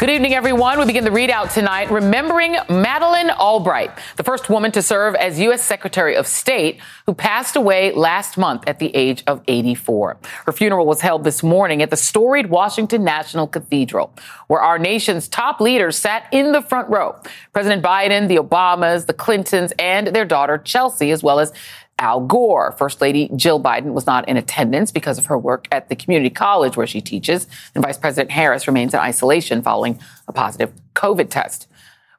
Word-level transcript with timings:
Good 0.00 0.08
evening, 0.08 0.32
everyone. 0.32 0.78
We 0.78 0.86
begin 0.86 1.04
the 1.04 1.10
ReidOut 1.10 1.52
tonight 1.52 1.90
remembering 1.90 2.56
Madeleine 2.70 3.28
Albright, 3.32 3.90
the 4.16 4.22
first 4.22 4.48
woman 4.48 4.72
to 4.72 4.80
serve 4.80 5.14
as 5.14 5.38
U.S. 5.40 5.62
Secretary 5.62 6.16
of 6.16 6.26
State, 6.26 6.80
who 7.04 7.12
passed 7.12 7.54
away 7.54 7.92
last 7.92 8.38
month 8.38 8.64
at 8.66 8.78
the 8.78 8.96
age 8.96 9.22
of 9.26 9.42
84. 9.46 10.16
Her 10.46 10.52
funeral 10.52 10.86
was 10.86 11.02
held 11.02 11.24
this 11.24 11.42
morning 11.42 11.82
at 11.82 11.90
the 11.90 11.98
storied 11.98 12.48
Washington 12.48 13.04
National 13.04 13.46
Cathedral, 13.46 14.10
where 14.46 14.62
our 14.62 14.78
nation's 14.78 15.28
top 15.28 15.60
leaders 15.60 15.98
sat 15.98 16.26
in 16.32 16.52
the 16.52 16.62
front 16.62 16.88
row. 16.88 17.20
President 17.52 17.84
Biden, 17.84 18.26
the 18.26 18.36
Obamas, 18.36 19.04
the 19.04 19.12
Clintons, 19.12 19.74
and 19.78 20.06
their 20.06 20.24
daughter 20.24 20.56
Chelsea, 20.56 21.10
as 21.10 21.22
well 21.22 21.38
as 21.38 21.52
Al 22.00 22.20
Gore. 22.26 22.72
First 22.72 23.00
Lady 23.00 23.30
Jill 23.36 23.60
Biden 23.60 23.92
was 23.92 24.06
not 24.06 24.28
in 24.28 24.36
attendance 24.36 24.90
because 24.90 25.18
of 25.18 25.26
her 25.26 25.38
work 25.38 25.68
at 25.70 25.88
the 25.88 25.94
community 25.94 26.30
college 26.30 26.76
where 26.76 26.86
she 26.86 27.00
teaches, 27.00 27.46
and 27.74 27.84
Vice 27.84 27.98
President 27.98 28.32
Harris 28.32 28.66
remains 28.66 28.94
in 28.94 29.00
isolation 29.00 29.62
following 29.62 30.00
a 30.26 30.32
positive 30.32 30.72
COVID 30.94 31.30
test. 31.30 31.68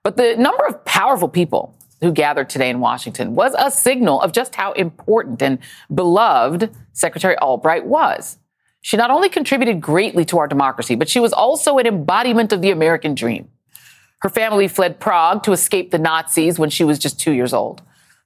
But 0.04 0.18
the 0.18 0.36
number 0.38 0.66
of 0.66 0.86
powerful 0.86 1.28
people 1.28 1.76
who 2.00 2.12
gathered 2.12 2.50
today 2.50 2.70
in 2.70 2.80
Washington 2.80 3.36
was 3.36 3.54
a 3.58 3.70
signal 3.70 4.22
of 4.22 4.32
just 4.32 4.56
how 4.56 4.72
important 4.74 5.42
and 5.42 5.60
beloved 5.94 6.72
Secretary 6.94 7.38
Albright 7.38 7.86
was. 7.86 8.38
She 8.82 8.98
not 8.98 9.12
only 9.12 9.30
contributed 9.30 9.80
greatly 9.80 10.26
to 10.26 10.40
our 10.40 10.48
democracy, 10.48 10.96
but 10.96 11.10
she 11.10 11.20
was 11.20 11.34
also 11.34 11.78
an 11.78 11.86
embodiment 11.86 12.52
of 12.52 12.62
the 12.62 12.72
American 12.72 13.14
dream. 13.14 13.50
Her 14.22 14.30
family 14.30 14.68
fled 14.68 15.00
Prague 15.00 15.44
to 15.44 15.52
escape 15.52 15.92
the 15.92 16.00
Nazis 16.00 16.58
when 16.58 16.70
she 16.70 16.84
was 16.84 16.98
just 16.98 17.20
two 17.20 17.32
years 17.32 17.54
old. 17.54 17.82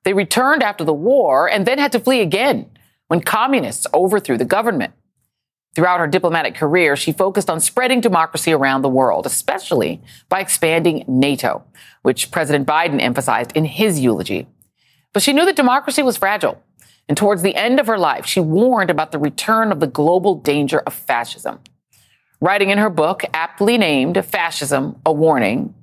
They 0.06 0.14
returned 0.14 0.64
after 0.64 0.86
the 0.86 0.94
war 0.94 1.50
and 1.50 1.66
then 1.66 1.78
had 1.78 1.92
to 1.92 2.00
flee 2.00 2.22
again 2.22 2.70
when 3.08 3.22
communists 3.22 3.86
overthrew 3.94 4.38
the 4.38 4.46
government. 4.46 4.94
Throughout 5.76 6.00
her 6.00 6.08
diplomatic 6.08 6.56
career, 6.56 6.96
she 6.96 7.12
focused 7.12 7.50
on 7.50 7.60
spreading 7.60 8.00
democracy 8.00 8.54
around 8.54 8.82
the 8.82 8.90
world, 8.90 9.26
especially 9.26 10.02
by 10.30 10.40
expanding 10.40 11.04
NATO, 11.06 11.66
which 12.02 12.32
President 12.32 12.66
Biden 12.66 13.02
emphasized 13.02 13.52
in 13.54 13.66
his 13.66 14.00
eulogy. 14.00 14.48
But 15.12 15.22
she 15.22 15.34
knew 15.34 15.46
that 15.46 15.58
democracy 15.58 16.02
was 16.02 16.18
fragile. 16.18 16.62
And 17.10 17.18
towards 17.18 17.42
the 17.42 17.56
end 17.56 17.80
of 17.80 17.88
her 17.88 17.98
life, 17.98 18.26
she 18.26 18.40
warned 18.40 18.90
about 18.90 19.12
the 19.12 19.20
return 19.20 19.72
of 19.72 19.80
the 19.82 19.88
global 19.88 20.36
danger 20.36 20.80
of 20.80 20.94
fascism. 20.94 21.60
Writing 22.40 22.70
in 22.70 22.78
her 22.78 22.90
book, 22.90 23.24
aptly 23.34 23.78
named 23.78 24.24
Fascism, 24.26 25.00
a 25.06 25.12
Warning, 25.12 25.75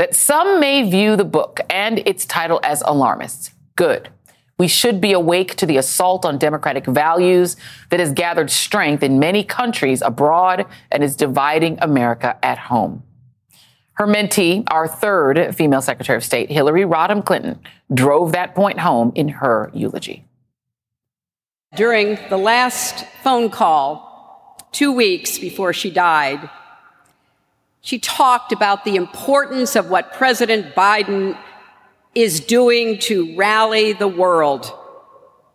that 0.00 0.14
some 0.14 0.58
may 0.60 0.88
view 0.88 1.14
the 1.14 1.26
book 1.26 1.60
and 1.68 1.98
its 2.06 2.24
title 2.24 2.58
as 2.62 2.82
alarmist. 2.86 3.52
Good. 3.76 4.08
We 4.56 4.66
should 4.66 4.98
be 4.98 5.12
awake 5.12 5.56
to 5.56 5.66
the 5.66 5.76
assault 5.76 6.24
on 6.24 6.38
democratic 6.38 6.86
values 6.86 7.58
that 7.90 8.00
has 8.00 8.10
gathered 8.10 8.50
strength 8.50 9.02
in 9.02 9.18
many 9.18 9.44
countries 9.44 10.00
abroad 10.00 10.64
and 10.90 11.04
is 11.04 11.16
dividing 11.16 11.76
America 11.82 12.38
at 12.42 12.56
home. 12.56 13.02
Her 13.92 14.06
mentee, 14.06 14.64
our 14.70 14.88
third 14.88 15.54
female 15.54 15.82
Secretary 15.82 16.16
of 16.16 16.24
State, 16.24 16.50
Hillary 16.50 16.84
Rodham 16.84 17.22
Clinton, 17.22 17.60
drove 17.92 18.32
that 18.32 18.54
point 18.54 18.80
home 18.80 19.12
in 19.14 19.28
her 19.28 19.70
eulogy. 19.74 20.24
During 21.76 22.18
the 22.30 22.38
last 22.38 23.04
phone 23.22 23.50
call, 23.50 24.66
two 24.72 24.92
weeks 24.92 25.38
before 25.38 25.74
she 25.74 25.90
died, 25.90 26.48
she 27.80 27.98
talked 27.98 28.52
about 28.52 28.84
the 28.84 28.96
importance 28.96 29.74
of 29.76 29.88
what 29.88 30.12
President 30.12 30.74
Biden 30.74 31.38
is 32.14 32.40
doing 32.40 32.98
to 32.98 33.34
rally 33.36 33.92
the 33.92 34.08
world 34.08 34.72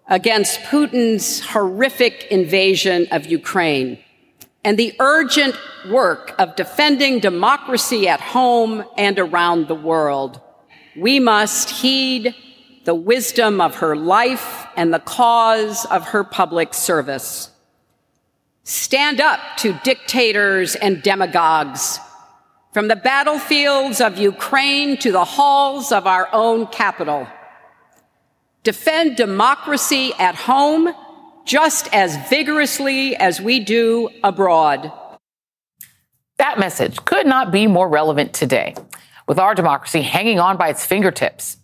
against 0.08 0.60
Putin's 0.62 1.46
horrific 1.46 2.28
invasion 2.32 3.08
of 3.12 3.26
Ukraine 3.26 4.00
and 4.64 4.78
the 4.80 4.96
urgent 5.00 5.56
work 5.90 6.34
of 6.40 6.56
defending 6.56 7.20
democracy 7.20 8.08
at 8.08 8.20
home 8.20 8.84
and 8.98 9.20
around 9.20 9.68
the 9.68 9.76
world. 9.76 10.42
We 10.96 11.20
must 11.20 11.70
heed 11.70 12.34
the 12.86 12.96
wisdom 12.96 13.62
of 13.62 13.76
her 13.76 13.96
life 13.96 14.66
and 14.76 14.94
the 14.94 15.00
cause 15.00 15.86
of 15.86 16.08
her 16.08 16.24
public 16.24 16.74
service. 16.74 17.52
Stand 18.64 19.22
up 19.22 19.40
to 19.58 19.80
dictators 19.84 20.76
and 20.76 21.04
demagogues 21.04 22.00
from 22.76 22.90
the 22.90 22.96
battlefields 22.98 24.02
of 24.02 24.18
Ukraine 24.18 24.98
to 24.98 25.10
the 25.10 25.24
halls 25.24 25.94
of 25.94 26.06
our 26.06 26.28
own 26.34 26.68
capital. 26.68 27.26
Defend 28.64 29.16
democracy 29.16 30.12
at 30.20 30.36
home 30.36 30.94
just 31.46 31.88
as 31.94 32.18
vigorously 32.28 33.16
as 33.16 33.40
we 33.40 33.62
do 33.62 34.10
abroad. 34.26 34.92
That 36.36 36.60
message 36.60 37.06
could 37.06 37.26
not 37.26 37.50
be 37.50 37.66
more 37.66 37.88
relevant 37.88 38.34
today. 38.34 38.76
With 39.26 39.40
our 39.40 39.56
democracy 39.56 40.02
hanging 40.02 40.42
on 40.42 40.58
by 40.58 40.68
its 40.68 40.86
fingertips, 40.86 41.56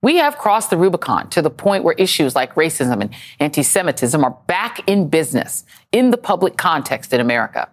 we 0.00 0.18
have 0.18 0.38
crossed 0.38 0.70
the 0.70 0.76
Rubicon 0.76 1.28
to 1.30 1.42
the 1.42 1.50
point 1.50 1.82
where 1.82 1.94
issues 1.94 2.36
like 2.36 2.54
racism 2.54 3.00
and 3.00 3.10
anti 3.40 3.64
Semitism 3.64 4.22
are 4.22 4.38
back 4.46 4.88
in 4.88 5.08
business 5.08 5.64
in 5.90 6.12
the 6.12 6.16
public 6.16 6.56
context 6.56 7.12
in 7.12 7.20
America 7.20 7.68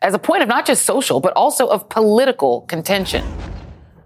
as 0.00 0.14
a 0.14 0.18
point 0.18 0.42
of 0.42 0.48
not 0.48 0.66
just 0.66 0.84
social, 0.84 1.20
but 1.20 1.32
also 1.34 1.66
of 1.66 1.88
political 1.88 2.62
contention. 2.62 3.24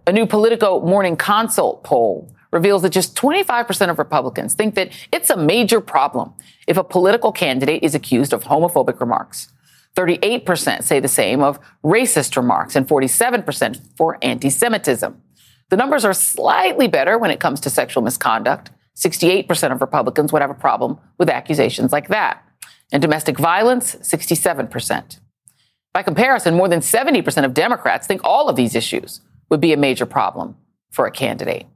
A 0.07 0.13
new 0.13 0.27
Politico 0.27 0.81
Morning 0.81 1.17
Consult 1.17 1.85
poll 1.85 2.33
reveals 2.51 2.83
that 2.83 2.91
just 2.91 3.17
25% 3.17 3.91
of 3.91 3.99
Republicans 3.99 4.55
think 4.55 4.75
that 4.75 4.91
it's 5.13 5.31
a 5.31 5.37
major 5.37 5.81
problem 5.81 6.33
if 6.67 6.77
a 6.77 6.85
political 6.85 7.33
candidate 7.33 7.83
is 7.83 7.95
accused 7.95 8.33
of 8.33 8.45
homophobic 8.45 9.01
remarks. 9.01 9.49
38% 9.97 10.83
say 10.83 11.01
the 11.01 11.09
same 11.09 11.43
of 11.43 11.59
racist 11.85 12.37
remarks 12.37 12.77
and 12.77 12.89
47% 12.89 13.81
for 13.97 14.19
anti-Semitism. 14.23 15.21
The 15.69 15.77
numbers 15.77 16.05
are 16.05 16.15
slightly 16.15 16.89
better 16.89 17.19
when 17.19 17.31
it 17.31 17.41
comes 17.41 17.61
to 17.61 17.71
sexual 17.71 18.03
misconduct. 18.03 18.71
68% 18.97 19.73
of 19.73 19.81
Republicans 19.81 20.33
would 20.33 20.43
have 20.43 20.51
a 20.51 20.55
problem 20.55 20.99
with 21.19 21.31
accusations 21.31 21.93
like 21.93 22.09
that. 22.09 22.43
And 22.91 23.01
domestic 23.01 23.39
violence, 23.39 23.95
67%. 23.97 25.19
By 25.93 26.03
comparison, 26.03 26.55
more 26.55 26.69
than 26.69 26.81
70% 26.81 27.45
of 27.45 27.55
Democrats 27.55 28.07
think 28.07 28.23
all 28.25 28.49
of 28.49 28.57
these 28.57 28.75
issues 28.75 29.21
would 29.51 29.61
be 29.61 29.73
a 29.73 29.77
major 29.77 30.07
problem 30.07 30.57
for 30.91 31.07
a 31.07 31.11
candidate. 31.11 31.67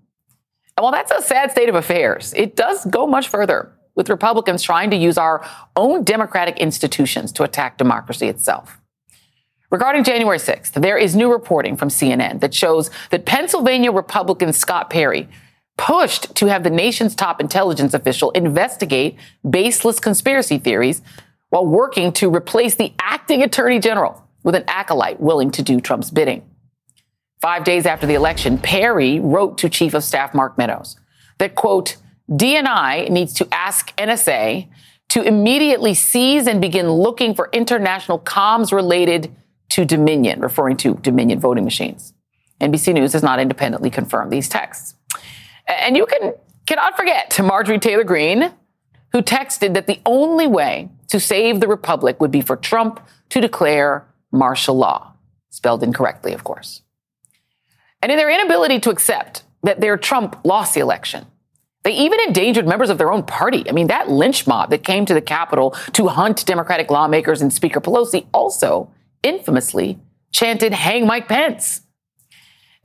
And 0.76 0.82
while 0.82 0.92
that's 0.92 1.10
a 1.10 1.22
sad 1.22 1.50
state 1.50 1.68
of 1.68 1.74
affairs, 1.74 2.34
it 2.34 2.56
does 2.56 2.84
go 2.86 3.06
much 3.06 3.28
further 3.28 3.72
with 3.94 4.10
Republicans 4.10 4.62
trying 4.62 4.90
to 4.90 4.96
use 4.96 5.18
our 5.18 5.46
own 5.74 6.04
democratic 6.04 6.58
institutions 6.58 7.32
to 7.32 7.42
attack 7.42 7.78
democracy 7.78 8.28
itself. 8.28 8.80
Regarding 9.70 10.04
January 10.04 10.38
6th, 10.38 10.72
there 10.72 10.96
is 10.96 11.16
new 11.16 11.32
reporting 11.32 11.76
from 11.76 11.88
CNN 11.88 12.40
that 12.40 12.54
shows 12.54 12.90
that 13.10 13.26
Pennsylvania 13.26 13.90
Republican 13.90 14.52
Scott 14.52 14.90
Perry 14.90 15.28
pushed 15.76 16.34
to 16.36 16.46
have 16.46 16.62
the 16.62 16.70
nation's 16.70 17.14
top 17.14 17.40
intelligence 17.40 17.92
official 17.92 18.30
investigate 18.30 19.16
baseless 19.48 19.98
conspiracy 19.98 20.58
theories 20.58 21.02
while 21.56 21.64
working 21.64 22.12
to 22.12 22.28
replace 22.28 22.74
the 22.74 22.92
acting 22.98 23.42
attorney 23.42 23.78
general 23.78 24.22
with 24.42 24.54
an 24.54 24.64
acolyte 24.68 25.18
willing 25.18 25.50
to 25.50 25.62
do 25.62 25.80
Trump's 25.80 26.10
bidding. 26.10 26.46
Five 27.40 27.64
days 27.64 27.86
after 27.86 28.06
the 28.06 28.12
election, 28.12 28.58
Perry 28.58 29.20
wrote 29.20 29.56
to 29.58 29.70
Chief 29.70 29.94
of 29.94 30.04
Staff 30.04 30.34
Mark 30.34 30.58
Meadows 30.58 30.96
that, 31.38 31.54
quote, 31.54 31.96
DNI 32.28 33.08
needs 33.08 33.32
to 33.32 33.48
ask 33.50 33.96
NSA 33.96 34.68
to 35.08 35.22
immediately 35.22 35.94
seize 35.94 36.46
and 36.46 36.60
begin 36.60 36.90
looking 36.90 37.34
for 37.34 37.48
international 37.54 38.18
comms 38.18 38.70
related 38.70 39.34
to 39.70 39.86
Dominion, 39.86 40.40
referring 40.40 40.76
to 40.76 40.96
Dominion 40.96 41.40
voting 41.40 41.64
machines. 41.64 42.12
NBC 42.60 42.92
News 42.92 43.14
has 43.14 43.22
not 43.22 43.40
independently 43.40 43.88
confirmed 43.88 44.30
these 44.30 44.50
texts. 44.50 44.94
And 45.66 45.96
you 45.96 46.04
can 46.04 46.34
cannot 46.66 46.98
forget 46.98 47.40
Marjorie 47.42 47.78
Taylor 47.78 48.04
Greene, 48.04 48.52
who 49.12 49.22
texted 49.22 49.72
that 49.72 49.86
the 49.86 50.00
only 50.04 50.46
way 50.46 50.90
to 51.08 51.20
save 51.20 51.60
the 51.60 51.68
republic 51.68 52.20
would 52.20 52.30
be 52.30 52.40
for 52.40 52.56
Trump 52.56 53.00
to 53.30 53.40
declare 53.40 54.06
martial 54.32 54.76
law, 54.76 55.12
spelled 55.50 55.82
incorrectly, 55.82 56.32
of 56.32 56.44
course. 56.44 56.82
And 58.02 58.12
in 58.12 58.18
their 58.18 58.30
inability 58.30 58.80
to 58.80 58.90
accept 58.90 59.44
that 59.62 59.80
their 59.80 59.96
Trump 59.96 60.38
lost 60.44 60.74
the 60.74 60.80
election, 60.80 61.26
They 61.86 61.92
even 61.92 62.18
endangered 62.26 62.66
members 62.66 62.90
of 62.90 62.98
their 62.98 63.12
own 63.12 63.22
party. 63.22 63.62
I 63.68 63.72
mean, 63.72 63.86
that 63.86 64.10
lynch 64.10 64.44
mob 64.44 64.70
that 64.70 64.82
came 64.82 65.06
to 65.06 65.14
the 65.14 65.20
Capitol 65.20 65.70
to 65.92 66.08
hunt 66.08 66.44
Democratic 66.44 66.90
lawmakers 66.90 67.40
and 67.40 67.52
Speaker 67.52 67.80
Pelosi 67.80 68.26
also 68.34 68.90
infamously 69.22 70.00
chanted, 70.32 70.72
Hang 70.72 71.06
Mike 71.06 71.28
Pence. 71.28 71.82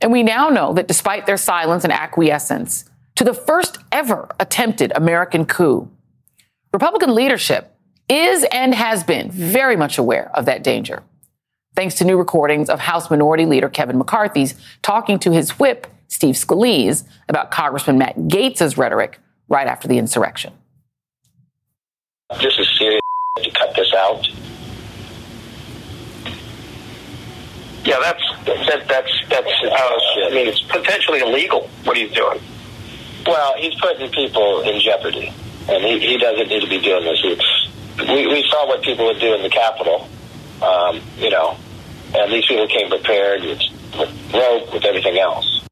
And 0.00 0.12
we 0.12 0.22
now 0.22 0.50
know 0.50 0.72
that 0.74 0.86
despite 0.86 1.26
their 1.26 1.36
silence 1.36 1.82
and 1.82 1.92
acquiescence 1.92 2.84
to 3.16 3.24
the 3.24 3.34
first 3.34 3.78
ever 3.90 4.28
attempted 4.38 4.92
American 4.94 5.46
coup, 5.46 5.90
Republican 6.72 7.12
leadership 7.12 7.76
is 8.08 8.44
and 8.52 8.74
has 8.74 9.04
been 9.04 9.30
very 9.30 9.76
much 9.76 9.98
aware 9.98 10.30
of 10.34 10.44
that 10.46 10.62
danger. 10.62 11.02
Thanks 11.74 11.94
to 11.96 12.04
new 12.04 12.18
recordings 12.18 12.68
of 12.68 12.80
House 12.80 13.10
Minority 13.10 13.46
Leader 13.46 13.68
Kevin 13.68 13.96
McCarthy's 13.96 14.54
talking 14.82 15.18
to 15.20 15.32
his 15.32 15.58
whip, 15.58 15.86
Steve 16.08 16.34
Scalise, 16.34 17.04
about 17.28 17.50
Congressman 17.50 17.96
Matt 17.96 18.16
Gaetz' 18.16 18.76
rhetoric 18.76 19.18
right 19.48 19.66
after 19.66 19.88
the 19.88 19.96
insurrection. 19.98 20.52
This 22.40 22.58
is 22.58 22.68
serious 22.78 23.00
to 23.38 23.50
cut 23.50 23.74
this 23.74 23.92
out. 23.94 24.26
Yeah, 27.84 27.98
that's 28.00 28.22
that, 28.46 28.86
that's 28.86 29.10
that's. 29.28 29.50
Uh, 29.64 30.26
I 30.26 30.30
mean, 30.32 30.46
it's 30.46 30.62
potentially 30.62 31.20
illegal 31.20 31.68
what 31.84 31.96
he's 31.96 32.12
doing. 32.12 32.40
Well, 33.26 33.54
he's 33.56 33.74
putting 33.80 34.10
people 34.10 34.60
in 34.62 34.80
jeopardy, 34.80 35.32
and 35.68 35.82
he, 35.84 35.98
he 35.98 36.16
doesn't 36.16 36.48
need 36.48 36.60
to 36.60 36.68
be 36.68 36.80
doing 36.80 37.04
this. 37.04 37.20
It's, 37.24 37.68
we, 37.98 38.26
we 38.26 38.46
saw 38.48 38.66
what 38.66 38.82
people 38.82 39.06
would 39.06 39.20
do 39.20 39.34
in 39.34 39.42
the 39.42 39.50
Capitol, 39.50 40.08
um, 40.62 41.00
you 41.16 41.30
know, 41.30 41.56
and 42.14 42.32
these 42.32 42.46
people 42.46 42.66
came 42.68 42.88
prepared 42.88 43.42
with, 43.42 43.60
with 43.98 44.34
rope, 44.34 44.72
with 44.72 44.84
everything 44.84 45.18
else. 45.18 45.66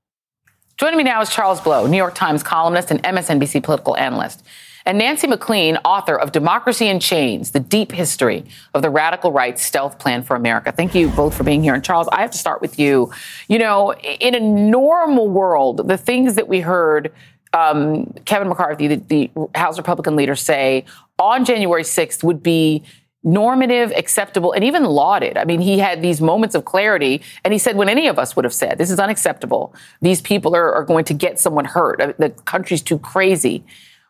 Joining 0.76 0.96
me 0.96 1.04
now 1.04 1.20
is 1.20 1.30
Charles 1.30 1.60
Blow, 1.60 1.86
New 1.86 1.96
York 1.96 2.14
Times 2.14 2.42
columnist 2.42 2.90
and 2.90 3.02
MSNBC 3.02 3.62
political 3.62 3.96
analyst 3.96 4.42
and 4.86 4.98
Nancy 4.98 5.26
MacLean, 5.26 5.76
author 5.84 6.18
of 6.18 6.32
Democracy 6.32 6.88
in 6.88 7.00
Chains, 7.00 7.50
the 7.50 7.60
deep 7.60 7.92
history 7.92 8.46
of 8.74 8.82
the 8.82 8.90
radical 8.90 9.32
right's 9.32 9.62
stealth 9.64 9.98
plan 9.98 10.22
for 10.22 10.36
America. 10.36 10.72
Thank 10.72 10.94
you 10.94 11.08
both 11.10 11.36
for 11.36 11.44
being 11.44 11.62
here. 11.62 11.74
And 11.74 11.84
Charles, 11.84 12.08
I 12.10 12.22
have 12.22 12.30
to 12.30 12.38
start 12.38 12.60
with 12.60 12.78
you. 12.78 13.12
You 13.48 13.58
know, 13.58 13.92
in 13.94 14.34
a 14.34 14.40
normal 14.40 15.28
world, 15.28 15.86
the 15.88 15.98
things 15.98 16.34
that 16.36 16.48
we 16.48 16.60
heard 16.60 17.12
um, 17.52 18.12
Kevin 18.24 18.48
McCarthy, 18.48 18.86
the, 18.88 18.96
the 18.96 19.30
House 19.54 19.76
Republican 19.78 20.16
leader, 20.16 20.36
say 20.36 20.84
on 21.18 21.44
January 21.44 21.82
6th 21.82 22.22
would 22.22 22.42
be 22.42 22.82
normative, 23.22 23.92
acceptable, 23.92 24.52
and 24.52 24.64
even 24.64 24.84
lauded. 24.84 25.36
I 25.36 25.44
mean, 25.44 25.60
he 25.60 25.78
had 25.78 26.00
these 26.00 26.20
moments 26.20 26.54
of 26.54 26.64
clarity, 26.64 27.20
and 27.44 27.52
he 27.52 27.58
said 27.58 27.76
when 27.76 27.88
any 27.88 28.06
of 28.06 28.18
us 28.18 28.34
would 28.34 28.44
have 28.44 28.54
said, 28.54 28.78
This 28.78 28.90
is 28.90 28.98
unacceptable. 28.98 29.74
These 30.00 30.20
people 30.20 30.56
are, 30.56 30.72
are 30.72 30.84
going 30.84 31.04
to 31.06 31.14
get 31.14 31.38
someone 31.38 31.66
hurt. 31.66 32.16
The 32.18 32.30
country's 32.46 32.82
too 32.82 32.98
crazy. 32.98 33.64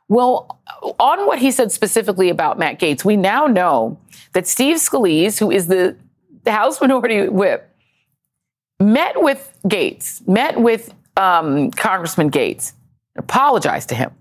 Well, 0.09 0.61
on 0.99 1.27
what 1.27 1.39
he 1.39 1.51
said 1.51 1.71
specifically 1.71 2.31
about 2.31 2.59
Matt 2.59 2.81
Gaetz, 2.81 3.05
we 3.05 3.17
now 3.17 3.47
know 3.47 3.99
that 4.33 4.47
Steve 4.47 4.77
Scalise, 4.77 5.39
who 5.39 5.51
is 5.51 5.69
the, 5.69 5.97
the 6.45 6.53
House 6.53 6.81
Minority 6.81 7.29
Whip, 7.29 7.69
met 8.81 9.23
with 9.23 9.57
Gaetz, 9.67 10.27
met 10.27 10.61
with 10.61 10.93
um, 11.17 11.71
Congressman 11.73 12.31
Gaetz, 12.31 12.73
apologized 13.17 13.89
to 13.91 13.95
him. 13.95 14.12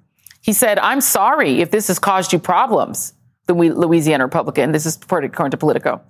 He 0.42 0.54
said, 0.54 0.80
I'm 0.80 1.02
sorry 1.02 1.62
if 1.62 1.72
this 1.72 1.88
has 1.88 2.00
caused 2.00 2.34
you 2.34 2.40
problems, 2.40 3.14
the 3.48 3.54
Louisiana 3.54 4.24
Republican. 4.24 4.72
This 4.72 4.86
is 4.86 4.98
according 4.98 5.52
to 5.52 5.58
Politico. 5.58 6.02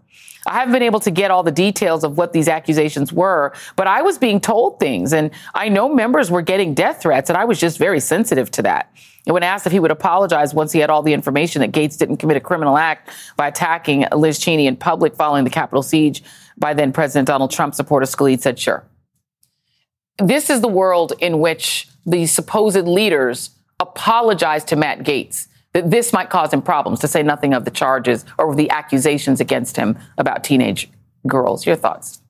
I 0.47 0.53
haven't 0.53 0.71
been 0.71 0.83
able 0.83 1.01
to 1.01 1.11
get 1.11 1.31
all 1.31 1.43
the 1.43 1.51
details 1.51 2.03
of 2.03 2.17
what 2.17 2.31
these 2.31 2.47
accusations 2.47 3.11
were, 3.11 3.53
but 3.75 3.87
I 3.87 4.01
was 4.01 4.17
being 4.17 4.39
told 4.39 4.79
things, 4.79 5.11
and 5.11 5.31
I 5.53 5.67
know 5.67 5.93
members 5.93 6.31
were 6.31 6.41
getting 6.41 6.73
death 6.73 7.01
threats, 7.01 7.29
and 7.29 7.35
I 7.35 7.43
was 7.43 7.59
just 7.59 7.77
very 7.77 7.99
sensitive 7.99 8.49
to 8.51 8.61
that. 8.61 8.89
And 9.25 9.33
when 9.33 9.43
asked 9.43 9.67
if 9.67 9.73
he 9.73 9.79
would 9.79 9.91
apologize 9.91 10.53
once 10.53 10.71
he 10.71 10.79
had 10.79 10.89
all 10.89 11.03
the 11.03 11.13
information 11.13 11.59
that 11.59 11.73
Gaetz 11.73 11.97
didn't 11.97 12.17
commit 12.17 12.37
a 12.37 12.39
criminal 12.39 12.77
act 12.77 13.09
by 13.35 13.47
attacking 13.47 14.05
Liz 14.15 14.39
Cheney 14.39 14.65
in 14.65 14.77
public 14.77 15.13
following 15.13 15.43
the 15.43 15.49
Capitol 15.49 15.83
siege 15.83 16.23
by 16.57 16.73
then 16.73 16.93
President 16.93 17.27
Donald 17.27 17.51
Trump, 17.51 17.75
supporter 17.75 18.05
Scalise 18.05 18.39
said, 18.39 18.57
sure. 18.57 18.85
This 20.17 20.49
is 20.49 20.61
the 20.61 20.67
world 20.67 21.13
in 21.19 21.39
which 21.39 21.87
the 22.09 22.25
supposed 22.25 22.87
leaders 22.87 23.51
apologize 23.79 24.63
to 24.65 24.75
Matt 24.75 24.99
Gaetz 24.99 25.47
that 25.73 25.91
this 25.91 26.11
might 26.11 26.29
cause 26.29 26.51
him 26.51 26.61
problems, 26.61 26.99
to 26.99 27.07
say 27.07 27.21
nothing 27.21 27.53
of 27.53 27.63
the 27.63 27.71
charges 27.71 28.25
or 28.37 28.55
the 28.55 28.69
accusations 28.71 29.39
against 29.39 29.77
him 29.77 29.97
about 30.17 30.43
teenage 30.43 30.89
girls. 31.27 31.65
Your 31.65 31.75
thoughts? 31.75 32.21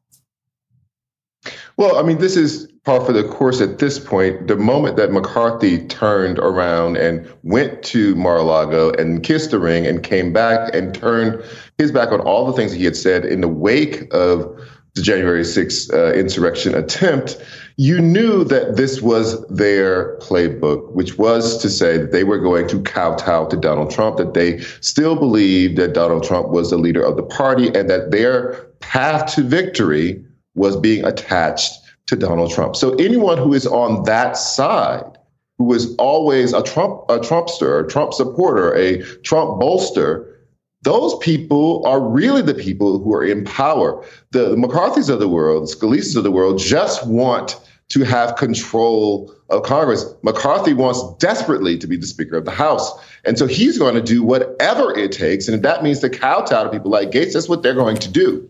Well, 1.78 1.98
I 1.98 2.02
mean, 2.02 2.18
this 2.18 2.36
is 2.36 2.70
par 2.84 3.00
for 3.06 3.14
the 3.14 3.24
course 3.24 3.62
at 3.62 3.80
this 3.80 3.98
point. 3.98 4.48
The 4.48 4.58
moment 4.58 4.98
that 4.98 5.14
McCarthy 5.14 5.86
turned 5.88 6.38
around 6.38 6.98
and 6.98 7.31
went 7.44 7.81
to 7.84 8.14
Mar-a-Lago 8.16 8.92
and 8.92 9.24
kissed 9.24 9.52
the 9.52 9.60
ring 9.60 9.88
and 9.88 10.04
came 10.04 10.34
back 10.34 10.76
and 10.76 10.94
turned 10.94 11.42
his 11.78 11.94
back 11.94 12.12
on 12.12 12.20
all 12.20 12.46
the 12.46 12.54
things 12.54 12.74
he 12.74 12.84
had 12.84 12.98
said 12.98 13.24
in 13.24 13.40
the 13.40 13.48
wake 13.48 14.14
of 14.14 14.60
the 14.96 15.02
January 15.02 15.44
6th 15.44 15.94
uh, 15.94 16.14
insurrection 16.14 16.76
attempt, 16.76 17.42
you 17.80 18.02
knew 18.02 18.44
that 18.44 18.76
this 18.76 19.02
was 19.02 19.48
their 19.48 20.18
playbook, 20.18 20.92
which 20.92 21.18
was 21.18 21.58
to 21.62 21.70
say 21.70 21.98
that 21.98 22.12
they 22.12 22.26
were 22.26 22.38
going 22.38 22.68
to 22.68 22.81
kowtow 22.81 23.48
to 23.48 23.56
Donald 23.56 23.90
Trump, 23.90 24.18
that 24.18 24.34
they 24.34 24.60
still 24.81 25.16
believed 25.16 25.78
that 25.78 25.94
Donald 25.94 26.26
Trump 26.26 26.50
was 26.50 26.72
the 26.72 26.78
leader 26.78 27.02
of 27.02 27.16
the 27.16 27.24
party 27.24 27.68
and 27.68 27.90
that 27.90 28.12
their 28.12 28.56
path 28.81 29.34
to 29.34 29.44
victory 29.44 30.22
was 30.56 30.76
being 30.76 31.06
attached 31.06 31.72
to 32.08 32.18
Donald 32.18 32.52
Trump. 32.52 32.76
So 32.76 32.96
anyone 32.96 33.38
who 33.38 33.54
is 33.54 33.66
on 33.66 34.04
that 34.04 34.36
side, 34.36 35.18
who 35.58 35.74
is 35.74 35.96
always 35.96 36.52
a 36.52 36.62
Trump 36.62 37.06
a 37.08 37.20
Trumpster, 37.20 37.86
a 37.86 37.88
Trump 37.88 38.14
supporter, 38.14 38.76
a 38.76 39.02
Trump 39.22 39.58
bolster, 39.58 40.38
those 40.81 41.18
people 41.20 41.86
are 41.86 42.02
really 42.02 42.42
the 42.42 42.54
people 42.54 43.00
who 43.00 43.14
are 43.14 43.24
in 43.24 43.46
power. 43.46 44.06
The, 44.31 44.50
the 44.50 44.58
McCarthy's 44.58 45.08
of 45.08 45.20
the 45.20 45.30
world, 45.30 45.64
the 45.64 45.74
Scalise's 45.74 46.18
of 46.18 46.24
the 46.26 46.31
world, 46.31 46.60
just 46.60 47.08
want 47.08 47.58
to 47.89 48.03
have 48.03 48.36
control 48.36 49.33
of 49.50 49.63
Congress. 49.63 50.06
McCarthy 50.21 50.74
wants 50.74 51.01
desperately 51.18 51.77
to 51.77 51.88
be 51.88 51.97
the 51.97 52.06
Speaker 52.06 52.38
of 52.38 52.45
the 52.45 52.51
House. 52.51 52.91
And 53.25 53.38
so 53.38 53.47
he's 53.47 53.77
going 53.77 53.95
to 53.95 54.01
do 54.01 54.24
whatever 54.24 54.95
it 54.97 55.12
takes. 55.12 55.47
And 55.47 55.56
if 55.56 55.63
that 55.63 55.83
means 55.83 56.00
to 56.00 56.09
kowtow 56.09 56.63
to 56.63 56.69
people 56.69 56.91
like 56.91 57.12
Gaetz, 57.12 57.33
that's 57.33 57.50
what 57.50 57.63
they're 57.63 57.74
going 57.74 57.97
to 57.97 58.09
do. 58.09 58.47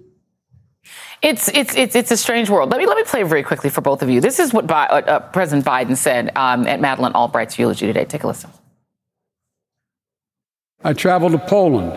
It's 1.21 1.49
it's 1.49 1.75
it's 1.75 1.97
it's 1.97 2.11
a 2.11 2.17
strange 2.17 2.49
world. 2.49 2.71
Let 2.71 2.79
me 2.79 2.87
let 2.87 2.95
me 2.95 3.03
play 3.03 3.23
very 3.23 3.43
quickly 3.43 3.69
for 3.69 3.81
both 3.81 4.01
of 4.01 4.09
you. 4.09 4.21
This 4.21 4.39
is 4.39 4.53
what 4.53 4.67
Bi- 4.67 4.87
uh, 4.87 5.01
uh 5.01 5.19
President 5.19 5.65
Biden 5.65 5.97
said 5.97 6.31
um, 6.37 6.65
at 6.65 6.79
Madeleine 6.79 7.11
Albright's 7.13 7.59
eulogy 7.59 7.87
today. 7.87 8.05
Take 8.05 8.23
a 8.23 8.27
listen. 8.27 8.49
I 10.81 10.93
traveled 10.93 11.33
to 11.33 11.39
Poland 11.39 11.91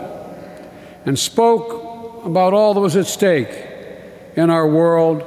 and 1.05 1.17
spoke 1.17 2.25
about 2.25 2.53
all 2.53 2.73
that 2.73 2.81
was 2.81 2.97
at 2.97 3.07
stake 3.07 3.65
in 4.35 4.49
our 4.49 4.67
world 4.67 5.23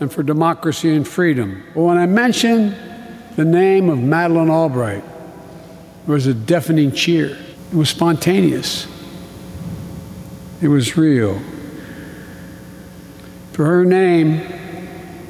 and 0.00 0.12
for 0.12 0.22
democracy 0.22 0.94
and 0.94 1.06
freedom. 1.06 1.62
But 1.74 1.82
when 1.82 1.98
I 1.98 2.06
mentioned 2.06 2.76
the 3.36 3.44
name 3.44 3.88
of 3.88 3.98
Madeleine 3.98 4.50
Albright, 4.50 5.04
there 6.06 6.14
was 6.14 6.26
a 6.26 6.34
deafening 6.34 6.92
cheer. 6.92 7.36
It 7.70 7.74
was 7.74 7.90
spontaneous. 7.90 8.86
It 10.60 10.68
was 10.68 10.96
real. 10.96 11.40
For 13.52 13.64
her 13.64 13.84
name 13.84 14.40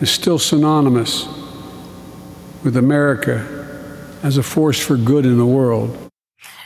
is 0.01 0.11
still 0.11 0.39
synonymous 0.39 1.27
with 2.63 2.77
America 2.77 3.67
as 4.23 4.37
a 4.37 4.43
force 4.43 4.81
for 4.81 4.97
good 4.97 5.25
in 5.25 5.39
the 5.39 5.47
world. 5.47 6.08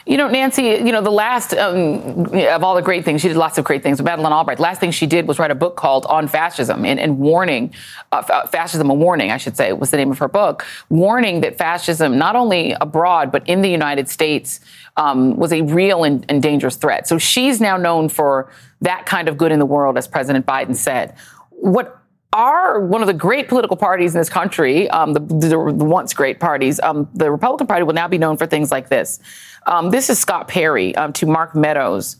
You 0.04 0.16
know, 0.16 0.28
Nancy, 0.28 0.62
you 0.62 0.90
know, 0.90 1.00
the 1.00 1.10
last 1.10 1.54
um, 1.54 2.26
of 2.34 2.64
all 2.64 2.74
the 2.74 2.82
great 2.82 3.04
things, 3.04 3.20
she 3.20 3.28
did 3.28 3.36
lots 3.36 3.56
of 3.56 3.64
great 3.64 3.82
things. 3.82 4.02
Madeleine 4.02 4.32
Albright, 4.32 4.58
last 4.58 4.80
thing 4.80 4.90
she 4.90 5.06
did 5.06 5.28
was 5.28 5.38
write 5.38 5.52
a 5.52 5.54
book 5.54 5.76
called 5.76 6.06
On 6.06 6.26
Fascism 6.26 6.84
and, 6.84 6.98
and 6.98 7.18
warning, 7.18 7.72
uh, 8.10 8.46
Fascism, 8.48 8.90
a 8.90 8.94
warning, 8.94 9.30
I 9.30 9.36
should 9.36 9.56
say, 9.56 9.72
was 9.72 9.90
the 9.90 9.96
name 9.96 10.10
of 10.10 10.18
her 10.18 10.28
book, 10.28 10.66
warning 10.88 11.40
that 11.42 11.56
fascism, 11.56 12.18
not 12.18 12.34
only 12.34 12.72
abroad, 12.80 13.30
but 13.30 13.48
in 13.48 13.62
the 13.62 13.70
United 13.70 14.08
States, 14.08 14.60
um, 14.96 15.36
was 15.36 15.52
a 15.52 15.62
real 15.62 16.04
and, 16.04 16.24
and 16.28 16.42
dangerous 16.42 16.76
threat. 16.76 17.06
So 17.06 17.18
she's 17.18 17.60
now 17.60 17.76
known 17.76 18.08
for 18.08 18.50
that 18.80 19.06
kind 19.06 19.28
of 19.28 19.38
good 19.38 19.52
in 19.52 19.60
the 19.60 19.66
world, 19.66 19.96
as 19.96 20.08
President 20.08 20.46
Biden 20.46 20.74
said. 20.74 21.14
What 21.50 22.01
are 22.32 22.80
one 22.80 23.02
of 23.02 23.06
the 23.06 23.14
great 23.14 23.48
political 23.48 23.76
parties 23.76 24.14
in 24.14 24.20
this 24.20 24.30
country, 24.30 24.88
um, 24.90 25.12
the, 25.12 25.20
the, 25.20 25.48
the, 25.48 25.84
once 25.84 26.14
great 26.14 26.40
parties, 26.40 26.80
um, 26.80 27.08
the 27.14 27.30
Republican 27.30 27.66
Party 27.66 27.82
will 27.82 27.92
now 27.94 28.08
be 28.08 28.18
known 28.18 28.36
for 28.36 28.46
things 28.46 28.70
like 28.70 28.88
this. 28.88 29.20
Um, 29.66 29.90
this 29.90 30.08
is 30.08 30.18
Scott 30.18 30.48
Perry 30.48 30.94
um, 30.96 31.12
to 31.14 31.26
Mark 31.26 31.54
Meadows 31.54 32.16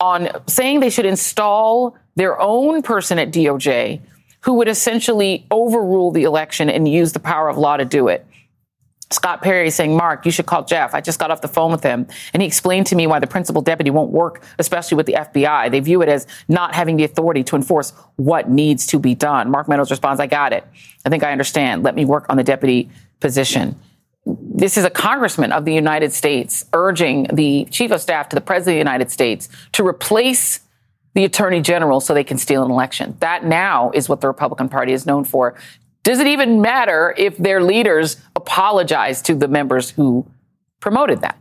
on 0.00 0.28
saying 0.46 0.80
they 0.80 0.90
should 0.90 1.06
install 1.06 1.96
their 2.16 2.40
own 2.40 2.82
person 2.82 3.18
at 3.18 3.30
DOJ 3.30 4.00
who 4.40 4.54
would 4.54 4.68
essentially 4.68 5.46
overrule 5.50 6.10
the 6.10 6.24
election 6.24 6.68
and 6.68 6.88
use 6.88 7.12
the 7.12 7.20
power 7.20 7.48
of 7.48 7.56
law 7.56 7.76
to 7.76 7.84
do 7.84 8.08
it. 8.08 8.26
Scott 9.12 9.42
Perry 9.42 9.70
saying, 9.70 9.96
Mark, 9.96 10.24
you 10.24 10.32
should 10.32 10.46
call 10.46 10.64
Jeff. 10.64 10.94
I 10.94 11.00
just 11.00 11.18
got 11.18 11.30
off 11.30 11.40
the 11.40 11.48
phone 11.48 11.70
with 11.70 11.82
him 11.82 12.06
and 12.32 12.42
he 12.42 12.46
explained 12.46 12.86
to 12.86 12.96
me 12.96 13.06
why 13.06 13.18
the 13.18 13.26
principal 13.26 13.62
deputy 13.62 13.90
won't 13.90 14.10
work, 14.10 14.42
especially 14.58 14.96
with 14.96 15.06
the 15.06 15.14
FBI. 15.14 15.70
They 15.70 15.80
view 15.80 16.02
it 16.02 16.08
as 16.08 16.26
not 16.48 16.74
having 16.74 16.96
the 16.96 17.04
authority 17.04 17.44
to 17.44 17.56
enforce 17.56 17.92
what 18.16 18.48
needs 18.48 18.86
to 18.88 18.98
be 18.98 19.14
done. 19.14 19.50
Mark 19.50 19.68
Meadows 19.68 19.90
responds, 19.90 20.20
I 20.20 20.26
got 20.26 20.52
it. 20.52 20.66
I 21.04 21.10
think 21.10 21.24
I 21.24 21.32
understand. 21.32 21.82
Let 21.82 21.94
me 21.94 22.04
work 22.04 22.26
on 22.28 22.36
the 22.36 22.44
deputy 22.44 22.90
position. 23.20 23.76
this 24.24 24.76
is 24.76 24.84
a 24.84 24.90
congressman 24.90 25.52
of 25.52 25.64
the 25.64 25.74
United 25.74 26.12
States 26.12 26.64
urging 26.72 27.24
the 27.32 27.64
chief 27.70 27.90
of 27.90 28.00
staff 28.00 28.28
to 28.28 28.36
the 28.36 28.40
president 28.40 28.74
of 28.74 28.74
the 28.74 28.90
United 28.90 29.10
States 29.10 29.48
to 29.72 29.86
replace 29.86 30.60
the 31.14 31.24
attorney 31.24 31.60
general 31.60 32.00
so 32.00 32.14
they 32.14 32.24
can 32.24 32.38
steal 32.38 32.64
an 32.64 32.70
election. 32.70 33.16
That 33.20 33.44
now 33.44 33.90
is 33.92 34.08
what 34.08 34.20
the 34.20 34.28
Republican 34.28 34.68
Party 34.68 34.92
is 34.92 35.04
known 35.06 35.24
for. 35.24 35.54
Does 36.04 36.18
it 36.18 36.26
even 36.26 36.60
matter 36.60 37.14
if 37.16 37.36
their 37.36 37.62
leaders 37.62 38.16
apologize 38.34 39.22
to 39.22 39.34
the 39.34 39.48
members 39.48 39.90
who 39.90 40.26
promoted 40.80 41.20
that? 41.20 41.38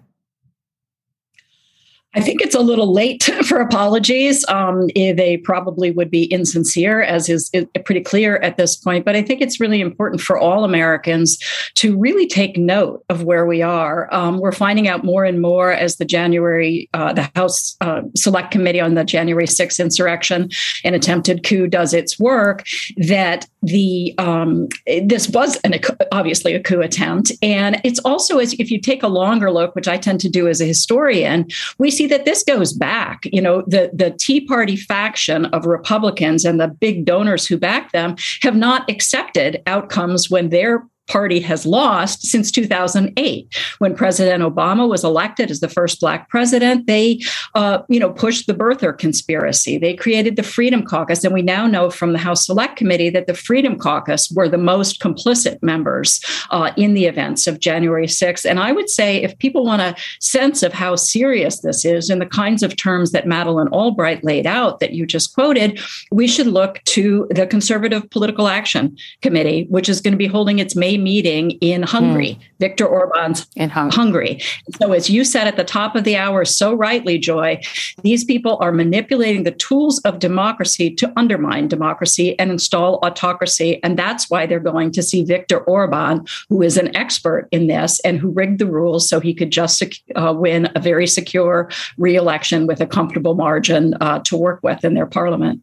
I 2.13 2.21
think 2.21 2.41
it's 2.41 2.55
a 2.55 2.59
little 2.59 2.91
late 2.91 3.23
for 3.45 3.59
apologies. 3.59 4.45
Um, 4.49 4.87
they 4.95 5.37
probably 5.37 5.91
would 5.91 6.11
be 6.11 6.25
insincere, 6.25 7.01
as 7.01 7.29
is, 7.29 7.49
is, 7.53 7.65
pretty 7.85 8.01
clear 8.01 8.37
at 8.37 8.57
this 8.57 8.75
point. 8.75 9.05
But 9.05 9.15
I 9.15 9.21
think 9.23 9.41
it's 9.41 9.59
really 9.59 9.81
important 9.81 10.21
for 10.21 10.37
all 10.37 10.63
Americans 10.63 11.39
to 11.75 11.97
really 11.97 12.27
take 12.27 12.57
note 12.57 13.03
of 13.09 13.23
where 13.23 13.45
we 13.45 13.61
are. 13.61 14.13
Um, 14.13 14.39
we're 14.39 14.51
finding 14.51 14.87
out 14.87 15.03
more 15.03 15.25
and 15.25 15.41
more 15.41 15.71
as 15.71 15.97
the 15.97 16.05
January, 16.05 16.89
uh, 16.93 17.13
the 17.13 17.29
House 17.35 17.75
uh, 17.81 18.01
Select 18.15 18.51
Committee 18.51 18.81
on 18.81 18.95
the 18.95 19.03
January 19.03 19.47
6th 19.47 19.79
insurrection 19.79 20.49
and 20.83 20.95
attempted 20.95 21.43
coup 21.43 21.67
does 21.67 21.93
its 21.93 22.19
work 22.19 22.65
that 22.97 23.47
the 23.63 24.13
um, 24.17 24.67
this 25.03 25.29
was 25.29 25.57
an, 25.57 25.75
obviously 26.11 26.53
a 26.53 26.61
coup 26.61 26.81
attempt, 26.81 27.31
and 27.41 27.79
it's 27.83 27.99
also 27.99 28.39
as 28.39 28.53
if 28.53 28.71
you 28.71 28.79
take 28.79 29.03
a 29.03 29.07
longer 29.07 29.51
look, 29.51 29.75
which 29.75 29.87
I 29.87 29.97
tend 29.97 30.19
to 30.21 30.29
do 30.29 30.47
as 30.47 30.61
a 30.61 30.65
historian, 30.65 31.47
we 31.77 31.91
see 31.91 32.00
that 32.07 32.25
this 32.25 32.43
goes 32.43 32.73
back. 32.73 33.21
You 33.25 33.41
know, 33.41 33.63
the 33.67 33.91
the 33.93 34.11
Tea 34.11 34.41
Party 34.41 34.75
faction 34.75 35.45
of 35.45 35.65
Republicans 35.65 36.45
and 36.45 36.59
the 36.59 36.67
big 36.67 37.05
donors 37.05 37.47
who 37.47 37.57
back 37.57 37.91
them 37.91 38.15
have 38.41 38.55
not 38.55 38.89
accepted 38.89 39.61
outcomes 39.67 40.29
when 40.29 40.49
their 40.49 40.83
party 41.11 41.39
has 41.39 41.65
lost 41.65 42.25
since 42.25 42.51
2008 42.51 43.55
when 43.79 43.95
president 43.95 44.43
obama 44.43 44.87
was 44.87 45.03
elected 45.03 45.51
as 45.51 45.59
the 45.59 45.69
first 45.69 45.99
black 45.99 46.29
president 46.29 46.87
they 46.87 47.19
uh, 47.55 47.79
you 47.89 47.99
know 47.99 48.11
pushed 48.11 48.47
the 48.47 48.53
birther 48.53 48.97
conspiracy. 48.97 49.77
They 49.77 49.93
created 49.93 50.35
the 50.35 50.43
freedom 50.43 50.83
caucus 50.83 51.23
and 51.23 51.33
we 51.33 51.41
now 51.41 51.67
know 51.67 51.89
from 51.89 52.13
the 52.13 52.19
house 52.19 52.45
select 52.45 52.77
committee 52.77 53.09
that 53.09 53.27
the 53.27 53.33
freedom 53.33 53.77
caucus 53.77 54.31
were 54.31 54.47
the 54.47 54.57
most 54.57 55.01
complicit 55.01 55.61
members 55.61 56.21
uh, 56.51 56.71
in 56.77 56.93
the 56.93 57.05
events 57.05 57.47
of 57.47 57.59
january 57.59 58.07
6th 58.07 58.45
and 58.49 58.59
i 58.59 58.71
would 58.71 58.89
say 58.89 59.21
if 59.21 59.37
people 59.39 59.65
want 59.65 59.81
a 59.81 59.95
sense 60.19 60.63
of 60.63 60.73
how 60.73 60.95
serious 60.95 61.61
this 61.61 61.83
is 61.83 62.09
in 62.09 62.19
the 62.19 62.25
kinds 62.25 62.63
of 62.63 62.75
terms 62.75 63.11
that 63.11 63.27
Madeleine 63.27 63.67
albright 63.69 64.23
laid 64.23 64.45
out 64.45 64.79
that 64.79 64.93
you 64.93 65.05
just 65.05 65.33
quoted 65.33 65.79
we 66.11 66.27
should 66.27 66.47
look 66.47 66.81
to 66.85 67.27
the 67.31 67.47
conservative 67.47 68.09
political 68.09 68.47
action 68.47 68.95
committee 69.21 69.65
which 69.69 69.89
is 69.89 70.01
going 70.01 70.13
to 70.13 70.17
be 70.17 70.27
holding 70.27 70.59
its 70.59 70.75
may 70.75 70.97
meeting 71.03 71.51
in 71.61 71.83
Hungary, 71.83 72.37
mm. 72.39 72.39
Viktor 72.59 72.85
Orban's 72.85 73.47
in 73.55 73.69
Hung- 73.69 73.91
Hungary. 73.91 74.41
So, 74.79 74.93
as 74.93 75.09
you 75.09 75.23
said 75.23 75.47
at 75.47 75.57
the 75.57 75.63
top 75.63 75.95
of 75.95 76.03
the 76.03 76.17
hour 76.17 76.45
so 76.45 76.73
rightly, 76.73 77.17
Joy, 77.17 77.61
these 78.03 78.23
people 78.23 78.57
are 78.61 78.71
manipulating 78.71 79.43
the 79.43 79.51
tools 79.51 79.99
of 79.99 80.19
democracy 80.19 80.93
to 80.95 81.11
undermine 81.15 81.67
democracy 81.67 82.37
and 82.39 82.51
install 82.51 82.99
autocracy. 83.03 83.81
And 83.83 83.97
that's 83.97 84.29
why 84.29 84.45
they're 84.45 84.59
going 84.59 84.91
to 84.91 85.03
see 85.03 85.23
Viktor 85.23 85.59
Orban, 85.59 86.25
who 86.49 86.61
is 86.61 86.77
an 86.77 86.95
expert 86.95 87.47
in 87.51 87.67
this 87.67 87.99
and 88.01 88.19
who 88.19 88.29
rigged 88.29 88.59
the 88.59 88.65
rules 88.65 89.07
so 89.09 89.19
he 89.19 89.33
could 89.33 89.51
just 89.51 89.83
uh, 90.15 90.33
win 90.35 90.69
a 90.75 90.79
very 90.79 91.07
secure 91.07 91.69
reelection 91.97 92.67
with 92.67 92.81
a 92.81 92.87
comfortable 92.87 93.35
margin 93.35 93.95
uh, 94.01 94.19
to 94.19 94.37
work 94.37 94.59
with 94.63 94.83
in 94.83 94.93
their 94.93 95.05
parliament. 95.05 95.61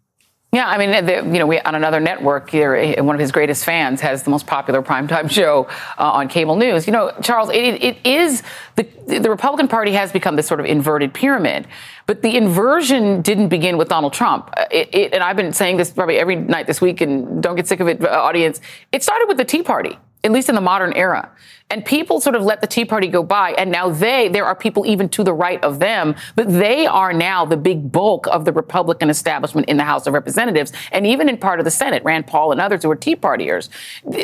Yeah, 0.51 0.67
I 0.67 0.79
mean, 0.79 1.05
the, 1.05 1.17
you 1.17 1.39
know, 1.39 1.47
we, 1.47 1.61
on 1.61 1.75
another 1.75 2.01
network 2.01 2.49
here, 2.49 2.75
eh, 2.75 2.99
one 3.03 3.15
of 3.15 3.21
his 3.21 3.33
greatest 3.33 3.67
fans 3.67 4.01
has 4.01 4.23
the 4.23 4.31
most 4.31 4.47
popular 4.47 4.81
primetime 4.81 5.31
show 5.39 5.69
uh, 5.99 6.11
on 6.13 6.29
cable 6.29 6.57
news. 6.57 6.87
You 6.87 6.95
know, 6.95 7.13
Charles, 7.23 7.51
it, 7.51 7.83
it 7.83 7.99
is 8.05 8.43
the 8.77 8.87
the 9.07 9.31
Republican 9.31 9.69
Party 9.69 9.93
has 9.93 10.11
become 10.13 10.37
this 10.37 10.47
sort 10.47 10.61
of 10.61 10.67
inverted 10.67 11.13
pyramid, 11.13 11.67
but 12.07 12.23
the 12.23 12.35
inversion 12.37 13.21
didn't 13.21 13.49
begin 13.49 13.77
with 13.77 13.89
Donald 13.89 14.15
Trump. 14.15 14.51
Uh, 14.57 14.65
it, 14.71 14.95
it, 14.95 15.15
and 15.15 15.23
I've 15.23 15.37
been 15.37 15.53
saying 15.53 15.77
this 15.77 15.91
probably 15.91 16.19
every 16.19 16.37
night 16.37 16.67
this 16.67 16.81
week, 16.81 17.03
and 17.03 17.43
don't 17.43 17.57
get 17.57 17.67
sick 17.67 17.81
of 17.81 17.89
it, 17.89 18.03
uh, 18.03 18.09
audience. 18.09 18.61
It 18.91 19.03
started 19.03 19.27
with 19.29 19.37
the 19.37 19.45
Tea 19.45 19.63
Party 19.63 19.99
at 20.25 20.33
least 20.33 20.49
in 20.49 20.55
the 20.55 20.61
modern 20.61 20.93
era. 20.95 21.31
And 21.71 21.85
people 21.85 22.19
sort 22.21 22.35
of 22.35 22.43
let 22.43 22.63
the 22.63 22.67
Tea 22.67 22.87
Party 22.87 23.09
go 23.09 23.23
by. 23.23 23.51
And 23.53 23.71
now 23.71 23.91
they, 23.91 24.29
there 24.29 24.47
are 24.47 24.55
people 24.55 24.87
even 24.87 25.09
to 25.11 25.23
the 25.23 25.35
right 25.35 25.63
of 25.63 25.81
them, 25.81 26.15
but 26.35 26.49
they 26.49 26.87
are 26.87 27.13
now 27.13 27.45
the 27.45 27.59
big 27.59 27.93
bulk 27.93 28.27
of 28.29 28.47
the 28.47 28.53
Republican 28.53 29.11
establishment 29.11 29.69
in 29.69 29.77
the 29.77 29.85
House 29.85 30.07
of 30.07 30.15
Representatives 30.15 30.73
and 30.93 31.07
even 31.07 31.29
in 31.29 31.37
part 31.37 31.61
of 31.61 31.65
the 31.65 31.71
Senate, 31.71 32.03
Rand 32.05 32.27
Paul 32.27 32.53
and 32.53 32.61
others 32.61 32.83
who 32.83 32.91
are 32.91 32.97
Tea 32.97 33.17
Partiers. 33.17 33.69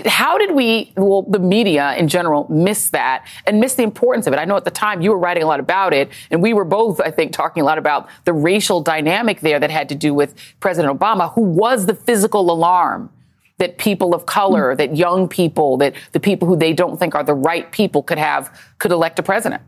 How 0.06 0.38
did 0.38 0.52
we, 0.54 0.92
well, 0.96 1.22
the 1.22 1.38
media 1.38 1.94
in 1.96 2.08
general, 2.08 2.46
miss 2.48 2.88
that 2.90 3.26
and 3.46 3.60
miss 3.60 3.74
the 3.74 3.82
importance 3.82 4.26
of 4.26 4.32
it? 4.32 4.38
I 4.38 4.46
know 4.46 4.56
at 4.56 4.64
the 4.64 4.70
time 4.70 5.02
you 5.02 5.10
were 5.10 5.18
writing 5.18 5.42
a 5.42 5.46
lot 5.46 5.60
about 5.60 5.92
it, 5.92 6.10
and 6.30 6.42
we 6.42 6.54
were 6.54 6.64
both, 6.64 6.98
I 7.00 7.10
think, 7.10 7.32
talking 7.32 7.62
a 7.62 7.66
lot 7.66 7.76
about 7.76 8.08
the 8.24 8.32
racial 8.32 8.80
dynamic 8.80 9.40
there 9.40 9.60
that 9.60 9.70
had 9.70 9.90
to 9.90 9.94
do 9.94 10.14
with 10.14 10.34
President 10.60 10.98
Obama, 10.98 11.32
who 11.34 11.42
was 11.42 11.84
the 11.84 11.94
physical 11.94 12.50
alarm 12.50 13.10
that 13.58 13.78
people 13.78 14.14
of 14.14 14.26
color, 14.26 14.74
that 14.74 14.96
young 14.96 15.28
people, 15.28 15.76
that 15.78 15.94
the 16.12 16.20
people 16.20 16.48
who 16.48 16.56
they 16.56 16.72
don't 16.72 16.98
think 16.98 17.14
are 17.14 17.22
the 17.22 17.34
right 17.34 17.70
people 17.72 18.02
could 18.02 18.18
have, 18.18 18.50
could 18.78 18.90
elect 18.90 19.18
a 19.18 19.22
president? 19.22 19.62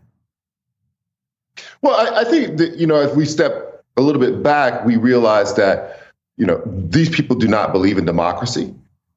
Well, 1.82 1.94
I, 1.94 2.20
I 2.20 2.24
think 2.24 2.58
that, 2.58 2.76
you 2.76 2.86
know, 2.86 3.00
if 3.00 3.14
we 3.14 3.24
step 3.24 3.84
a 3.96 4.02
little 4.02 4.20
bit 4.20 4.42
back, 4.42 4.84
we 4.84 4.96
realize 4.96 5.54
that, 5.54 6.00
you 6.36 6.46
know, 6.46 6.60
these 6.66 7.08
people 7.08 7.36
do 7.36 7.48
not 7.48 7.72
believe 7.72 7.96
in 7.96 8.04
democracy. 8.04 8.74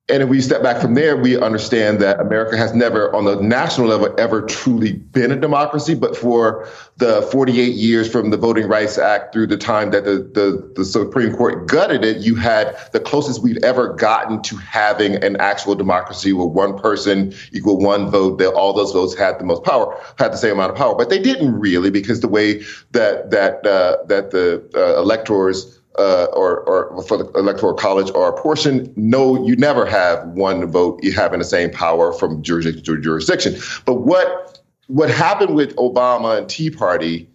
And 0.09 0.23
if 0.23 0.29
we 0.29 0.41
step 0.41 0.63
back 0.63 0.81
from 0.81 0.95
there, 0.95 1.15
we 1.15 1.39
understand 1.39 1.99
that 1.99 2.19
America 2.19 2.57
has 2.57 2.73
never, 2.73 3.15
on 3.15 3.25
the 3.25 3.35
national 3.35 3.87
level, 3.87 4.13
ever 4.17 4.41
truly 4.41 4.93
been 4.93 5.31
a 5.31 5.35
democracy. 5.35 5.93
But 5.93 6.17
for 6.17 6.67
the 6.97 7.21
48 7.31 7.75
years 7.75 8.11
from 8.11 8.31
the 8.31 8.37
Voting 8.37 8.67
Rights 8.67 8.97
Act 8.97 9.33
through 9.33 9.47
the 9.47 9.57
time 9.57 9.91
that 9.91 10.05
the, 10.05 10.17
the, 10.33 10.73
the 10.75 10.83
Supreme 10.83 11.35
Court 11.35 11.67
gutted 11.67 12.03
it, 12.03 12.17
you 12.17 12.35
had 12.35 12.75
the 12.91 12.99
closest 12.99 13.43
we'd 13.43 13.63
ever 13.63 13.93
gotten 13.93 14.41
to 14.41 14.57
having 14.57 15.23
an 15.23 15.37
actual 15.37 15.75
democracy 15.75 16.33
where 16.33 16.47
one 16.47 16.77
person 16.79 17.31
equal 17.51 17.77
one 17.77 18.09
vote, 18.09 18.39
that 18.39 18.51
all 18.53 18.73
those 18.73 18.91
votes 18.91 19.15
had 19.15 19.39
the 19.39 19.43
most 19.43 19.63
power, 19.63 19.95
had 20.17 20.33
the 20.33 20.37
same 20.37 20.53
amount 20.53 20.71
of 20.71 20.77
power. 20.77 20.95
But 20.95 21.09
they 21.09 21.19
didn't 21.19 21.53
really 21.59 21.91
because 21.91 22.21
the 22.21 22.27
way 22.27 22.63
that 22.91 23.29
that 23.29 23.65
uh, 23.65 23.97
that 24.07 24.31
the 24.31 24.67
uh, 24.73 24.99
electors 24.99 25.78
uh, 25.98 26.25
or, 26.34 26.60
or 26.62 27.03
for 27.03 27.17
the 27.17 27.29
electoral 27.31 27.74
college 27.74 28.12
are 28.15 28.29
apportioned, 28.29 28.96
no, 28.96 29.46
you 29.46 29.55
never 29.55 29.86
have 29.86 30.25
one 30.29 30.65
vote 30.67 31.00
you 31.03 31.12
having 31.12 31.39
the 31.39 31.46
same 31.46 31.72
power 31.72 32.13
from 32.13 32.41
jurisdiction 32.41 32.84
to 32.84 33.01
jurisdiction. 33.01 33.55
But 33.86 33.96
what 33.96 34.60
what 34.88 35.10
happened 35.10 35.55
with 35.55 35.75
Obama 35.75 36.38
and 36.38 36.50
Tea 36.50 36.72
Party 36.72 37.29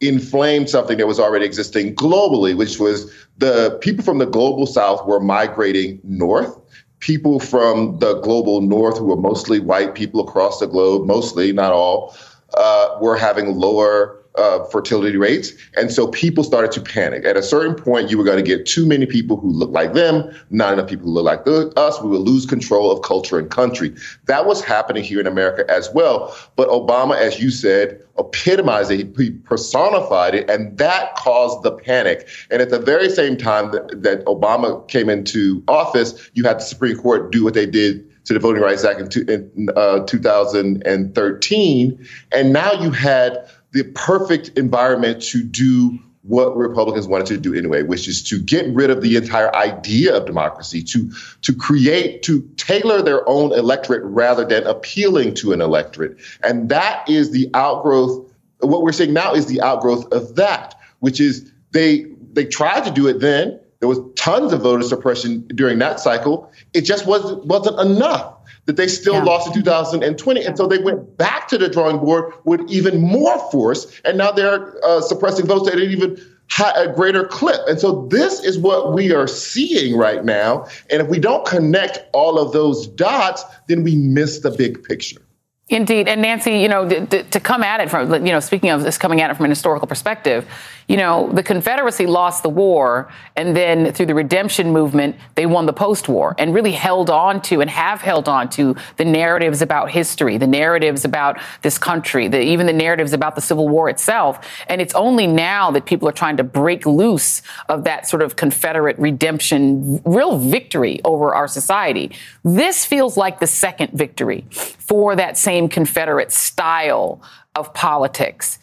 inflamed 0.00 0.68
something 0.68 0.98
that 0.98 1.06
was 1.06 1.18
already 1.18 1.44
existing 1.44 1.94
globally, 1.94 2.56
which 2.56 2.78
was 2.78 3.12
the 3.38 3.78
people 3.80 4.04
from 4.04 4.18
the 4.18 4.26
global 4.26 4.66
south 4.66 5.04
were 5.06 5.20
migrating 5.20 6.00
north. 6.04 6.58
People 6.98 7.40
from 7.40 7.98
the 7.98 8.20
global 8.20 8.60
north, 8.60 8.98
who 8.98 9.06
were 9.06 9.16
mostly 9.16 9.58
white 9.58 9.94
people 9.94 10.20
across 10.20 10.60
the 10.60 10.66
globe, 10.66 11.06
mostly, 11.06 11.52
not 11.52 11.72
all, 11.72 12.16
uh, 12.54 12.96
were 13.00 13.16
having 13.16 13.56
lower 13.56 14.21
uh, 14.36 14.64
fertility 14.64 15.16
rates. 15.16 15.52
And 15.76 15.92
so 15.92 16.08
people 16.08 16.44
started 16.44 16.72
to 16.72 16.80
panic. 16.80 17.24
At 17.24 17.36
a 17.36 17.42
certain 17.42 17.74
point, 17.74 18.10
you 18.10 18.16
were 18.16 18.24
going 18.24 18.42
to 18.42 18.42
get 18.42 18.66
too 18.66 18.86
many 18.86 19.06
people 19.06 19.36
who 19.36 19.50
look 19.50 19.70
like 19.70 19.92
them, 19.92 20.30
not 20.50 20.72
enough 20.72 20.88
people 20.88 21.06
who 21.06 21.12
look 21.12 21.24
like 21.24 21.44
the, 21.44 21.72
us. 21.76 22.00
We 22.00 22.08
would 22.08 22.20
lose 22.20 22.46
control 22.46 22.90
of 22.90 23.02
culture 23.02 23.38
and 23.38 23.50
country. 23.50 23.94
That 24.26 24.46
was 24.46 24.62
happening 24.62 25.04
here 25.04 25.20
in 25.20 25.26
America 25.26 25.70
as 25.70 25.90
well. 25.92 26.36
But 26.56 26.68
Obama, 26.68 27.16
as 27.16 27.40
you 27.40 27.50
said, 27.50 28.00
epitomized 28.18 28.90
it, 28.90 29.14
he 29.16 29.30
personified 29.30 30.34
it, 30.34 30.50
and 30.50 30.76
that 30.78 31.14
caused 31.16 31.62
the 31.62 31.72
panic. 31.72 32.28
And 32.50 32.62
at 32.62 32.70
the 32.70 32.78
very 32.78 33.08
same 33.08 33.36
time 33.36 33.70
that, 33.72 34.02
that 34.02 34.24
Obama 34.24 34.86
came 34.88 35.08
into 35.08 35.62
office, 35.68 36.30
you 36.34 36.44
had 36.44 36.58
the 36.58 36.64
Supreme 36.64 36.96
Court 36.96 37.32
do 37.32 37.44
what 37.44 37.54
they 37.54 37.66
did 37.66 38.08
to 38.24 38.34
the 38.34 38.38
Voting 38.38 38.62
Rights 38.62 38.84
Act 38.84 39.00
in, 39.00 39.08
two, 39.08 39.24
in 39.28 39.68
uh, 39.76 40.04
2013. 40.06 42.08
And 42.30 42.52
now 42.52 42.72
you 42.72 42.90
had 42.90 43.48
the 43.72 43.84
perfect 43.94 44.56
environment 44.58 45.22
to 45.22 45.42
do 45.42 45.98
what 46.22 46.56
Republicans 46.56 47.08
wanted 47.08 47.26
to 47.26 47.36
do 47.36 47.52
anyway, 47.52 47.82
which 47.82 48.06
is 48.06 48.22
to 48.22 48.40
get 48.40 48.72
rid 48.72 48.90
of 48.90 49.02
the 49.02 49.16
entire 49.16 49.54
idea 49.56 50.16
of 50.16 50.24
democracy, 50.24 50.82
to 50.82 51.10
to 51.42 51.52
create, 51.52 52.22
to 52.22 52.42
tailor 52.56 53.02
their 53.02 53.28
own 53.28 53.52
electorate 53.52 54.02
rather 54.04 54.44
than 54.44 54.64
appealing 54.64 55.34
to 55.34 55.52
an 55.52 55.60
electorate. 55.60 56.16
And 56.44 56.68
that 56.68 57.08
is 57.08 57.32
the 57.32 57.50
outgrowth. 57.54 58.32
What 58.60 58.82
we're 58.82 58.92
seeing 58.92 59.12
now 59.12 59.34
is 59.34 59.46
the 59.46 59.60
outgrowth 59.60 60.10
of 60.12 60.36
that, 60.36 60.76
which 61.00 61.20
is 61.20 61.50
they 61.72 62.06
they 62.32 62.44
tried 62.44 62.84
to 62.84 62.90
do 62.90 63.08
it 63.08 63.18
then. 63.20 63.58
There 63.80 63.88
was 63.88 63.98
tons 64.14 64.52
of 64.52 64.60
voter 64.60 64.84
suppression 64.84 65.44
during 65.48 65.80
that 65.80 65.98
cycle. 65.98 66.52
It 66.72 66.82
just 66.82 67.04
wasn't 67.04 67.44
wasn't 67.46 67.80
enough 67.80 68.36
that 68.66 68.76
they 68.76 68.88
still 68.88 69.14
yeah. 69.14 69.24
lost 69.24 69.48
in 69.48 69.54
2020. 69.54 70.44
And 70.44 70.56
so 70.56 70.66
they 70.66 70.78
went 70.78 71.16
back 71.16 71.48
to 71.48 71.58
the 71.58 71.68
drawing 71.68 71.98
board 71.98 72.32
with 72.44 72.60
even 72.70 73.00
more 73.00 73.38
force. 73.50 74.00
And 74.04 74.18
now 74.18 74.30
they're 74.30 74.84
uh, 74.84 75.00
suppressing 75.00 75.46
votes 75.46 75.68
at 75.68 75.74
an 75.74 75.90
even 75.90 76.20
high, 76.50 76.72
a 76.82 76.92
greater 76.92 77.24
clip. 77.24 77.60
And 77.66 77.80
so 77.80 78.06
this 78.06 78.40
is 78.44 78.58
what 78.58 78.92
we 78.92 79.12
are 79.12 79.26
seeing 79.26 79.96
right 79.96 80.24
now. 80.24 80.66
And 80.90 81.02
if 81.02 81.08
we 81.08 81.18
don't 81.18 81.44
connect 81.46 82.00
all 82.12 82.38
of 82.38 82.52
those 82.52 82.86
dots, 82.86 83.42
then 83.68 83.82
we 83.82 83.96
miss 83.96 84.40
the 84.40 84.50
big 84.50 84.82
picture. 84.84 85.20
Indeed. 85.68 86.06
And 86.06 86.20
Nancy, 86.20 86.58
you 86.58 86.68
know, 86.68 86.86
to, 86.88 87.22
to, 87.22 87.40
come 87.40 87.62
at 87.62 87.80
it 87.80 87.88
from, 87.88 88.12
you 88.12 88.32
know, 88.32 88.40
speaking 88.40 88.68
of 88.68 88.82
this 88.82 88.98
coming 88.98 89.22
at 89.22 89.30
it 89.30 89.34
from 89.34 89.44
an 89.44 89.50
historical 89.50 89.86
perspective, 89.86 90.46
you 90.92 90.98
know, 90.98 91.30
the 91.32 91.42
Confederacy 91.42 92.04
lost 92.04 92.42
the 92.42 92.50
war, 92.50 93.10
and 93.34 93.56
then 93.56 93.94
through 93.94 94.04
the 94.04 94.14
redemption 94.14 94.74
movement, 94.74 95.16
they 95.36 95.46
won 95.46 95.64
the 95.64 95.72
post 95.72 96.06
war 96.06 96.34
and 96.36 96.54
really 96.54 96.72
held 96.72 97.08
on 97.08 97.40
to 97.40 97.62
and 97.62 97.70
have 97.70 98.02
held 98.02 98.28
on 98.28 98.50
to 98.50 98.76
the 98.98 99.04
narratives 99.06 99.62
about 99.62 99.90
history, 99.90 100.36
the 100.36 100.46
narratives 100.46 101.06
about 101.06 101.40
this 101.62 101.78
country, 101.78 102.28
the, 102.28 102.42
even 102.42 102.66
the 102.66 102.74
narratives 102.74 103.14
about 103.14 103.36
the 103.36 103.40
Civil 103.40 103.70
War 103.70 103.88
itself. 103.88 104.46
And 104.68 104.82
it's 104.82 104.92
only 104.94 105.26
now 105.26 105.70
that 105.70 105.86
people 105.86 106.06
are 106.10 106.12
trying 106.12 106.36
to 106.36 106.44
break 106.44 106.84
loose 106.84 107.40
of 107.70 107.84
that 107.84 108.06
sort 108.06 108.20
of 108.20 108.36
Confederate 108.36 108.98
redemption, 108.98 110.02
real 110.04 110.36
victory 110.36 111.00
over 111.06 111.34
our 111.34 111.48
society. 111.48 112.14
This 112.44 112.84
feels 112.84 113.16
like 113.16 113.40
the 113.40 113.46
second 113.46 113.92
victory 113.94 114.44
for 114.50 115.16
that 115.16 115.38
same 115.38 115.70
Confederate 115.70 116.32
style 116.32 117.22
of 117.54 117.72
politics. 117.72 118.58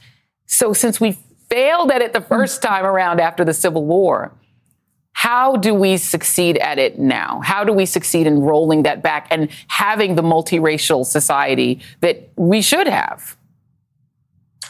So 0.45 0.73
since 0.73 1.01
we 1.01 1.17
failed 1.49 1.91
at 1.91 2.01
it 2.01 2.13
the 2.13 2.21
first 2.21 2.61
time 2.61 2.85
around 2.85 3.19
after 3.19 3.43
the 3.43 3.53
Civil 3.53 3.85
War. 3.85 4.31
How 5.13 5.57
do 5.57 5.73
we 5.73 5.97
succeed 5.97 6.57
at 6.57 6.79
it 6.79 6.97
now? 6.97 7.41
How 7.43 7.63
do 7.63 7.73
we 7.73 7.85
succeed 7.85 8.25
in 8.25 8.39
rolling 8.39 8.83
that 8.83 9.03
back 9.03 9.27
and 9.31 9.49
having 9.67 10.15
the 10.15 10.21
multiracial 10.21 11.05
society 11.05 11.81
that 11.99 12.29
we 12.37 12.61
should 12.61 12.87
have? 12.87 13.35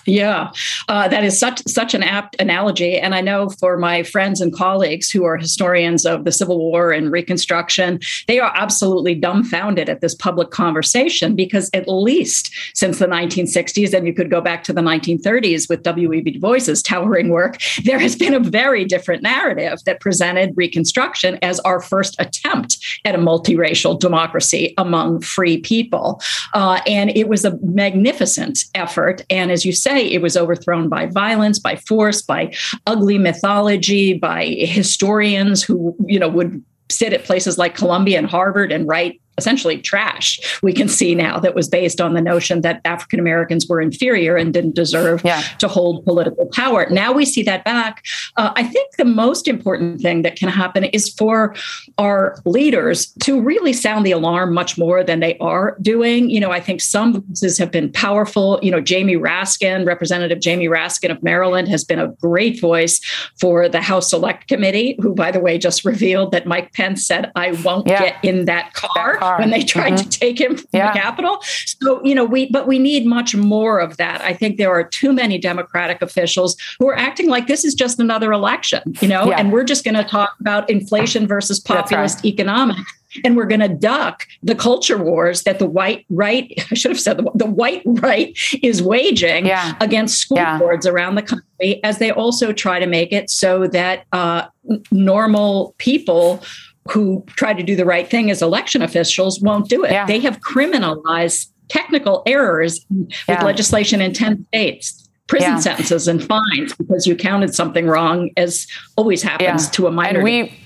Yeah, 0.09 0.51
uh, 0.87 1.07
that 1.07 1.23
is 1.23 1.39
such 1.39 1.61
such 1.67 1.93
an 1.93 2.01
apt 2.01 2.35
analogy, 2.39 2.97
and 2.97 3.13
I 3.13 3.21
know 3.21 3.49
for 3.49 3.77
my 3.77 4.01
friends 4.01 4.41
and 4.41 4.51
colleagues 4.51 5.11
who 5.11 5.23
are 5.23 5.37
historians 5.37 6.03
of 6.03 6.25
the 6.25 6.31
Civil 6.31 6.57
War 6.57 6.91
and 6.91 7.11
Reconstruction, 7.11 7.99
they 8.27 8.39
are 8.39 8.51
absolutely 8.55 9.13
dumbfounded 9.13 9.87
at 9.87 10.01
this 10.01 10.15
public 10.15 10.49
conversation 10.49 11.35
because 11.35 11.69
at 11.75 11.87
least 11.87 12.51
since 12.73 12.97
the 12.97 13.05
1960s, 13.05 13.93
and 13.93 14.07
you 14.07 14.13
could 14.13 14.31
go 14.31 14.41
back 14.41 14.63
to 14.63 14.73
the 14.73 14.81
1930s 14.81 15.69
with 15.69 15.83
W.E.B. 15.83 16.31
Du 16.31 16.39
Bois's 16.39 16.81
towering 16.81 17.29
work, 17.29 17.61
there 17.83 17.99
has 17.99 18.15
been 18.15 18.33
a 18.33 18.39
very 18.39 18.85
different 18.85 19.21
narrative 19.21 19.77
that 19.85 19.99
presented 19.99 20.57
Reconstruction 20.57 21.37
as 21.43 21.59
our 21.59 21.81
first 21.81 22.15
attempt 22.17 22.83
at 23.05 23.13
a 23.13 23.19
multiracial 23.19 23.99
democracy 23.99 24.73
among 24.79 25.21
free 25.21 25.59
people, 25.59 26.19
uh, 26.55 26.81
and 26.87 27.11
it 27.15 27.29
was 27.29 27.45
a 27.45 27.59
magnificent 27.61 28.57
effort. 28.73 29.23
And 29.29 29.51
as 29.51 29.65
you 29.65 29.71
said 29.71 29.98
it 30.07 30.21
was 30.21 30.37
overthrown 30.37 30.89
by 30.89 31.07
violence, 31.07 31.59
by 31.59 31.75
force, 31.75 32.21
by 32.21 32.53
ugly 32.87 33.17
mythology, 33.17 34.13
by 34.13 34.45
historians 34.45 35.63
who, 35.63 35.95
you 36.05 36.19
know, 36.19 36.29
would 36.29 36.63
sit 36.89 37.13
at 37.13 37.23
places 37.23 37.57
like 37.57 37.75
Columbia 37.75 38.17
and 38.17 38.27
Harvard 38.27 38.71
and 38.71 38.87
write 38.87 39.21
essentially 39.39 39.77
trash 39.79 40.59
we 40.61 40.73
can 40.73 40.87
see 40.87 41.15
now 41.15 41.39
that 41.39 41.55
was 41.55 41.67
based 41.67 42.01
on 42.01 42.13
the 42.13 42.21
notion 42.21 42.61
that 42.61 42.81
African 42.85 43.19
Americans 43.19 43.67
were 43.67 43.81
inferior 43.81 44.35
and 44.35 44.53
didn't 44.53 44.75
deserve 44.75 45.21
yeah. 45.23 45.41
to 45.59 45.67
hold 45.67 46.03
political 46.05 46.45
power. 46.47 46.87
Now 46.89 47.11
we 47.11 47.25
see 47.25 47.43
that 47.43 47.63
back. 47.63 48.03
Uh, 48.37 48.51
I 48.55 48.63
think 48.63 48.95
the 48.97 49.05
most 49.05 49.47
important 49.47 50.01
thing 50.01 50.21
that 50.23 50.35
can 50.35 50.49
happen 50.49 50.83
is 50.85 51.09
for 51.09 51.55
our 51.97 52.37
leaders 52.45 53.13
to 53.23 53.41
really 53.41 53.73
sound 53.73 54.05
the 54.05 54.11
alarm 54.11 54.53
much 54.53 54.77
more 54.77 55.03
than 55.03 55.19
they 55.19 55.37
are 55.39 55.77
doing. 55.81 56.29
You 56.29 56.39
know, 56.39 56.51
I 56.51 56.59
think 56.59 56.81
some 56.81 57.21
voices 57.21 57.57
have 57.57 57.71
been 57.71 57.91
powerful. 57.91 58.59
You 58.61 58.71
know, 58.71 58.81
Jamie 58.81 59.15
Raskin, 59.15 59.85
Representative 59.85 60.39
Jamie 60.39 60.67
Raskin 60.67 61.11
of 61.11 61.23
Maryland, 61.23 61.67
has 61.67 61.83
been 61.83 61.99
a 61.99 62.09
great 62.21 62.59
voice 62.59 62.99
for 63.39 63.69
the 63.69 63.81
House 63.81 64.09
Select 64.09 64.47
Committee, 64.47 64.97
who, 65.01 65.13
by 65.13 65.31
the 65.31 65.39
way, 65.39 65.57
just 65.57 65.85
revealed 65.85 66.31
that 66.31 66.45
Mike 66.45 66.73
Pence 66.73 67.05
said, 67.05 67.31
I 67.35 67.51
won't 67.63 67.87
yeah. 67.87 67.99
get 67.99 68.23
in 68.23 68.45
that 68.45 68.73
car. 68.73 69.13
That 69.13 69.21
when 69.37 69.49
they 69.49 69.63
tried 69.63 69.93
mm-hmm. 69.93 70.09
to 70.09 70.19
take 70.19 70.39
him 70.39 70.57
from 70.57 70.67
yeah. 70.73 70.93
the 70.93 70.99
Capitol. 70.99 71.39
So, 71.41 72.03
you 72.03 72.15
know, 72.15 72.25
we, 72.25 72.49
but 72.49 72.67
we 72.67 72.79
need 72.79 73.05
much 73.05 73.35
more 73.35 73.79
of 73.79 73.97
that. 73.97 74.21
I 74.21 74.33
think 74.33 74.57
there 74.57 74.71
are 74.71 74.83
too 74.83 75.13
many 75.13 75.37
Democratic 75.37 76.01
officials 76.01 76.55
who 76.79 76.87
are 76.89 76.97
acting 76.97 77.29
like 77.29 77.47
this 77.47 77.63
is 77.63 77.73
just 77.73 77.99
another 77.99 78.31
election, 78.31 78.81
you 79.01 79.07
know, 79.07 79.29
yeah. 79.29 79.37
and 79.37 79.51
we're 79.51 79.63
just 79.63 79.83
going 79.83 79.95
to 79.95 80.03
talk 80.03 80.35
about 80.39 80.69
inflation 80.69 81.27
versus 81.27 81.59
populist 81.59 82.17
right. 82.17 82.25
economics 82.25 82.93
and 83.23 83.35
we're 83.35 83.45
going 83.45 83.59
to 83.59 83.69
duck 83.69 84.27
the 84.43 84.55
culture 84.55 84.97
wars 84.97 85.43
that 85.43 85.59
the 85.59 85.65
white 85.65 86.05
right 86.09 86.53
i 86.71 86.75
should 86.75 86.91
have 86.91 86.99
said 86.99 87.17
the, 87.17 87.31
the 87.35 87.45
white 87.45 87.81
right 87.85 88.37
is 88.61 88.81
waging 88.81 89.45
yeah. 89.45 89.75
against 89.81 90.19
school 90.19 90.37
yeah. 90.37 90.57
boards 90.57 90.85
around 90.85 91.15
the 91.15 91.21
country 91.21 91.83
as 91.83 91.97
they 91.97 92.11
also 92.11 92.53
try 92.53 92.79
to 92.79 92.85
make 92.85 93.11
it 93.11 93.29
so 93.29 93.67
that 93.67 94.05
uh, 94.11 94.45
normal 94.91 95.73
people 95.77 96.43
who 96.89 97.23
try 97.27 97.53
to 97.53 97.63
do 97.63 97.75
the 97.75 97.85
right 97.85 98.09
thing 98.09 98.31
as 98.31 98.41
election 98.41 98.81
officials 98.81 99.39
won't 99.41 99.69
do 99.69 99.83
it. 99.83 99.91
Yeah. 99.91 100.05
They 100.05 100.19
have 100.19 100.39
criminalized 100.41 101.51
technical 101.67 102.23
errors 102.25 102.85
yeah. 102.89 103.35
with 103.35 103.43
legislation 103.43 104.01
in 104.01 104.13
10 104.13 104.45
states 104.47 105.09
prison 105.27 105.51
yeah. 105.51 105.59
sentences 105.59 106.07
and 106.07 106.23
fines 106.23 106.73
because 106.75 107.05
you 107.05 107.15
counted 107.15 107.53
something 107.53 107.85
wrong 107.85 108.31
as 108.35 108.65
always 108.97 109.21
happens 109.21 109.69
to 109.69 109.85
a 109.85 109.91
minor 109.91 110.19
and 110.19 110.23
we 110.23 110.59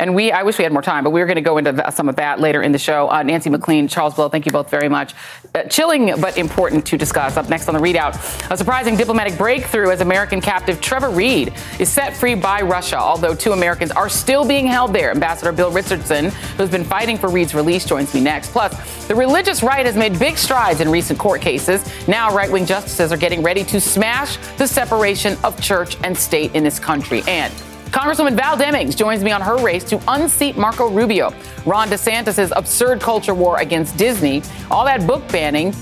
and 0.00 0.14
we, 0.14 0.32
I 0.32 0.42
wish 0.42 0.56
we 0.56 0.64
had 0.64 0.72
more 0.72 0.82
time, 0.82 1.04
but 1.04 1.10
we're 1.10 1.26
going 1.26 1.36
to 1.36 1.42
go 1.42 1.58
into 1.58 1.92
some 1.92 2.08
of 2.08 2.16
that 2.16 2.40
later 2.40 2.62
in 2.62 2.72
the 2.72 2.78
show. 2.78 3.10
Uh, 3.10 3.22
Nancy 3.22 3.50
MacLean, 3.50 3.86
Charles 3.86 4.14
Blow, 4.14 4.30
thank 4.30 4.46
you 4.46 4.50
both 4.50 4.70
very 4.70 4.88
much. 4.88 5.12
Uh, 5.54 5.64
chilling 5.64 6.18
but 6.20 6.38
important 6.38 6.86
to 6.86 6.96
discuss. 6.96 7.36
Up 7.36 7.50
next 7.50 7.68
on 7.68 7.74
the 7.74 7.80
ReidOut, 7.80 8.50
a 8.50 8.56
surprising 8.56 8.96
diplomatic 8.96 9.36
breakthrough 9.36 9.90
as 9.90 10.00
American 10.00 10.40
captive 10.40 10.80
Trevor 10.80 11.10
Reed 11.10 11.52
is 11.78 11.90
set 11.90 12.16
free 12.16 12.34
by 12.34 12.62
Russia, 12.62 12.96
although 12.96 13.34
two 13.34 13.52
Americans 13.52 13.90
are 13.90 14.08
still 14.08 14.46
being 14.46 14.66
held 14.66 14.94
there. 14.94 15.10
Ambassador 15.10 15.52
Bill 15.52 15.70
Richardson, 15.70 16.30
who's 16.56 16.70
been 16.70 16.84
fighting 16.84 17.18
for 17.18 17.28
Reed's 17.28 17.54
release, 17.54 17.84
joins 17.84 18.14
me 18.14 18.22
next. 18.22 18.52
Plus, 18.52 19.06
the 19.06 19.14
religious 19.14 19.62
right 19.62 19.84
has 19.84 19.96
made 19.96 20.18
big 20.18 20.38
strides 20.38 20.80
in 20.80 20.88
recent 20.88 21.18
court 21.18 21.42
cases. 21.42 21.84
Now, 22.08 22.34
right 22.34 22.50
wing 22.50 22.64
justices 22.64 23.12
are 23.12 23.18
getting 23.18 23.42
ready 23.42 23.64
to 23.64 23.78
smash 23.78 24.38
the 24.56 24.66
separation 24.66 25.36
of 25.44 25.60
church 25.60 25.98
and 26.04 26.16
state 26.16 26.54
in 26.54 26.64
this 26.64 26.78
country. 26.78 27.22
And 27.28 27.52
Congresswoman 27.90 28.36
Val 28.36 28.56
Demings 28.56 28.96
joins 28.96 29.24
me 29.24 29.32
on 29.32 29.40
her 29.40 29.56
race 29.56 29.82
to 29.82 30.00
unseat 30.06 30.56
Marco 30.56 30.88
Rubio. 30.88 31.34
Ron 31.66 31.88
DeSantis' 31.88 32.52
absurd 32.54 33.00
culture 33.00 33.34
war 33.34 33.58
against 33.58 33.96
Disney, 33.96 34.42
all 34.70 34.84
that 34.84 35.08
book 35.08 35.26
banning. 35.32 35.72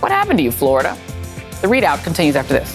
What 0.00 0.10
happened 0.10 0.38
to 0.38 0.42
you, 0.42 0.50
Florida? 0.50 0.96
The 1.60 1.68
ReidOut 1.68 2.02
continues 2.02 2.34
after 2.34 2.54
this. 2.54 2.74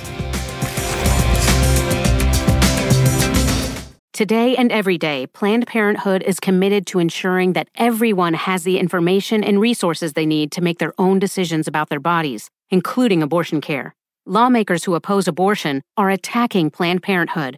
Today 4.13 4.55
and 4.55 4.71
every 4.71 4.99
day, 4.99 5.25
Planned 5.27 5.65
Parenthood 5.65 6.21
is 6.21 6.39
committed 6.39 6.85
to 6.87 6.99
ensuring 6.99 7.53
that 7.53 7.69
everyone 7.75 8.35
has 8.35 8.63
the 8.63 8.77
information 8.77 9.43
and 9.43 9.59
resources 9.59 10.13
they 10.13 10.27
need 10.27 10.51
to 10.51 10.61
make 10.61 10.77
their 10.77 10.93
own 10.99 11.17
decisions 11.17 11.67
about 11.67 11.89
their 11.89 11.99
bodies, 11.99 12.51
including 12.69 13.23
abortion 13.23 13.61
care. 13.61 13.95
Lawmakers 14.27 14.83
who 14.83 14.93
oppose 14.93 15.27
abortion 15.27 15.81
are 15.97 16.11
attacking 16.11 16.69
Planned 16.69 17.01
Parenthood 17.01 17.57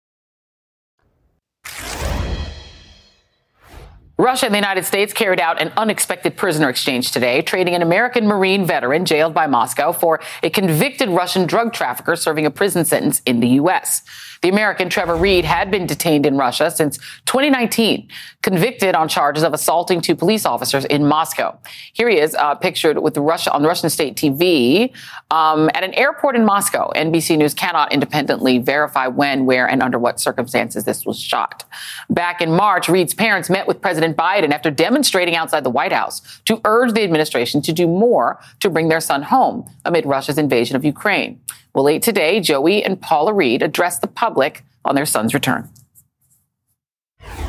Russia 4.21 4.45
and 4.45 4.53
the 4.53 4.59
United 4.59 4.85
States 4.85 5.13
carried 5.13 5.39
out 5.39 5.59
an 5.59 5.73
unexpected 5.77 6.37
prisoner 6.37 6.69
exchange 6.69 7.09
today, 7.09 7.41
trading 7.41 7.73
an 7.73 7.81
American 7.81 8.27
Marine 8.27 8.67
veteran 8.67 9.03
jailed 9.03 9.33
by 9.33 9.47
Moscow 9.47 9.91
for 9.91 10.19
a 10.43 10.49
convicted 10.51 11.09
Russian 11.09 11.47
drug 11.47 11.73
trafficker 11.73 12.15
serving 12.15 12.45
a 12.45 12.51
prison 12.51 12.85
sentence 12.85 13.23
in 13.25 13.39
the 13.39 13.47
U.S. 13.47 14.03
The 14.41 14.49
American 14.49 14.89
Trevor 14.89 15.15
Reed 15.15 15.45
had 15.45 15.69
been 15.69 15.85
detained 15.85 16.25
in 16.25 16.35
Russia 16.35 16.71
since 16.71 16.97
2019, 17.27 18.07
convicted 18.41 18.95
on 18.95 19.07
charges 19.07 19.43
of 19.43 19.53
assaulting 19.53 20.01
two 20.01 20.15
police 20.15 20.47
officers 20.47 20.83
in 20.85 21.05
Moscow. 21.05 21.59
Here 21.93 22.09
he 22.09 22.17
is, 22.17 22.33
uh, 22.33 22.55
pictured 22.55 22.97
with 22.97 23.15
Russia 23.17 23.53
on 23.53 23.61
Russian 23.61 23.91
state 23.91 24.15
TV 24.15 24.91
um, 25.29 25.69
at 25.75 25.83
an 25.83 25.93
airport 25.93 26.35
in 26.35 26.43
Moscow. 26.43 26.91
NBC 26.95 27.37
News 27.37 27.53
cannot 27.53 27.93
independently 27.93 28.57
verify 28.57 29.05
when, 29.05 29.45
where, 29.45 29.69
and 29.69 29.83
under 29.83 29.99
what 29.99 30.19
circumstances 30.19 30.85
this 30.85 31.05
was 31.05 31.19
shot. 31.19 31.63
Back 32.09 32.41
in 32.41 32.51
March, 32.51 32.89
Reed's 32.89 33.13
parents 33.13 33.47
met 33.47 33.67
with 33.67 33.79
President 33.79 34.17
Biden 34.17 34.51
after 34.51 34.71
demonstrating 34.71 35.35
outside 35.35 35.63
the 35.63 35.69
White 35.69 35.93
House 35.93 36.41
to 36.45 36.59
urge 36.65 36.93
the 36.93 37.03
administration 37.03 37.61
to 37.61 37.71
do 37.71 37.85
more 37.85 38.39
to 38.59 38.71
bring 38.71 38.89
their 38.89 39.01
son 39.01 39.21
home 39.21 39.69
amid 39.85 40.07
Russia's 40.07 40.39
invasion 40.39 40.75
of 40.75 40.83
Ukraine. 40.83 41.39
Well, 41.73 41.85
late 41.85 42.01
today, 42.01 42.41
Joey 42.41 42.83
and 42.83 42.99
Paula 42.99 43.33
Reed 43.33 43.61
addressed 43.61 44.01
the 44.01 44.07
public 44.07 44.63
on 44.83 44.95
their 44.95 45.05
son's 45.05 45.33
return. 45.33 45.69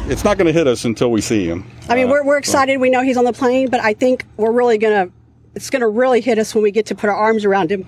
It's 0.07 0.25
not 0.25 0.37
going 0.39 0.47
to 0.47 0.53
hit 0.53 0.67
us 0.67 0.85
until 0.85 1.11
we 1.11 1.21
see 1.21 1.45
him. 1.47 1.69
I 1.89 1.97
mean, 1.97 2.07
uh, 2.07 2.11
we're, 2.11 2.25
we're 2.25 2.39
excited. 2.39 2.79
We 2.79 2.91
know 2.91 3.03
he's 3.03 3.17
on 3.17 3.25
the 3.25 3.33
plane, 3.33 3.69
but 3.69 3.81
I 3.81 3.95
think 3.95 4.25
we're 4.37 4.53
really 4.53 4.79
going 4.79 5.09
to, 5.09 5.15
it's 5.55 5.71
going 5.71 5.81
to 5.81 5.89
really 5.89 6.21
hit 6.21 6.39
us 6.39 6.55
when 6.55 6.63
we 6.63 6.71
get 6.71 6.87
to 6.87 6.95
put 6.95 7.09
our 7.09 7.17
arms 7.17 7.45
around 7.45 7.71
him. 7.73 7.87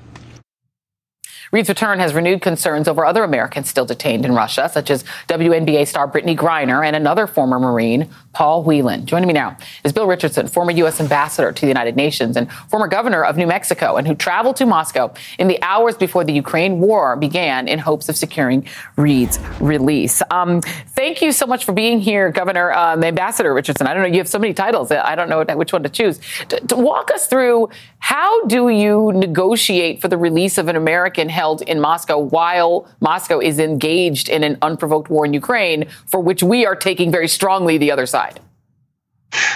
Reed's 1.54 1.68
return 1.68 2.00
has 2.00 2.14
renewed 2.14 2.42
concerns 2.42 2.88
over 2.88 3.04
other 3.04 3.22
Americans 3.22 3.70
still 3.70 3.84
detained 3.84 4.24
in 4.24 4.34
Russia, 4.34 4.68
such 4.68 4.90
as 4.90 5.04
WNBA 5.28 5.86
star 5.86 6.10
Brittney 6.10 6.36
Griner 6.36 6.84
and 6.84 6.96
another 6.96 7.28
former 7.28 7.60
Marine, 7.60 8.10
Paul 8.32 8.64
Whelan. 8.64 9.06
Joining 9.06 9.28
me 9.28 9.34
now 9.34 9.56
is 9.84 9.92
Bill 9.92 10.08
Richardson, 10.08 10.48
former 10.48 10.72
U.S. 10.72 11.00
ambassador 11.00 11.52
to 11.52 11.60
the 11.60 11.68
United 11.68 11.94
Nations 11.94 12.36
and 12.36 12.50
former 12.50 12.88
governor 12.88 13.24
of 13.24 13.36
New 13.36 13.46
Mexico, 13.46 13.94
and 13.94 14.04
who 14.04 14.16
traveled 14.16 14.56
to 14.56 14.66
Moscow 14.66 15.14
in 15.38 15.46
the 15.46 15.62
hours 15.62 15.96
before 15.96 16.24
the 16.24 16.32
Ukraine 16.32 16.80
war 16.80 17.14
began 17.14 17.68
in 17.68 17.78
hopes 17.78 18.08
of 18.08 18.16
securing 18.16 18.68
Reed's 18.96 19.38
release. 19.60 20.22
Um, 20.32 20.60
thank 20.60 21.22
you 21.22 21.30
so 21.30 21.46
much 21.46 21.64
for 21.64 21.70
being 21.70 22.00
here, 22.00 22.32
Governor, 22.32 22.72
um, 22.72 23.04
Ambassador 23.04 23.54
Richardson. 23.54 23.86
I 23.86 23.94
don't 23.94 24.02
know, 24.02 24.08
you 24.08 24.18
have 24.18 24.28
so 24.28 24.40
many 24.40 24.54
titles. 24.54 24.90
I 24.90 25.14
don't 25.14 25.28
know 25.28 25.44
which 25.54 25.72
one 25.72 25.84
to 25.84 25.88
choose. 25.88 26.18
To, 26.48 26.58
to 26.58 26.74
walk 26.74 27.12
us 27.12 27.28
through 27.28 27.68
how 28.04 28.44
do 28.44 28.68
you 28.68 29.12
negotiate 29.14 30.02
for 30.02 30.08
the 30.08 30.18
release 30.18 30.58
of 30.58 30.68
an 30.68 30.76
American 30.76 31.30
held 31.30 31.62
in 31.62 31.80
Moscow 31.80 32.18
while 32.18 32.86
Moscow 33.00 33.38
is 33.40 33.58
engaged 33.58 34.28
in 34.28 34.44
an 34.44 34.58
unprovoked 34.60 35.08
war 35.08 35.24
in 35.24 35.32
Ukraine, 35.32 35.86
for 36.04 36.20
which 36.20 36.42
we 36.42 36.66
are 36.66 36.76
taking 36.76 37.10
very 37.10 37.28
strongly 37.28 37.78
the 37.78 37.90
other 37.90 38.04
side? 38.04 38.40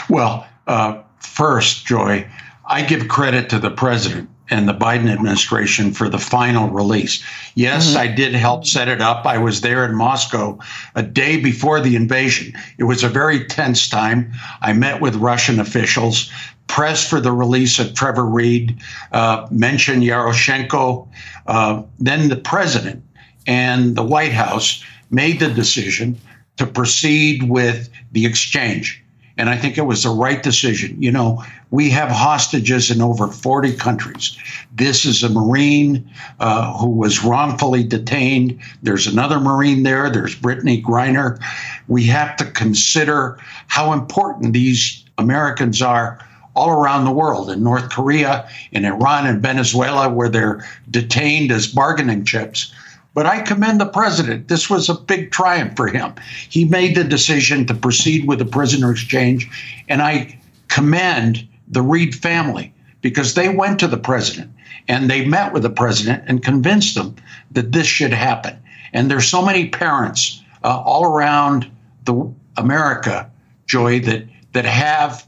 Well, 0.08 0.46
uh, 0.66 1.02
first, 1.18 1.84
Joy, 1.84 2.26
I 2.64 2.80
give 2.80 3.06
credit 3.06 3.50
to 3.50 3.58
the 3.58 3.70
president 3.70 4.30
and 4.48 4.66
the 4.66 4.72
Biden 4.72 5.12
administration 5.12 5.92
for 5.92 6.08
the 6.08 6.18
final 6.18 6.70
release. 6.70 7.22
Yes, 7.54 7.88
mm-hmm. 7.88 7.98
I 7.98 8.06
did 8.06 8.32
help 8.32 8.64
set 8.64 8.88
it 8.88 9.02
up. 9.02 9.26
I 9.26 9.36
was 9.36 9.60
there 9.60 9.84
in 9.84 9.94
Moscow 9.94 10.58
a 10.94 11.02
day 11.02 11.38
before 11.38 11.80
the 11.80 11.96
invasion. 11.96 12.54
It 12.78 12.84
was 12.84 13.04
a 13.04 13.10
very 13.10 13.44
tense 13.44 13.90
time. 13.90 14.32
I 14.62 14.72
met 14.72 15.02
with 15.02 15.16
Russian 15.16 15.60
officials 15.60 16.30
pressed 16.68 17.08
for 17.08 17.20
the 17.20 17.32
release 17.32 17.78
of 17.78 17.94
Trevor 17.94 18.24
Reed, 18.24 18.78
uh, 19.12 19.48
mentioned 19.50 20.02
Yaroshenko. 20.02 21.08
Uh, 21.46 21.82
then 21.98 22.28
the 22.28 22.36
president 22.36 23.02
and 23.46 23.96
the 23.96 24.04
White 24.04 24.32
House 24.32 24.84
made 25.10 25.40
the 25.40 25.48
decision 25.48 26.16
to 26.58 26.66
proceed 26.66 27.48
with 27.48 27.88
the 28.12 28.26
exchange. 28.26 29.02
And 29.38 29.48
I 29.48 29.56
think 29.56 29.78
it 29.78 29.82
was 29.82 30.02
the 30.02 30.10
right 30.10 30.42
decision. 30.42 31.00
You 31.00 31.12
know, 31.12 31.44
we 31.70 31.90
have 31.90 32.10
hostages 32.10 32.90
in 32.90 33.00
over 33.00 33.28
40 33.28 33.74
countries. 33.74 34.36
This 34.74 35.04
is 35.04 35.22
a 35.22 35.28
Marine 35.28 36.10
uh, 36.40 36.76
who 36.76 36.90
was 36.90 37.22
wrongfully 37.24 37.84
detained. 37.84 38.60
There's 38.82 39.06
another 39.06 39.38
Marine 39.38 39.84
there. 39.84 40.10
There's 40.10 40.34
Brittney 40.34 40.82
Griner. 40.82 41.40
We 41.86 42.04
have 42.06 42.36
to 42.38 42.46
consider 42.46 43.38
how 43.68 43.92
important 43.92 44.54
these 44.54 45.04
Americans 45.18 45.80
are 45.80 46.18
all 46.58 46.70
around 46.70 47.04
the 47.04 47.12
world 47.12 47.50
in 47.50 47.62
North 47.62 47.88
Korea, 47.88 48.48
in 48.72 48.84
Iran, 48.84 49.28
and 49.28 49.40
Venezuela, 49.40 50.08
where 50.08 50.28
they're 50.28 50.66
detained 50.90 51.52
as 51.52 51.68
bargaining 51.68 52.24
chips. 52.24 52.72
But 53.14 53.26
I 53.26 53.42
commend 53.42 53.80
the 53.80 53.86
president. 53.86 54.48
This 54.48 54.68
was 54.68 54.88
a 54.88 54.94
big 54.94 55.30
triumph 55.30 55.76
for 55.76 55.86
him. 55.86 56.14
He 56.48 56.64
made 56.64 56.96
the 56.96 57.04
decision 57.04 57.64
to 57.66 57.74
proceed 57.74 58.26
with 58.26 58.40
the 58.40 58.44
prisoner 58.44 58.90
exchange, 58.90 59.48
and 59.88 60.02
I 60.02 60.36
commend 60.66 61.46
the 61.68 61.82
Reed 61.82 62.12
family 62.12 62.74
because 63.02 63.34
they 63.34 63.48
went 63.48 63.78
to 63.78 63.86
the 63.86 63.96
president 63.96 64.50
and 64.88 65.08
they 65.08 65.24
met 65.24 65.52
with 65.52 65.62
the 65.62 65.70
president 65.70 66.24
and 66.26 66.42
convinced 66.42 66.96
him 66.96 67.14
that 67.52 67.70
this 67.70 67.86
should 67.86 68.12
happen. 68.12 68.58
And 68.92 69.08
there's 69.08 69.28
so 69.28 69.44
many 69.44 69.68
parents 69.68 70.42
uh, 70.64 70.80
all 70.80 71.04
around 71.04 71.70
the 72.04 72.32
America, 72.56 73.30
Joy, 73.66 74.00
that 74.00 74.24
that 74.54 74.64
have 74.64 75.27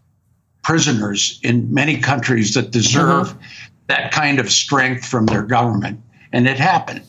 prisoners 0.70 1.40
in 1.42 1.74
many 1.74 1.96
countries 1.96 2.54
that 2.54 2.70
deserve 2.70 3.26
mm-hmm. 3.26 3.38
that 3.88 4.12
kind 4.12 4.38
of 4.38 4.48
strength 4.48 5.04
from 5.04 5.26
their 5.26 5.42
government. 5.42 6.00
And 6.32 6.46
it 6.46 6.58
happened. 6.58 7.02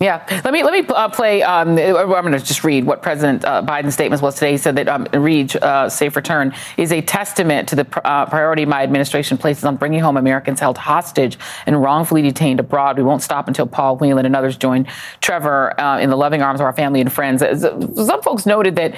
Yeah, 0.00 0.26
let 0.44 0.52
me 0.52 0.62
let 0.62 0.74
me 0.74 0.86
uh, 0.94 1.08
play. 1.08 1.42
Um, 1.42 1.70
I'm 1.70 1.76
going 1.76 2.32
to 2.32 2.38
just 2.38 2.64
read 2.64 2.84
what 2.84 3.00
President 3.00 3.44
uh, 3.46 3.62
Biden's 3.62 3.94
statement 3.94 4.20
was 4.20 4.34
today. 4.34 4.52
He 4.52 4.58
said 4.58 4.76
that 4.76 4.88
um, 4.88 5.06
Reed 5.12 5.56
uh, 5.56 5.88
safe 5.88 6.16
return 6.16 6.54
is 6.76 6.92
a 6.92 7.00
testament 7.00 7.68
to 7.70 7.76
the 7.76 7.86
pr- 7.86 8.00
uh, 8.04 8.26
priority 8.26 8.66
my 8.66 8.82
administration 8.82 9.38
places 9.38 9.64
on 9.64 9.76
bringing 9.76 10.00
home 10.00 10.18
Americans 10.18 10.60
held 10.60 10.76
hostage 10.76 11.38
and 11.64 11.80
wrongfully 11.80 12.20
detained 12.20 12.60
abroad. 12.60 12.98
We 12.98 13.04
won't 13.04 13.22
stop 13.22 13.48
until 13.48 13.66
Paul 13.66 13.96
Whelan 13.96 14.26
and 14.26 14.36
others 14.36 14.58
join 14.58 14.86
Trevor 15.22 15.78
uh, 15.80 15.98
in 15.98 16.10
the 16.10 16.16
loving 16.16 16.42
arms 16.42 16.60
of 16.60 16.66
our 16.66 16.74
family 16.74 17.00
and 17.00 17.10
friends. 17.10 17.40
Some 17.40 18.22
folks 18.22 18.44
noted 18.44 18.76
that 18.76 18.96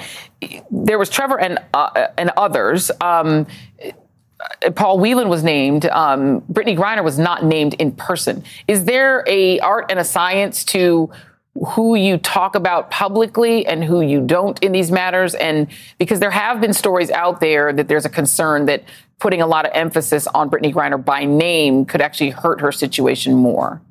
there 0.69 0.99
was 0.99 1.09
Trevor 1.09 1.39
and 1.39 1.59
uh, 1.73 2.07
and 2.17 2.31
others. 2.35 2.91
Um, 2.99 3.47
Paul 4.75 4.99
Whelan 4.99 5.29
was 5.29 5.43
named. 5.43 5.85
Um, 5.87 6.41
Brittney 6.41 6.77
Griner 6.77 7.03
was 7.03 7.19
not 7.19 7.43
named 7.43 7.73
in 7.75 7.91
person. 7.91 8.43
Is 8.67 8.85
there 8.85 9.23
a 9.27 9.59
art 9.59 9.87
and 9.89 9.99
a 9.99 10.03
science 10.03 10.63
to 10.65 11.09
who 11.67 11.95
you 11.95 12.17
talk 12.17 12.55
about 12.55 12.89
publicly 12.89 13.65
and 13.65 13.83
who 13.83 14.01
you 14.01 14.25
don't 14.25 14.61
in 14.63 14.71
these 14.71 14.91
matters? 14.91 15.35
And 15.35 15.67
because 15.97 16.19
there 16.19 16.31
have 16.31 16.61
been 16.61 16.73
stories 16.73 17.11
out 17.11 17.41
there 17.41 17.73
that 17.73 17.87
there's 17.87 18.05
a 18.05 18.09
concern 18.09 18.65
that 18.67 18.83
putting 19.19 19.41
a 19.41 19.47
lot 19.47 19.65
of 19.65 19.71
emphasis 19.73 20.27
on 20.27 20.49
Brittney 20.49 20.73
Griner 20.73 21.03
by 21.03 21.25
name 21.25 21.85
could 21.85 22.01
actually 22.01 22.29
hurt 22.29 22.61
her 22.61 22.71
situation 22.71 23.35
more. 23.35 23.81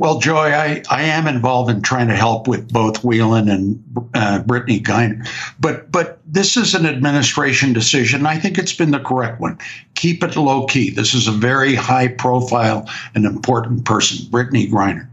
Well, 0.00 0.18
Joy, 0.18 0.54
I, 0.54 0.82
I 0.88 1.02
am 1.02 1.26
involved 1.26 1.70
in 1.70 1.82
trying 1.82 2.08
to 2.08 2.16
help 2.16 2.48
with 2.48 2.72
both 2.72 3.04
Whelan 3.04 3.50
and 3.50 3.84
uh, 4.14 4.42
Brittney 4.46 4.82
Griner, 4.82 5.28
but 5.60 5.92
but 5.92 6.20
this 6.26 6.56
is 6.56 6.74
an 6.74 6.86
administration 6.86 7.74
decision. 7.74 8.24
I 8.24 8.38
think 8.38 8.56
it's 8.56 8.72
been 8.72 8.92
the 8.92 9.00
correct 9.00 9.42
one. 9.42 9.58
Keep 9.96 10.24
it 10.24 10.36
low 10.36 10.64
key. 10.64 10.88
This 10.88 11.12
is 11.12 11.28
a 11.28 11.32
very 11.32 11.74
high 11.74 12.08
profile 12.08 12.88
and 13.14 13.26
important 13.26 13.84
person, 13.84 14.24
Brittney 14.30 14.70
Griner, 14.70 15.06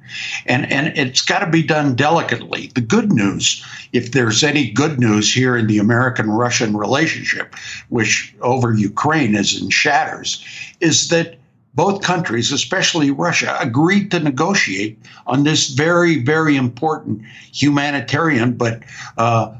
and 0.46 0.72
and 0.72 0.98
it's 0.98 1.20
got 1.20 1.40
to 1.40 1.50
be 1.50 1.64
done 1.64 1.94
delicately. 1.94 2.68
The 2.74 2.80
good 2.80 3.12
news, 3.12 3.62
if 3.92 4.14
there's 4.14 4.42
any 4.42 4.72
good 4.72 5.02
news 5.02 5.34
here 5.34 5.58
in 5.58 5.68
the 5.68 5.80
American-Russian 5.80 6.78
relationship, 6.78 7.56
which 7.90 8.34
over 8.40 8.74
Ukraine 8.74 9.36
is 9.36 9.62
in 9.62 9.70
shatters, 9.70 10.42
is 10.80 11.10
that 11.10 11.40
both 11.78 12.02
countries, 12.02 12.52
especially 12.52 13.12
Russia, 13.12 13.56
agreed 13.62 14.10
to 14.10 14.20
negotiate 14.20 14.98
on 15.28 15.44
this 15.44 15.70
very, 15.70 16.18
very 16.24 16.56
important 16.56 17.22
humanitarian, 17.54 18.54
but 18.54 18.82
uh, 19.20 19.54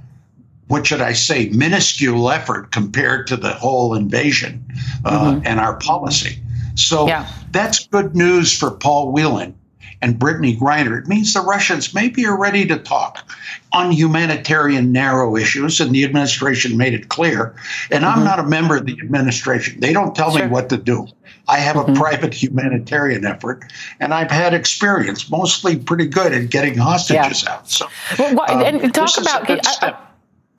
what 0.68 0.88
should 0.88 1.00
I 1.00 1.14
say, 1.14 1.50
minuscule 1.50 2.32
effort 2.32 2.72
compared 2.72 3.28
to 3.28 3.38
the 3.38 3.54
whole 3.54 3.94
invasion 3.94 4.66
uh, 5.06 5.36
mm-hmm. 5.36 5.46
and 5.46 5.60
our 5.60 5.76
policy. 5.78 6.42
So 6.74 7.08
yeah. 7.08 7.32
that's 7.52 7.86
good 7.86 8.16
news 8.16 8.52
for 8.52 8.72
Paul 8.72 9.12
Whelan 9.12 9.54
and 10.02 10.16
Brittney 10.16 10.58
Griner. 10.58 11.00
It 11.00 11.08
means 11.08 11.36
the 11.36 11.42
Russians 11.42 11.94
maybe 11.94 12.26
are 12.26 12.38
ready 12.38 12.66
to 12.66 12.80
talk 12.80 13.32
on 13.74 13.92
humanitarian 13.92 14.92
narrow 14.92 15.36
issues, 15.36 15.80
and 15.80 15.94
the 15.94 16.04
administration 16.04 16.78
made 16.78 16.96
it 16.96 17.10
clear. 17.10 17.56
And 17.92 18.04
mm-hmm. 18.04 18.20
I'm 18.20 18.26
not 18.26 18.40
a 18.40 18.44
member 18.44 18.78
of 18.78 18.88
the 18.88 18.98
administration. 19.04 19.80
They 19.80 19.94
don't 19.94 20.16
tell 20.16 20.32
sure. 20.32 20.46
me 20.46 20.52
what 20.52 20.70
to 20.70 20.78
do. 20.78 21.08
I 21.48 21.60
have 21.60 21.76
mm-hmm. 21.76 21.94
a 21.94 21.96
private 21.96 22.34
humanitarian 22.34 23.26
effort, 23.26 23.64
and 24.00 24.14
I've 24.14 24.32
had 24.32 24.54
experience, 24.54 25.30
mostly 25.30 25.78
pretty 25.78 26.08
good 26.08 26.34
at 26.34 26.50
getting 26.50 26.78
hostages 26.78 27.44
yeah. 27.44 27.54
out. 27.54 27.70
So, 27.70 27.88
well, 28.20 28.52
um, 28.52 28.62
and 28.62 28.94
talk 28.94 29.18
about. 29.18 30.08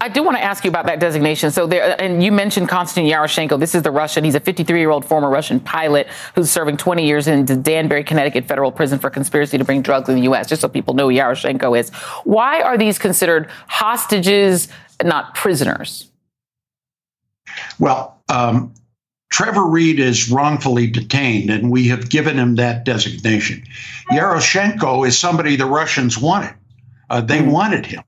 I 0.01 0.09
do 0.09 0.23
want 0.23 0.37
to 0.37 0.43
ask 0.43 0.65
you 0.65 0.71
about 0.71 0.87
that 0.87 1.01
designation. 1.01 1.51
So 1.51 1.67
there, 1.67 2.01
and 2.01 2.23
you 2.23 2.31
mentioned 2.31 2.69
Konstantin 2.69 3.13
Yaroshenko. 3.13 3.59
This 3.59 3.75
is 3.75 3.83
the 3.83 3.91
Russian. 3.91 4.23
He's 4.23 4.37
a 4.37 4.41
53 4.41 4.79
year 4.79 4.91
old 4.91 5.05
former 5.05 5.29
Russian 5.29 5.59
pilot 5.59 6.07
who's 6.37 6.51
serving 6.51 6.77
20 6.77 7.05
years 7.05 7.27
in 7.27 7.45
Danbury, 7.63 8.05
Connecticut 8.05 8.47
federal 8.47 8.71
prison 8.71 9.01
for 9.01 9.11
conspiracy 9.11 9.59
to 9.59 9.65
bring 9.65 9.83
drugs 9.83 10.09
in 10.09 10.15
the 10.15 10.23
U.S. 10.23 10.49
Just 10.49 10.61
so 10.61 10.69
people 10.69 10.95
know 10.95 11.11
who 11.11 11.17
Yaroshenko 11.17 11.77
is. 11.79 11.91
Why 12.23 12.63
are 12.63 12.79
these 12.79 12.97
considered 12.97 13.49
hostages, 13.67 14.69
not 15.03 15.35
prisoners? 15.35 16.09
Well, 17.81 18.23
um, 18.29 18.73
Trevor 19.31 19.67
Reed 19.67 20.01
is 20.01 20.31
wrongfully 20.31 20.87
detained, 20.87 21.51
and 21.51 21.71
we 21.71 21.89
have 21.89 22.09
given 22.09 22.39
him 22.39 22.57
that 22.57 22.85
designation. 22.85 23.63
Yaroshenko 24.11 25.07
is 25.07 25.19
somebody 25.19 25.57
the 25.57 25.67
Russians 25.67 26.19
wanted. 26.19 26.55
Uh, 27.11 27.21
they 27.21 27.41
mm. 27.41 27.51
wanted 27.51 27.87
him. 27.87 28.03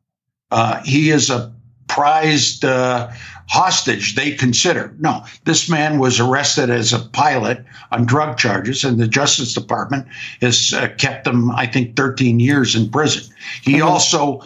Uh, 0.50 0.82
he 0.82 1.10
is 1.10 1.30
a 1.30 1.52
prized 1.88 2.64
uh, 2.64 3.10
hostage 3.48 4.14
they 4.14 4.30
consider. 4.30 4.94
No, 4.98 5.24
this 5.44 5.68
man 5.68 5.98
was 5.98 6.20
arrested 6.20 6.70
as 6.70 6.92
a 6.92 7.00
pilot 7.00 7.64
on 7.92 8.06
drug 8.06 8.38
charges, 8.38 8.84
and 8.84 8.98
the 8.98 9.08
Justice 9.08 9.54
Department 9.54 10.06
has 10.40 10.72
uh, 10.72 10.88
kept 10.98 11.26
him, 11.26 11.50
I 11.50 11.66
think, 11.66 11.96
13 11.96 12.40
years 12.40 12.74
in 12.74 12.90
prison. 12.90 13.32
He 13.62 13.74
mm-hmm. 13.74 13.88
also 13.88 14.42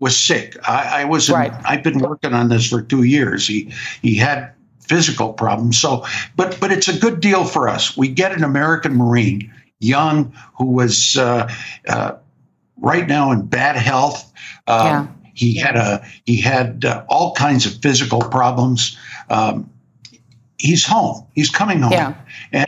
was 0.00 0.16
sick. 0.16 0.56
I, 0.66 1.02
I 1.02 1.04
was. 1.04 1.28
In, 1.28 1.34
Right. 1.34 1.52
I've 1.64 1.82
been 1.82 1.98
working 1.98 2.34
on 2.34 2.48
this 2.48 2.68
for 2.68 2.82
two 2.82 3.02
years. 3.02 3.46
He 3.46 3.72
he 4.02 4.16
had 4.16 4.52
physical 4.88 5.32
problems. 5.32 5.78
So, 5.78 6.04
but 6.36 6.58
but 6.60 6.72
it's 6.72 6.88
a 6.88 6.98
good 6.98 7.20
deal 7.20 7.44
for 7.44 7.68
us. 7.68 7.96
We 7.96 8.08
get 8.08 8.32
an 8.32 8.44
American 8.44 8.96
Marine, 8.96 9.52
young, 9.80 10.32
who 10.56 10.66
was 10.66 11.16
uh, 11.16 11.48
uh, 11.88 12.12
right 12.80 13.06
now 13.06 13.30
in 13.32 13.46
bad 13.46 13.76
health. 13.76 14.32
Um, 14.66 14.86
Yeah. 14.86 15.06
He 15.34 15.56
had 15.56 15.76
a 15.76 16.04
he 16.26 16.40
had 16.40 16.84
uh, 16.84 17.04
all 17.08 17.32
kinds 17.34 17.64
of 17.64 17.80
physical 17.80 18.20
problems. 18.20 18.98
Um, 19.30 19.70
he's 20.58 20.84
home. 20.84 21.24
He's 21.32 21.48
coming 21.48 21.80
home. 21.80 21.92
Yeah. 21.92 22.14
And 22.52 22.67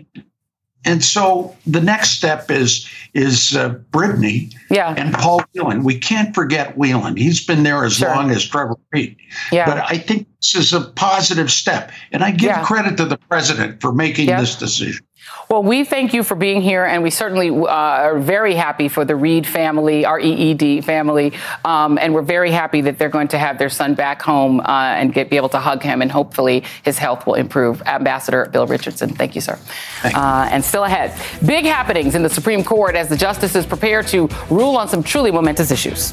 and 0.84 1.04
so 1.04 1.54
the 1.66 1.80
next 1.80 2.10
step 2.10 2.50
is 2.50 2.88
is 3.12 3.56
uh, 3.56 3.70
Brittney 3.90 4.54
Yeah. 4.70 4.94
and 4.96 5.12
Paul 5.12 5.42
Whelan. 5.54 5.82
We 5.82 5.98
can't 5.98 6.34
forget 6.34 6.76
Whelan. 6.78 7.16
He's 7.16 7.44
been 7.44 7.64
there 7.64 7.84
as 7.84 7.94
Sure. 7.96 8.08
long 8.08 8.30
as 8.30 8.44
Trevor 8.46 8.76
Reed. 8.92 9.16
Yeah. 9.50 9.66
But 9.66 9.84
I 9.90 9.98
think 9.98 10.28
this 10.40 10.54
is 10.54 10.72
a 10.72 10.80
positive 10.92 11.50
step, 11.50 11.90
and 12.12 12.22
I 12.22 12.30
give 12.30 12.50
Yeah. 12.50 12.62
credit 12.62 12.96
to 12.98 13.04
the 13.04 13.16
president 13.16 13.80
for 13.80 13.92
making 13.92 14.28
Yeah. 14.28 14.40
this 14.40 14.54
decision. 14.54 15.04
Well, 15.48 15.62
we 15.62 15.85
thank 15.85 16.14
you 16.14 16.22
for 16.22 16.37
being 16.37 16.62
here, 16.62 16.85
and 16.85 17.02
we 17.02 17.11
certainly 17.11 17.50
uh, 17.50 17.66
are 17.66 18.18
very 18.18 18.54
happy 18.54 18.88
for 18.88 19.04
the 19.04 19.16
Reed 19.16 19.46
family, 19.46 20.04
our 20.04 20.20
EED 20.20 20.85
family, 20.85 21.33
um, 21.64 21.98
and 21.98 22.14
we're 22.14 22.22
very 22.22 22.52
happy 22.52 22.83
that 22.83 22.98
they're 22.98 23.09
going 23.09 23.28
to 23.28 23.38
have 23.38 23.59
their 23.59 23.68
son 23.68 23.94
back 23.94 24.22
home 24.22 24.61
uh, 24.61 24.64
and 24.64 25.12
get, 25.12 25.28
be 25.28 25.37
able 25.37 25.48
to 25.48 25.59
hug 25.59 25.83
him, 25.83 26.02
and 26.02 26.12
hopefully 26.12 26.62
his 26.85 26.98
health 26.98 27.26
will 27.26 27.35
improve. 27.35 27.83
Ambassador 27.83 28.46
Bill 28.46 28.66
Richardson, 28.66 29.11
thank 29.11 29.35
you, 29.35 29.40
sir. 29.40 29.59
Uh, 30.04 30.48
and 30.50 30.64
still 30.64 30.85
ahead, 30.85 31.20
big 31.44 31.64
happenings 31.64 32.14
in 32.14 32.22
the 32.22 32.30
Supreme 32.30 32.62
Court 32.62 32.94
as 32.94 33.09
the 33.09 33.16
justices 33.16 33.66
prepare 33.66 34.02
to 34.04 34.28
rule 34.50 34.76
on 34.76 34.88
some 34.88 35.02
truly 35.02 35.33
momentous 35.33 35.70
issues. 35.70 36.12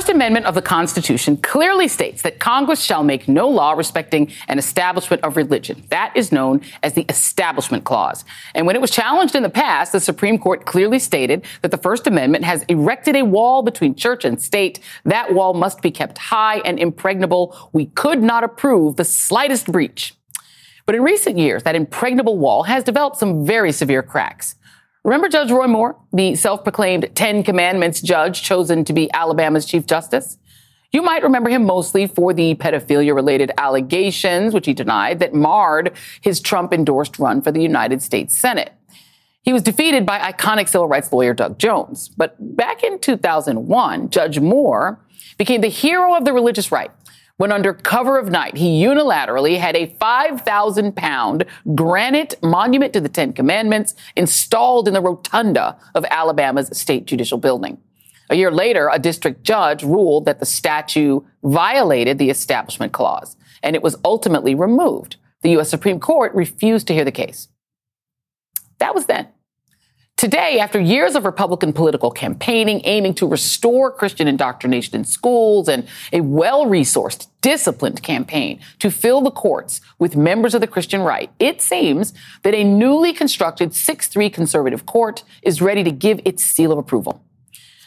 First 0.00 0.08
Amendment 0.08 0.46
of 0.46 0.54
the 0.54 0.62
Constitution 0.62 1.36
clearly 1.36 1.86
states 1.86 2.22
that 2.22 2.38
Congress 2.38 2.82
shall 2.82 3.04
make 3.04 3.28
no 3.28 3.46
law 3.46 3.72
respecting 3.72 4.32
an 4.48 4.58
establishment 4.58 5.22
of 5.22 5.36
religion. 5.36 5.82
That 5.90 6.10
is 6.14 6.32
known 6.32 6.62
as 6.82 6.94
the 6.94 7.04
Establishment 7.10 7.84
Clause. 7.84 8.24
And 8.54 8.66
when 8.66 8.76
it 8.76 8.80
was 8.80 8.90
challenged 8.90 9.34
in 9.34 9.42
the 9.42 9.50
past, 9.50 9.92
the 9.92 10.00
Supreme 10.00 10.38
Court 10.38 10.64
clearly 10.64 10.98
stated 10.98 11.44
that 11.60 11.70
the 11.70 11.76
First 11.76 12.06
Amendment 12.06 12.46
has 12.46 12.62
erected 12.62 13.14
a 13.14 13.26
wall 13.26 13.62
between 13.62 13.94
church 13.94 14.24
and 14.24 14.40
state. 14.40 14.80
That 15.04 15.34
wall 15.34 15.52
must 15.52 15.82
be 15.82 15.90
kept 15.90 16.16
high 16.16 16.60
and 16.60 16.78
impregnable. 16.78 17.54
We 17.74 17.84
could 17.84 18.22
not 18.22 18.42
approve 18.42 18.96
the 18.96 19.04
slightest 19.04 19.66
breach. 19.66 20.14
But 20.86 20.94
in 20.94 21.02
recent 21.02 21.36
years, 21.36 21.64
that 21.64 21.74
impregnable 21.74 22.38
wall 22.38 22.62
has 22.62 22.84
developed 22.84 23.18
some 23.18 23.44
very 23.44 23.70
severe 23.70 24.02
cracks. 24.02 24.54
Remember 25.02 25.30
Judge 25.30 25.50
Roy 25.50 25.66
Moore, 25.66 25.96
the 26.12 26.34
self-proclaimed 26.34 27.10
Ten 27.14 27.42
Commandments 27.42 28.02
judge 28.02 28.42
chosen 28.42 28.84
to 28.84 28.92
be 28.92 29.10
Alabama's 29.14 29.64
Chief 29.64 29.86
Justice? 29.86 30.36
You 30.92 31.00
might 31.00 31.22
remember 31.22 31.48
him 31.48 31.64
mostly 31.64 32.06
for 32.06 32.34
the 32.34 32.54
pedophilia 32.56 33.14
related 33.14 33.50
allegations, 33.56 34.52
which 34.52 34.66
he 34.66 34.74
denied, 34.74 35.20
that 35.20 35.32
marred 35.32 35.92
his 36.20 36.38
Trump 36.38 36.74
endorsed 36.74 37.18
run 37.18 37.40
for 37.40 37.50
the 37.50 37.62
United 37.62 38.02
States 38.02 38.36
Senate. 38.36 38.74
He 39.40 39.54
was 39.54 39.62
defeated 39.62 40.04
by 40.04 40.18
iconic 40.18 40.68
civil 40.68 40.86
rights 40.86 41.10
lawyer 41.10 41.32
Doug 41.32 41.58
Jones. 41.58 42.10
But 42.10 42.36
back 42.54 42.84
in 42.84 42.98
2001, 42.98 44.10
Judge 44.10 44.38
Moore 44.38 45.00
became 45.38 45.62
the 45.62 45.68
hero 45.68 46.14
of 46.14 46.26
the 46.26 46.34
religious 46.34 46.70
right 46.70 46.90
when 47.40 47.52
under 47.52 47.72
cover 47.72 48.18
of 48.18 48.28
night, 48.28 48.58
he 48.58 48.84
unilaterally 48.84 49.58
had 49.58 49.74
a 49.74 49.86
5,000 49.86 50.94
pound 50.94 51.46
granite 51.74 52.34
monument 52.42 52.92
to 52.92 53.00
the 53.00 53.08
Ten 53.08 53.32
Commandments 53.32 53.94
installed 54.14 54.86
in 54.86 54.92
the 54.92 55.00
rotunda 55.00 55.78
of 55.94 56.04
Alabama's 56.10 56.68
state 56.76 57.06
judicial 57.06 57.38
building. 57.38 57.78
A 58.28 58.34
year 58.34 58.50
later, 58.50 58.90
a 58.92 58.98
district 58.98 59.42
judge 59.42 59.82
ruled 59.82 60.26
that 60.26 60.38
the 60.38 60.44
statue 60.44 61.22
violated 61.42 62.18
the 62.18 62.28
Establishment 62.28 62.92
Clause, 62.92 63.38
and 63.62 63.74
it 63.74 63.82
was 63.82 63.96
ultimately 64.04 64.54
removed. 64.54 65.16
The 65.40 65.52
U.S. 65.52 65.70
Supreme 65.70 65.98
Court 65.98 66.34
refused 66.34 66.86
to 66.88 66.94
hear 66.94 67.06
the 67.06 67.10
case. 67.10 67.48
That 68.80 68.94
was 68.94 69.06
then. 69.06 69.28
Today, 70.20 70.58
after 70.60 70.78
years 70.78 71.14
of 71.14 71.24
Republican 71.24 71.72
political 71.72 72.10
campaigning 72.10 72.82
aiming 72.84 73.14
to 73.14 73.26
restore 73.26 73.90
Christian 73.90 74.28
indoctrination 74.28 74.94
in 74.94 75.04
schools 75.04 75.66
and 75.66 75.88
a 76.12 76.20
well 76.20 76.66
resourced, 76.66 77.28
disciplined 77.40 78.02
campaign 78.02 78.60
to 78.80 78.90
fill 78.90 79.22
the 79.22 79.30
courts 79.30 79.80
with 79.98 80.16
members 80.16 80.54
of 80.54 80.60
the 80.60 80.66
Christian 80.66 81.00
right, 81.00 81.30
it 81.38 81.62
seems 81.62 82.12
that 82.42 82.54
a 82.54 82.62
newly 82.64 83.14
constructed 83.14 83.74
6 83.74 84.08
3 84.08 84.28
conservative 84.28 84.84
court 84.84 85.24
is 85.42 85.62
ready 85.62 85.82
to 85.84 85.90
give 85.90 86.20
its 86.26 86.44
seal 86.44 86.70
of 86.70 86.76
approval. 86.76 87.24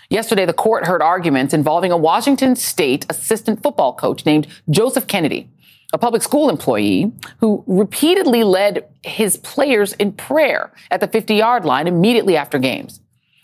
Yesterday, 0.10 0.48
the 0.48 0.54
court 0.54 0.88
heard 0.88 1.04
arguments 1.04 1.54
involving 1.54 1.92
a 1.92 1.98
Washington 1.98 2.56
state 2.56 3.06
assistant 3.12 3.62
football 3.62 3.94
coach 3.94 4.26
named 4.26 4.48
Joseph 4.72 5.06
Kennedy 5.06 5.52
a 5.94 5.98
public 6.00 6.24
school 6.24 6.50
employee 6.50 7.12
who 7.38 7.64
repeatedly 7.68 8.44
led 8.44 8.90
his 9.04 9.38
players 9.38 9.94
in 9.94 10.12
prayer 10.12 10.74
at 10.90 11.00
the 11.00 11.08
50 11.08 11.36
yard 11.36 11.64
line 11.64 11.88
immediately 11.88 12.36
after 12.36 12.58
games. 12.58 13.00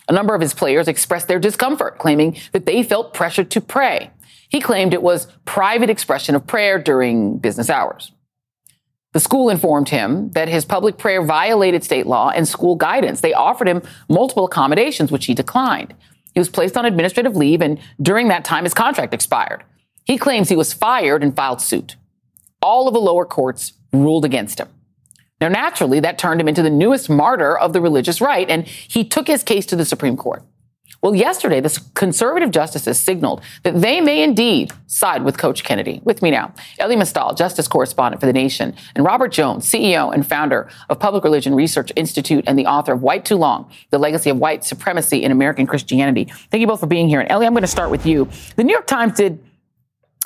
A 0.09 0.13
number 0.13 0.33
of 0.33 0.41
his 0.41 0.55
players 0.55 0.87
expressed 0.87 1.27
their 1.27 1.39
discomfort, 1.39 1.99
claiming 1.99 2.35
that 2.51 2.65
they 2.65 2.81
felt 2.81 3.13
pressured 3.13 3.51
to 3.51 3.61
pray. 3.61 4.09
He 4.49 4.59
claimed 4.59 4.95
it 4.95 5.03
was 5.03 5.27
private 5.45 5.91
expression 5.91 6.33
of 6.33 6.47
prayer 6.47 6.79
during 6.79 7.37
business 7.37 7.69
hours. 7.69 8.11
The 9.13 9.19
school 9.19 9.51
informed 9.51 9.89
him 9.89 10.31
that 10.31 10.49
his 10.49 10.65
public 10.65 10.97
prayer 10.97 11.23
violated 11.23 11.83
state 11.83 12.07
law 12.07 12.29
and 12.29 12.47
school 12.47 12.75
guidance. 12.75 13.21
They 13.21 13.33
offered 13.33 13.67
him 13.67 13.83
multiple 14.07 14.45
accommodations, 14.45 15.11
which 15.11 15.27
he 15.27 15.35
declined. 15.35 15.93
He 16.33 16.39
was 16.39 16.49
placed 16.49 16.77
on 16.77 16.85
administrative 16.85 17.35
leave, 17.35 17.61
and 17.61 17.79
during 18.01 18.27
that 18.29 18.45
time, 18.45 18.63
his 18.63 18.73
contract 18.73 19.13
expired. 19.13 19.63
He 20.05 20.17
claims 20.17 20.49
he 20.49 20.55
was 20.55 20.73
fired 20.73 21.21
and 21.23 21.35
filed 21.35 21.61
suit 21.61 21.95
all 22.61 22.87
of 22.87 22.93
the 22.93 22.99
lower 22.99 23.25
courts 23.25 23.73
ruled 23.93 24.25
against 24.25 24.59
him. 24.59 24.69
Now, 25.41 25.47
naturally, 25.47 26.01
that 26.01 26.17
turned 26.17 26.41
him 26.41 26.47
into 26.47 26.61
the 26.61 26.69
newest 26.69 27.09
martyr 27.09 27.57
of 27.57 27.71
the 27.71 27.81
religious 27.81 28.19
right, 28.19 28.49
and 28.49 28.67
he 28.67 29.05
took 29.05 29.27
his 29.27 29.41
case 29.43 29.65
to 29.67 29.75
the 29.75 29.85
Supreme 29.85 30.17
Court. 30.17 30.43
Well, 31.01 31.15
yesterday, 31.15 31.61
the 31.61 31.81
conservative 31.93 32.51
justices 32.51 32.99
signaled 32.99 33.41
that 33.63 33.79
they 33.79 34.01
may 34.01 34.21
indeed 34.21 34.73
side 34.87 35.23
with 35.23 35.37
Coach 35.37 35.63
Kennedy. 35.63 36.01
With 36.03 36.21
me 36.21 36.29
now, 36.29 36.53
Elie 36.77 36.97
Mystal, 36.97 37.33
justice 37.35 37.69
correspondent 37.69 38.19
for 38.19 38.25
The 38.25 38.33
Nation, 38.33 38.75
and 38.95 39.05
Robert 39.05 39.31
Jones, 39.31 39.65
CEO 39.65 40.13
and 40.13 40.27
founder 40.27 40.69
of 40.89 40.99
Public 40.99 41.23
Religion 41.23 41.55
Research 41.55 41.93
Institute 41.95 42.43
and 42.47 42.59
the 42.59 42.65
author 42.65 42.91
of 42.91 43.01
White 43.01 43.23
Too 43.23 43.37
Long, 43.37 43.71
The 43.91 43.97
Legacy 43.97 44.29
of 44.29 44.39
White 44.39 44.65
Supremacy 44.65 45.23
in 45.23 45.31
American 45.31 45.65
Christianity. 45.65 46.25
Thank 46.51 46.59
you 46.59 46.67
both 46.67 46.81
for 46.81 46.87
being 46.87 47.07
here. 47.07 47.21
And 47.21 47.31
Ellie, 47.31 47.45
I'm 47.45 47.53
going 47.53 47.61
to 47.61 47.67
start 47.67 47.91
with 47.91 48.05
you. 48.05 48.27
The 48.57 48.65
New 48.65 48.73
York 48.73 48.87
Times 48.87 49.13
did 49.13 49.41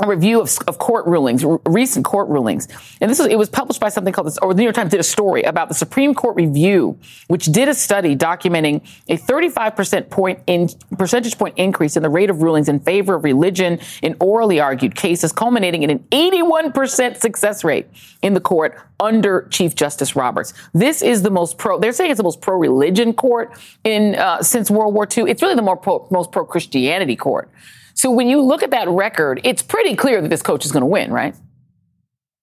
a 0.02 0.08
review 0.08 0.42
of, 0.42 0.58
of 0.66 0.80
court 0.80 1.06
rulings, 1.06 1.46
r- 1.46 1.62
recent 1.68 2.04
court 2.04 2.28
rulings. 2.28 2.68
And 3.00 3.12
this 3.12 3.20
is, 3.20 3.28
it 3.28 3.38
was 3.38 3.48
published 3.48 3.80
by 3.80 3.90
something 3.90 4.12
called 4.12 4.26
this, 4.26 4.40
or 4.40 4.52
the 4.52 4.58
New 4.58 4.64
York 4.64 4.76
Times 4.76 4.90
did 4.90 5.00
a 5.00 5.04
story 5.04 5.44
about 5.44 5.70
the 5.70 5.76
Supreme 5.76 6.16
Court 6.16 6.36
review, 6.36 6.98
which 7.28 7.46
did 7.46 7.70
a 7.70 7.76
study 7.76 8.16
documenting 8.16 8.82
a 9.08 9.18
35% 9.18 10.10
point 10.10 10.40
in, 10.48 10.68
percentage 10.98 11.38
point 11.38 11.54
increase 11.58 11.96
in 11.96 12.02
the 12.02 12.10
rate 12.10 12.32
of 12.32 12.42
rulings 12.42 12.70
in 12.70 12.80
favor 12.80 13.14
of 13.14 13.24
religion 13.24 13.80
in 14.02 14.16
orally 14.20 14.60
argued 14.60 14.96
cases, 14.96 15.32
culminating 15.32 15.84
in 15.84 15.92
an 15.92 16.00
81% 16.12 17.18
success 17.18 17.64
rate 17.64 17.86
in 18.24 18.34
the 18.34 18.42
court 18.42 18.82
under 19.00 19.48
Chief 19.52 19.76
Justice 19.76 20.16
Roberts. 20.16 20.56
This 20.74 21.04
is 21.04 21.22
the 21.22 21.30
most 21.30 21.60
pro, 21.60 21.78
they're 21.80 21.94
saying 21.94 22.10
it's 22.10 22.18
the 22.18 22.24
most 22.24 22.42
pro 22.42 22.58
religion 22.58 23.14
court 23.14 23.60
in, 23.84 24.16
uh, 24.16 24.42
since 24.42 24.72
World 24.72 24.96
War 24.96 25.08
II. 25.16 25.30
It's 25.30 25.44
really 25.44 25.54
the 25.54 25.62
more 25.62 25.78
pro, 25.78 26.08
most 26.10 26.32
pro 26.32 26.46
Christianity 26.46 27.16
court. 27.16 27.52
So 27.94 28.12
when 28.12 28.28
you 28.28 28.42
look 28.42 28.64
at 28.64 28.72
that 28.72 28.88
record, 28.90 29.40
it's 29.44 29.62
pretty 29.62 29.96
clear 29.96 30.22
that 30.22 30.30
this 30.30 30.42
coach 30.42 30.66
is 30.66 30.72
going 30.72 30.82
to 30.82 30.88
win, 30.88 31.12
right? 31.12 31.36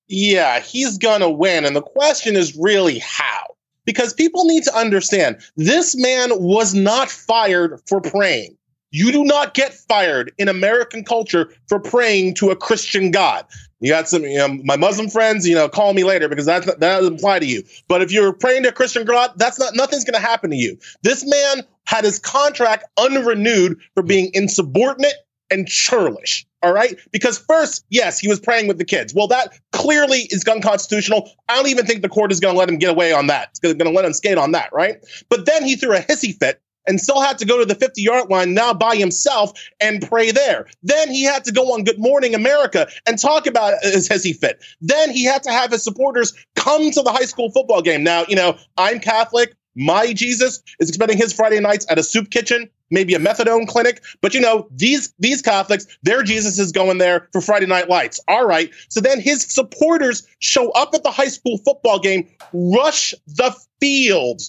Yeah, 0.09 0.61
he's 0.61 0.99
going 0.99 1.21
to 1.21 1.31
win. 1.31 1.65
And 1.65 1.77
the 1.77 1.83
question 1.83 2.37
is 2.37 2.57
really 2.57 2.99
how. 2.99 3.47
Because 3.85 4.13
people 4.13 4.45
need 4.45 4.63
to 4.65 4.77
understand 4.77 5.41
this 5.57 5.97
man 5.97 6.31
was 6.41 6.75
not 6.75 7.11
fired 7.11 7.81
for 7.87 8.01
praying. 8.01 8.57
You 8.93 9.13
do 9.13 9.25
not 9.25 9.55
get 9.55 9.73
fired 9.73 10.33
in 10.37 10.49
American 10.49 11.05
culture 11.05 11.51
for 11.69 11.79
praying 11.79 12.35
to 12.35 12.51
a 12.51 12.57
Christian 12.57 13.11
God. 13.11 13.47
You 13.79 13.91
got 13.91 14.09
some, 14.09 14.25
you 14.25 14.37
know, 14.37 14.49
my 14.65 14.77
Muslim 14.77 15.09
friends, 15.09 15.49
you 15.49 15.55
know, 15.55 15.69
call 15.69 15.95
me 15.95 16.05
later 16.05 16.29
because 16.29 16.47
that, 16.47 16.67
that 16.67 16.81
doesn't 16.81 17.15
apply 17.15 17.39
to 17.39 17.47
you. 17.47 17.63
But 17.89 18.03
if 18.03 18.13
you're 18.13 18.33
praying 18.33 18.65
to 18.65 18.71
a 18.71 18.73
Christian 18.73 19.05
God, 19.05 19.33
that's 19.37 19.59
not, 19.59 19.75
nothing's 19.75 20.05
going 20.05 20.21
to 20.21 20.27
happen 20.27 20.51
to 20.51 20.57
you. 20.57 20.77
This 21.03 21.25
man 21.25 21.65
had 21.85 22.05
his 22.05 22.19
contract 22.19 22.85
unrenewed 22.99 23.81
for 23.95 24.03
being 24.03 24.31
insubordinate 24.35 25.15
and 25.51 25.67
churlish. 25.67 26.47
All 26.63 26.73
right. 26.73 26.99
Because 27.11 27.39
first, 27.39 27.85
yes, 27.89 28.19
he 28.19 28.29
was 28.29 28.39
praying 28.39 28.69
with 28.69 28.79
the 28.79 28.85
kids. 28.85 29.15
Well, 29.15 29.29
that 29.29 29.59
clearly 29.73 30.29
is 30.31 30.45
unconstitutional. 30.47 31.31
I 31.49 31.57
don't 31.57 31.69
even 31.69 31.87
think 31.87 32.03
the 32.03 32.09
court 32.09 32.33
is 32.33 32.41
going 32.41 32.55
to 32.55 32.59
let 32.59 32.69
him 32.69 32.79
get 32.79 32.91
away 32.91 33.13
on 33.13 33.29
that. 33.29 33.49
It's 33.51 33.61
going 33.61 33.79
to 33.79 33.91
let 33.91 34.05
him 34.05 34.13
skate 34.13 34.39
on 34.39 34.53
that. 34.53 34.71
Right. 34.73 35.05
But 35.29 35.47
then 35.47 35.65
he 35.65 35.77
threw 35.77 35.97
a 35.97 36.01
hissy 36.01 36.39
fit 36.39 36.61
and 36.87 37.01
still 37.01 37.21
had 37.21 37.39
to 37.39 37.47
go 37.47 37.59
to 37.59 37.65
the 37.65 37.75
50 37.75 38.03
yard 38.03 38.31
line 38.31 38.55
now 38.55 38.75
by 38.75 38.97
himself 38.97 39.53
and 39.81 40.07
pray 40.07 40.31
there. 40.31 40.67
Then 40.83 41.11
he 41.11 41.23
had 41.25 41.45
to 41.45 41.53
go 41.53 41.73
on 41.73 41.85
Good 41.85 41.99
Morning 41.99 42.35
America 42.35 42.89
and 43.07 43.19
talk 43.19 43.47
about 43.47 43.75
his 43.83 44.09
hissy 44.09 44.37
fit. 44.37 44.63
Then 44.81 45.11
he 45.11 45.25
had 45.25 45.43
to 45.45 45.51
have 45.51 45.71
his 45.71 45.83
supporters 45.83 46.35
come 46.57 46.91
to 46.91 47.03
the 47.03 47.13
high 47.13 47.27
school 47.27 47.51
football 47.51 47.83
game. 47.83 48.03
Now, 48.03 48.25
you 48.29 48.37
know, 48.37 48.57
I'm 48.77 49.01
Catholic. 49.01 49.55
My 49.77 50.13
Jesus 50.13 50.63
is 50.79 50.89
spending 50.89 51.17
his 51.17 51.33
Friday 51.33 51.61
nights 51.61 51.87
at 51.89 51.99
a 51.99 52.03
soup 52.03 52.31
kitchen, 52.31 52.69
maybe 52.91 53.15
a 53.15 53.19
methadone 53.19 53.69
clinic. 53.69 54.03
But 54.21 54.35
you 54.35 54.41
know, 54.41 54.69
these 54.71 55.13
these 55.19 55.43
Catholics, 55.43 55.87
their 56.03 56.23
Jesus 56.23 56.59
is 56.59 56.73
going 56.73 56.99
there 56.99 57.29
for 57.33 57.41
Friday 57.41 57.67
night 57.67 57.89
lights. 57.89 58.21
All 58.29 58.47
right. 58.47 58.71
So 58.89 59.01
then 59.01 59.21
his 59.21 59.43
supporters 59.43 60.27
show 60.41 60.71
up 60.73 60.95
at 60.95 61.03
the 61.03 61.11
high 61.11 61.29
school 61.29 61.59
football 61.59 61.99
game, 61.99 62.29
rush 62.53 63.15
the 63.27 63.55
field 63.81 64.43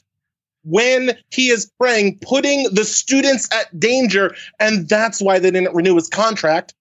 when 0.63 1.17
he 1.31 1.49
is 1.49 1.71
praying, 1.79 2.19
putting 2.19 2.63
the 2.73 2.85
students 2.85 3.49
at 3.53 3.79
danger, 3.79 4.35
and 4.59 4.87
that's 4.87 5.21
why 5.21 5.39
they 5.39 5.51
didn't 5.51 5.73
renew 5.73 5.95
his 5.95 6.07
contract. 6.07 6.73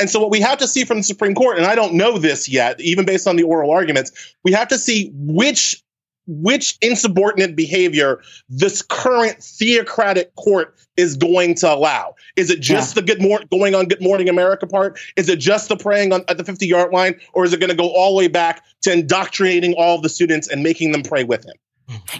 And 0.00 0.08
so, 0.08 0.20
what 0.20 0.30
we 0.30 0.40
have 0.40 0.58
to 0.58 0.68
see 0.68 0.84
from 0.84 0.98
the 0.98 1.02
Supreme 1.02 1.34
Court, 1.34 1.58
and 1.58 1.66
I 1.66 1.74
don't 1.74 1.94
know 1.94 2.18
this 2.18 2.48
yet, 2.48 2.80
even 2.80 3.04
based 3.04 3.26
on 3.26 3.36
the 3.36 3.42
oral 3.42 3.70
arguments, 3.70 4.12
we 4.44 4.52
have 4.52 4.68
to 4.68 4.78
see 4.78 5.10
which 5.14 5.82
which 6.28 6.76
insubordinate 6.82 7.56
behavior 7.56 8.20
this 8.48 8.82
current 8.82 9.42
theocratic 9.42 10.34
court 10.36 10.76
is 10.96 11.16
going 11.16 11.54
to 11.54 11.72
allow. 11.72 12.14
Is 12.36 12.50
it 12.50 12.60
just 12.60 12.94
yeah. 12.94 13.00
the 13.00 13.06
good 13.06 13.22
morning 13.22 13.48
going 13.50 13.74
on 13.74 13.86
Good 13.86 14.02
Morning 14.02 14.28
America 14.28 14.66
part? 14.66 14.98
Is 15.16 15.28
it 15.28 15.38
just 15.38 15.68
the 15.68 15.76
praying 15.76 16.12
on, 16.12 16.24
at 16.28 16.36
the 16.36 16.44
50 16.44 16.66
yard 16.66 16.92
line, 16.92 17.18
or 17.32 17.44
is 17.44 17.52
it 17.52 17.60
going 17.60 17.70
to 17.70 17.76
go 17.76 17.88
all 17.88 18.10
the 18.10 18.18
way 18.18 18.28
back 18.28 18.64
to 18.82 18.92
indoctrinating 18.92 19.74
all 19.74 20.00
the 20.00 20.08
students 20.08 20.48
and 20.48 20.62
making 20.62 20.92
them 20.92 21.02
pray 21.02 21.24
with 21.24 21.44
him? 21.44 21.54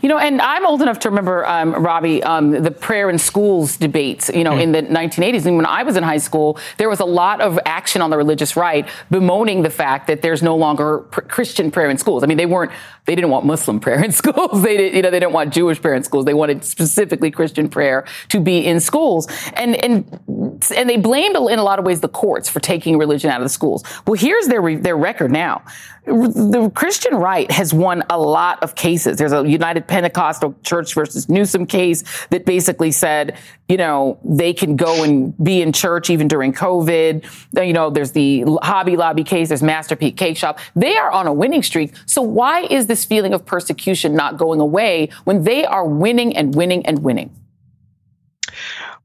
You 0.00 0.09
know, 0.09 0.16
and 0.16 0.40
I'm 0.40 0.64
old 0.64 0.81
enough 0.81 1.00
to 1.00 1.11
remember, 1.11 1.46
um, 1.46 1.74
Robby, 1.74 2.22
um, 2.22 2.50
the 2.50 2.70
prayer 2.70 3.11
in 3.11 3.18
schools 3.18 3.76
debates, 3.76 4.31
you 4.33 4.42
know, 4.42 4.52
mm. 4.52 4.62
in 4.62 4.72
the 4.72 4.83
1980s. 4.83 5.44
And 5.44 5.57
when 5.57 5.66
I 5.66 5.83
was 5.83 5.96
in 5.96 6.02
high 6.02 6.18
school, 6.18 6.59
there 6.78 6.88
was 6.88 7.00
a 7.00 7.04
lot 7.04 7.42
of 7.42 7.59
action 7.66 8.00
on 8.00 8.09
the 8.09 8.16
religious 8.16 8.57
right 8.57 8.88
bemoaning 9.11 9.62
the 9.62 9.70
fact 9.70 10.07
that 10.07 10.22
there's 10.22 10.42
no 10.42 10.57
longer 10.57 11.00
pr- 11.00 11.20
Christian 11.22 11.70
prayer 11.70 11.90
in 11.90 11.98
schools. 11.98 12.22
I 12.22 12.26
mean, 12.26 12.38
they 12.38 12.46
weren't, 12.46 12.72
they 13.04 13.14
didn't 13.14 13.31
want 13.31 13.44
Muslim 13.44 13.78
prayer 13.88 14.02
in 14.02 14.12
schools. 14.12 14.62
They 14.62 14.78
didn't, 14.78 14.96
you 14.96 15.02
know, 15.02 15.11
they 15.11 15.20
didn't 15.20 15.35
want 15.35 15.52
Jewish 15.52 15.83
prayer 15.83 15.94
in 15.94 16.02
schools. 16.02 16.24
They 16.24 16.35
wanted 16.35 16.64
specifically 16.64 17.31
Christian 17.31 17.68
prayer 17.68 18.07
to 18.28 18.40
be 18.40 18.64
in 18.64 18.81
schools. 18.81 19.28
And, 19.52 19.76
and, 19.85 20.62
and 20.74 20.88
they 20.88 20.96
blamed 20.96 21.37
in 21.37 21.59
a 21.59 21.62
lot 21.62 21.78
of 21.78 21.85
ways 21.85 22.00
the 22.00 22.09
courts 22.09 22.48
for 22.48 22.61
taking 22.61 22.96
religion 22.96 23.31
out 23.31 23.40
of 23.40 23.44
the 23.44 23.50
schools. 23.50 23.85
Well, 24.07 24.14
here's 24.14 24.46
their, 24.46 24.62
re- 24.62 24.76
their 24.76 24.96
record 24.96 25.31
now. 25.31 25.62
The 26.09 26.73
Christian 26.75 27.16
right 27.16 27.51
has 27.51 27.75
won 27.75 28.03
a 28.09 28.18
lot 28.18 28.62
of 28.62 28.75
cases. 28.75 29.18
There's 29.18 29.33
a 29.33 29.47
United 29.47 29.87
Pentecostal 29.87 30.55
Church 30.62 30.94
versus 30.94 31.29
Newsom 31.29 31.66
case 31.66 32.03
that 32.31 32.47
basically 32.47 32.92
said, 32.92 33.37
you 33.68 33.77
know, 33.77 34.18
they 34.25 34.55
can 34.55 34.77
go 34.77 35.05
and 35.05 35.37
be 35.42 35.61
in 35.61 35.73
church 35.73 36.09
even 36.09 36.27
during 36.27 36.55
COVID. 36.55 37.25
You 37.62 37.73
know, 37.75 37.90
there's 37.90 38.12
the 38.12 38.44
Hobby 38.62 38.97
Lobby 38.97 39.25
case, 39.25 39.49
there's 39.49 39.62
Masterpiece 39.62 40.14
Cakeshop. 40.14 40.59
They 40.75 40.97
are 40.97 41.11
on 41.11 41.27
a 41.27 41.33
winning 41.33 41.62
streak. 41.62 41.92
So 42.07 42.23
why 42.23 42.62
is 42.62 42.87
this 42.87 43.05
feeling 43.05 43.35
of 43.35 43.44
persecution 43.44 44.14
not 44.14 44.38
going 44.38 44.61
away 44.61 45.11
when 45.25 45.44
they 45.44 45.66
are 45.66 45.87
winning 45.87 46.35
and 46.35 46.55
winning 46.55 46.87
and 46.87 47.01
winning? 47.01 47.35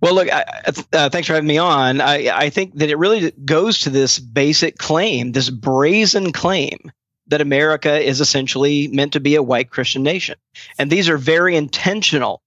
Well, 0.04 0.16
look, 0.16 0.30
I, 0.30 0.44
uh, 0.92 1.10
thanks 1.10 1.28
for 1.28 1.34
having 1.34 1.48
me 1.48 1.60
on. 1.60 2.02
I, 2.02 2.28
I 2.28 2.50
think 2.50 2.76
that 2.80 2.90
it 2.90 2.98
really 2.98 3.32
goes 3.32 3.80
to 3.80 3.90
this 3.90 4.20
basic 4.20 4.78
claim, 4.78 5.32
this 5.32 5.50
brazen 5.50 6.34
claim 6.34 6.92
that 7.28 7.40
America 7.40 8.02
is 8.02 8.20
essentially 8.20 8.90
meant 8.90 9.14
to 9.14 9.22
be 9.22 9.36
a 9.36 9.42
white 9.42 9.70
Christian 9.70 10.04
nation. 10.04 10.36
And 10.78 10.92
these 10.92 11.08
are 11.08 11.18
very 11.18 11.56
intentional, 11.56 12.42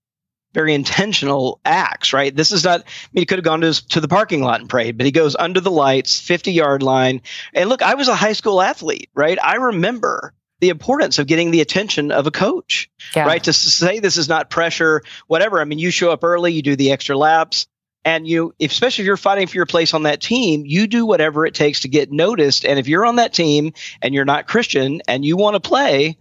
very 0.53 0.75
intentional 0.75 1.59
acts, 1.65 2.13
right? 2.13 2.37
This 2.37 2.53
is 2.53 2.63
not, 2.63 2.83
I 2.83 3.09
mean, 3.15 3.23
he 3.23 3.25
could 3.25 3.39
have 3.39 3.45
gone 3.47 3.63
to, 3.63 3.69
his, 3.69 3.81
to 3.85 4.03
the 4.03 4.09
parking 4.09 4.43
lot 4.43 4.61
and 4.61 4.69
prayed, 4.69 4.99
but 4.99 5.07
he 5.07 5.11
goes 5.11 5.35
under 5.35 5.61
the 5.61 5.71
lights, 5.71 6.21
50 6.21 6.53
yard 6.53 6.83
line. 6.83 7.23
And 7.55 7.71
look, 7.71 7.81
I 7.81 7.95
was 7.95 8.09
a 8.09 8.15
high 8.15 8.35
school 8.35 8.61
athlete, 8.61 9.09
right? 9.15 9.39
I 9.43 9.55
remember 9.55 10.35
the 10.61 10.71
importance 10.71 11.19
of 11.19 11.27
getting 11.27 11.51
the 11.51 11.61
attention 11.61 12.11
of 12.11 12.27
a 12.27 12.31
coach, 12.31 12.91
yeah. 13.15 13.27
right? 13.27 13.43
To 13.45 13.53
say 13.53 13.99
this 13.99 14.17
is 14.17 14.29
not 14.29 14.51
pressure, 14.51 15.03
whatever. 15.27 15.61
I 15.61 15.65
mean, 15.65 15.79
you 15.79 15.91
show 15.91 16.11
up 16.11 16.25
early, 16.25 16.53
you 16.53 16.63
do 16.63 16.77
the 16.77 16.93
extra 16.93 17.17
laps 17.17 17.67
and 18.07 18.27
you 18.27 18.55
especially 18.61 19.03
if 19.03 19.07
you're 19.07 19.17
fighting 19.19 19.49
for 19.49 19.57
your 19.57 19.67
place 19.67 19.93
on 19.93 20.05
that 20.05 20.23
team 20.23 20.63
you 20.65 20.87
do 20.87 21.05
whatever 21.05 21.45
it 21.45 21.55
takes 21.55 21.81
to 21.81 21.89
get 21.89 22.11
noticed 22.11 22.65
and 22.65 22.79
if 22.79 22.89
you're 22.89 23.05
on 23.05 23.17
that 23.17 23.35
team 23.35 23.73
and 24.01 24.15
you're 24.15 24.25
not 24.25 24.47
christian 24.47 25.03
and 25.09 25.25
you 25.25 25.37
want 25.37 25.55
to 25.55 25.61
play 25.61 26.17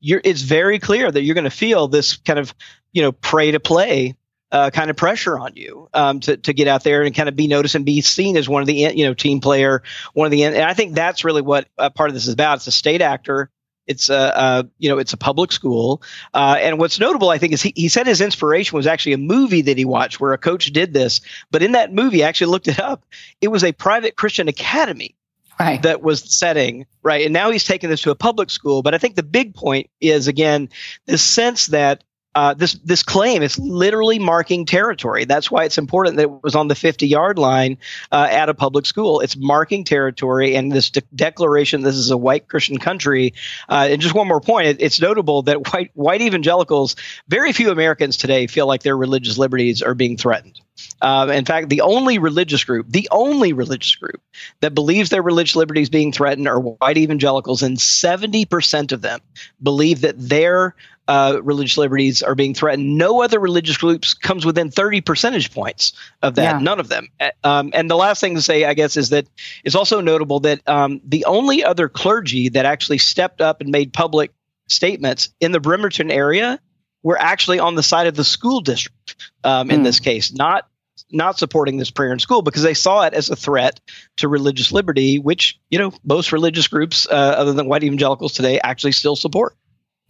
you're 0.00 0.20
it's 0.22 0.42
very 0.42 0.78
clear 0.78 1.10
that 1.10 1.22
you're 1.22 1.34
going 1.34 1.44
to 1.44 1.50
feel 1.50 1.88
this 1.88 2.18
kind 2.18 2.38
of 2.38 2.54
you 2.92 3.02
know 3.02 3.10
pray 3.10 3.50
to 3.50 3.58
play 3.58 4.14
uh, 4.52 4.68
kind 4.68 4.90
of 4.90 4.96
pressure 4.96 5.38
on 5.38 5.52
you 5.54 5.88
um, 5.94 6.18
to, 6.18 6.36
to 6.36 6.52
get 6.52 6.66
out 6.66 6.82
there 6.82 7.02
and 7.02 7.14
kind 7.14 7.28
of 7.28 7.36
be 7.36 7.46
noticed 7.46 7.76
and 7.76 7.86
be 7.86 8.00
seen 8.00 8.36
as 8.36 8.48
one 8.48 8.60
of 8.60 8.66
the 8.66 8.74
you 8.74 9.04
know 9.04 9.14
team 9.14 9.40
player 9.40 9.82
one 10.12 10.26
of 10.26 10.32
the 10.32 10.44
and 10.44 10.56
i 10.56 10.74
think 10.74 10.94
that's 10.94 11.24
really 11.24 11.42
what 11.42 11.68
uh, 11.78 11.88
part 11.88 12.10
of 12.10 12.14
this 12.14 12.26
is 12.26 12.34
about 12.34 12.56
it's 12.56 12.66
a 12.66 12.72
state 12.72 13.00
actor 13.00 13.48
it's 13.90 14.08
a, 14.08 14.14
a, 14.14 14.68
you 14.78 14.88
know 14.88 14.98
it's 14.98 15.12
a 15.12 15.16
public 15.16 15.52
school, 15.52 16.02
uh, 16.32 16.56
and 16.60 16.78
what's 16.78 17.00
notable, 17.00 17.28
I 17.28 17.38
think, 17.38 17.52
is 17.52 17.60
he, 17.60 17.72
he 17.74 17.88
said 17.88 18.06
his 18.06 18.20
inspiration 18.20 18.76
was 18.76 18.86
actually 18.86 19.14
a 19.14 19.18
movie 19.18 19.62
that 19.62 19.76
he 19.76 19.84
watched 19.84 20.20
where 20.20 20.32
a 20.32 20.38
coach 20.38 20.66
did 20.66 20.94
this. 20.94 21.20
But 21.50 21.62
in 21.62 21.72
that 21.72 21.92
movie, 21.92 22.24
I 22.24 22.28
actually 22.28 22.52
looked 22.52 22.68
it 22.68 22.78
up. 22.78 23.04
It 23.40 23.48
was 23.48 23.64
a 23.64 23.72
private 23.72 24.16
Christian 24.16 24.48
academy 24.48 25.16
right. 25.58 25.82
that 25.82 26.02
was 26.02 26.22
the 26.22 26.30
setting, 26.30 26.86
right? 27.02 27.24
And 27.24 27.32
now 27.32 27.50
he's 27.50 27.64
taking 27.64 27.90
this 27.90 28.02
to 28.02 28.10
a 28.10 28.14
public 28.14 28.50
school. 28.50 28.82
But 28.82 28.94
I 28.94 28.98
think 28.98 29.16
the 29.16 29.22
big 29.22 29.54
point 29.54 29.90
is 30.00 30.28
again 30.28 30.68
this 31.06 31.22
sense 31.22 31.66
that 31.66 32.04
uh, 32.34 32.54
this 32.54 32.74
this 32.84 33.02
claim 33.02 33.42
is 33.42 33.58
literally 33.58 34.18
marking 34.18 34.64
territory. 34.64 35.24
That's 35.24 35.50
why 35.50 35.64
it's 35.64 35.78
important 35.78 36.16
that 36.16 36.22
it 36.22 36.42
was 36.42 36.54
on 36.54 36.68
the 36.68 36.76
50 36.76 37.08
yard 37.08 37.38
line 37.38 37.76
uh, 38.12 38.28
at 38.30 38.48
a 38.48 38.54
public 38.54 38.86
school. 38.86 39.20
It's 39.20 39.36
marking 39.36 39.82
territory, 39.82 40.54
and 40.54 40.70
this 40.70 40.90
de- 40.90 41.02
declaration 41.14 41.82
this 41.82 41.96
is 41.96 42.10
a 42.10 42.16
white 42.16 42.48
Christian 42.48 42.78
country. 42.78 43.34
Uh, 43.68 43.88
and 43.90 44.00
just 44.00 44.14
one 44.14 44.28
more 44.28 44.40
point: 44.40 44.68
it, 44.68 44.76
it's 44.80 45.00
notable 45.00 45.42
that 45.42 45.72
white 45.72 45.90
white 45.94 46.22
evangelicals, 46.22 46.94
very 47.28 47.52
few 47.52 47.70
Americans 47.70 48.16
today 48.16 48.46
feel 48.46 48.66
like 48.66 48.82
their 48.82 48.96
religious 48.96 49.36
liberties 49.36 49.82
are 49.82 49.94
being 49.94 50.16
threatened. 50.16 50.60
Uh, 51.02 51.30
in 51.32 51.44
fact, 51.44 51.68
the 51.68 51.80
only 51.80 52.18
religious 52.18 52.64
group, 52.64 52.86
the 52.88 53.08
only 53.10 53.52
religious 53.52 53.94
group 53.96 54.20
that 54.60 54.74
believes 54.74 55.10
their 55.10 55.22
religious 55.22 55.56
liberties 55.56 55.88
being 55.88 56.12
threatened 56.12 56.46
are 56.46 56.60
white 56.60 56.96
evangelicals, 56.96 57.62
and 57.62 57.76
70% 57.76 58.92
of 58.92 59.02
them 59.02 59.20
believe 59.62 60.02
that 60.02 60.18
their 60.18 60.74
uh, 61.10 61.40
religious 61.42 61.76
liberties 61.76 62.22
are 62.22 62.36
being 62.36 62.54
threatened. 62.54 62.96
No 62.96 63.20
other 63.20 63.40
religious 63.40 63.76
groups 63.76 64.14
comes 64.14 64.46
within 64.46 64.70
30 64.70 65.00
percentage 65.00 65.52
points 65.52 65.92
of 66.22 66.36
that. 66.36 66.42
Yeah. 66.42 66.58
None 66.60 66.78
of 66.78 66.86
them. 66.86 67.08
Um, 67.42 67.72
and 67.74 67.90
the 67.90 67.96
last 67.96 68.20
thing 68.20 68.36
to 68.36 68.42
say, 68.42 68.64
I 68.64 68.74
guess, 68.74 68.96
is 68.96 69.08
that 69.10 69.26
it's 69.64 69.74
also 69.74 70.00
notable 70.00 70.38
that 70.40 70.60
um, 70.68 71.00
the 71.04 71.24
only 71.24 71.64
other 71.64 71.88
clergy 71.88 72.50
that 72.50 72.64
actually 72.64 72.98
stepped 72.98 73.40
up 73.40 73.60
and 73.60 73.70
made 73.70 73.92
public 73.92 74.30
statements 74.68 75.30
in 75.40 75.50
the 75.50 75.58
Bremerton 75.58 76.12
area 76.12 76.60
were 77.02 77.18
actually 77.18 77.58
on 77.58 77.74
the 77.74 77.82
side 77.82 78.06
of 78.06 78.14
the 78.14 78.22
school 78.22 78.60
district 78.60 79.16
um, 79.42 79.68
in 79.68 79.80
mm. 79.80 79.84
this 79.84 79.98
case, 79.98 80.32
not 80.32 80.68
not 81.10 81.38
supporting 81.38 81.76
this 81.76 81.90
prayer 81.90 82.12
in 82.12 82.20
school 82.20 82.40
because 82.40 82.62
they 82.62 82.74
saw 82.74 83.04
it 83.04 83.14
as 83.14 83.30
a 83.30 83.34
threat 83.34 83.80
to 84.18 84.28
religious 84.28 84.70
liberty, 84.70 85.18
which 85.18 85.58
you 85.70 85.78
know 85.78 85.92
most 86.04 86.30
religious 86.30 86.68
groups, 86.68 87.08
uh, 87.10 87.14
other 87.14 87.52
than 87.52 87.66
white 87.66 87.82
evangelicals 87.82 88.32
today, 88.32 88.60
actually 88.62 88.92
still 88.92 89.16
support. 89.16 89.56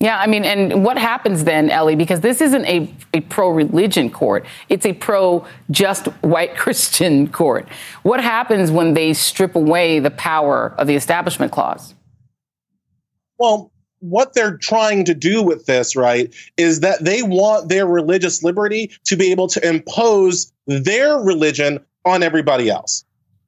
Yeah, 0.01 0.18
I 0.18 0.26
mean, 0.26 0.46
and 0.46 0.82
what 0.82 0.96
happens 0.96 1.44
then, 1.44 1.68
Elie, 1.68 1.94
because 1.94 2.20
this 2.20 2.40
isn't 2.40 2.64
a, 2.64 2.90
a 3.12 3.20
pro 3.20 3.51
religion 3.51 4.09
court, 4.11 4.46
it's 4.70 4.86
a 4.86 4.94
pro 4.94 5.46
just 5.70 6.07
white 6.22 6.57
Christian 6.57 7.28
court. 7.28 7.68
What 8.03 8.22
happens 8.22 8.70
when 8.70 8.94
they 8.94 9.12
strip 9.12 9.55
away 9.55 9.98
the 9.98 10.11
power 10.11 10.74
of 10.78 10.86
the 10.86 10.94
Establishment 10.94 11.53
Clause? 11.53 11.94
Well, 13.38 13.70
what 13.98 14.32
they're 14.32 14.57
trying 14.57 15.05
to 15.05 15.14
do 15.14 15.42
with 15.42 15.66
this, 15.66 15.94
right, 15.94 16.34
is 16.57 16.80
that 16.80 17.05
they 17.05 17.22
want 17.22 17.68
their 17.68 17.86
religious 17.86 18.42
liberty 18.42 18.90
to 19.05 19.16
be 19.16 19.30
able 19.30 19.48
to 19.48 19.68
impose 19.68 20.51
their 20.66 21.18
religion 21.18 21.84
on 22.07 22.22
everybody 22.22 22.70
else. 22.70 23.05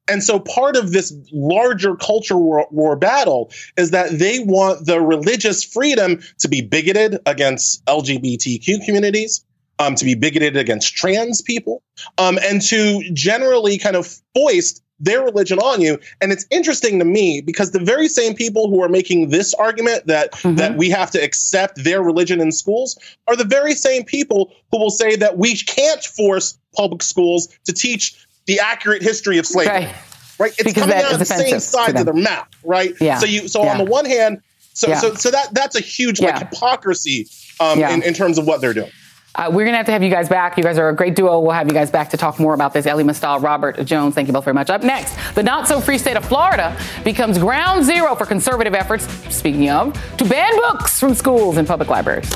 And 0.09 0.23
so 0.23 0.41
part 0.41 0.77
of 0.77 0.93
this 0.93 1.15
larger 1.33 1.95
culture 1.95 2.37
war, 2.37 2.67
war, 2.71 2.97
battle 2.97 3.51
is 3.77 3.93
that 3.93 4.19
they 4.19 4.41
want 4.41 4.87
the 4.87 5.01
religious 5.01 5.63
freedom 5.63 6.21
to 6.39 6.49
be 6.49 6.61
bigoted 6.61 7.19
against 7.25 7.85
LGBTQ 7.87 8.85
communities, 8.85 9.45
um, 9.79 9.95
to 9.95 10.05
be 10.05 10.15
bigoted 10.15 10.57
against 10.57 10.95
trans 10.97 11.41
people, 11.41 11.83
um, 12.19 12.39
and 12.43 12.61
to 12.63 13.03
generally 13.13 13.79
kind 13.79 13.95
of 13.95 14.21
foist 14.35 14.83
their 15.03 15.23
religion 15.23 15.59
on 15.59 15.81
you. 15.81 15.99
And 16.21 16.33
it's 16.33 16.47
interesting 16.51 16.99
to 17.01 17.05
me 17.05 17.41
because 17.41 17.73
the 17.73 17.81
very 17.81 18.09
same 18.09 18.35
people 18.35 18.71
who 18.71 18.83
are 18.83 18.89
making 18.89 19.31
this 19.31 19.53
argument 19.55 20.07
that 20.07 20.33
mm-hmm. 20.33 20.57
that 20.57 20.77
we 20.77 20.91
have 20.91 21.11
to 21.13 21.23
accept 21.23 21.83
their 21.83 22.03
religion 22.03 22.41
in 22.41 22.53
schools 22.53 22.99
are 23.27 23.37
the 23.37 23.45
very 23.45 23.75
same 23.75 24.05
people 24.05 24.53
who 24.71 24.79
will 24.79 24.91
say 24.91 25.17
that 25.17 25.39
we 25.39 25.57
can't 25.57 26.05
force 26.05 26.57
public 26.75 27.03
schools 27.03 27.49
to 27.65 27.73
teach 27.73 28.15
the 28.47 28.61
accurate 28.61 29.03
history 29.03 29.39
of 29.39 29.47
slavery. 29.47 29.87
Right. 29.87 29.95
right? 30.39 30.53
It's 30.53 30.63
because 30.63 30.85
coming 30.85 30.97
out 30.97 31.13
of 31.13 31.19
the 31.19 31.25
same 31.25 31.61
sides 31.61 31.99
of 31.99 32.07
their 32.07 32.15
mouth, 32.15 32.49
right? 32.65 32.95
Yeah. 33.01 33.19
So 33.19 33.27
you 33.27 33.49
so 33.49 33.63
yeah. 33.63 33.73
on 33.73 33.79
the 33.79 33.85
one 33.85 34.05
hand, 34.05 34.43
so 34.75 34.89
Yeah. 34.89 34.99
so 34.99 35.15
so 35.15 35.31
that 35.31 35.55
that's 35.55 35.77
a 35.77 35.81
huge 35.81 36.21
like 36.21 36.39
hypocrisy 36.39 37.29
um 37.61 37.79
in, 37.79 38.03
in 38.03 38.15
terms 38.15 38.39
of 38.39 38.47
what 38.47 38.61
they're 38.61 38.75
doing. 38.75 38.91
Uh, 39.35 39.49
we're 39.49 39.65
going 39.65 39.73
to 39.73 39.79
have 39.79 39.87
to 39.87 39.93
have 39.93 40.03
you 40.03 40.11
guys 40.11 40.29
back. 40.29 40.59
You 40.59 40.63
guys 40.63 40.77
are 40.77 40.91
a 40.91 40.95
great 40.95 41.17
duo. 41.17 41.41
We'll 41.41 41.53
have 41.53 41.67
you 41.67 41.73
guys 41.73 41.91
back 41.91 42.11
to 42.11 42.19
talk 42.19 42.39
more 42.39 42.53
about 42.53 42.75
this. 42.75 42.85
Elie 42.85 43.03
Mystal, 43.03 43.39
Robert 43.41 43.83
Jones, 43.87 44.15
thank 44.15 44.29
you 44.29 44.35
both 44.35 44.45
very 44.45 44.53
much. 44.53 44.69
Up 44.69 44.83
next, 44.83 45.17
the 45.35 45.43
not 45.43 45.67
so 45.67 45.81
free 45.81 45.97
state 45.97 46.19
of 46.19 46.25
Florida 46.27 46.77
becomes 47.03 47.39
ground 47.39 47.83
zero 47.83 48.15
for 48.15 48.27
conservative 48.27 48.75
efforts, 48.75 49.07
speaking 49.35 49.71
of, 49.71 49.99
to 50.19 50.27
ban 50.27 50.55
books 50.57 51.01
from 51.01 51.15
schools 51.15 51.57
and 51.57 51.67
public 51.67 51.89
libraries. 51.89 52.31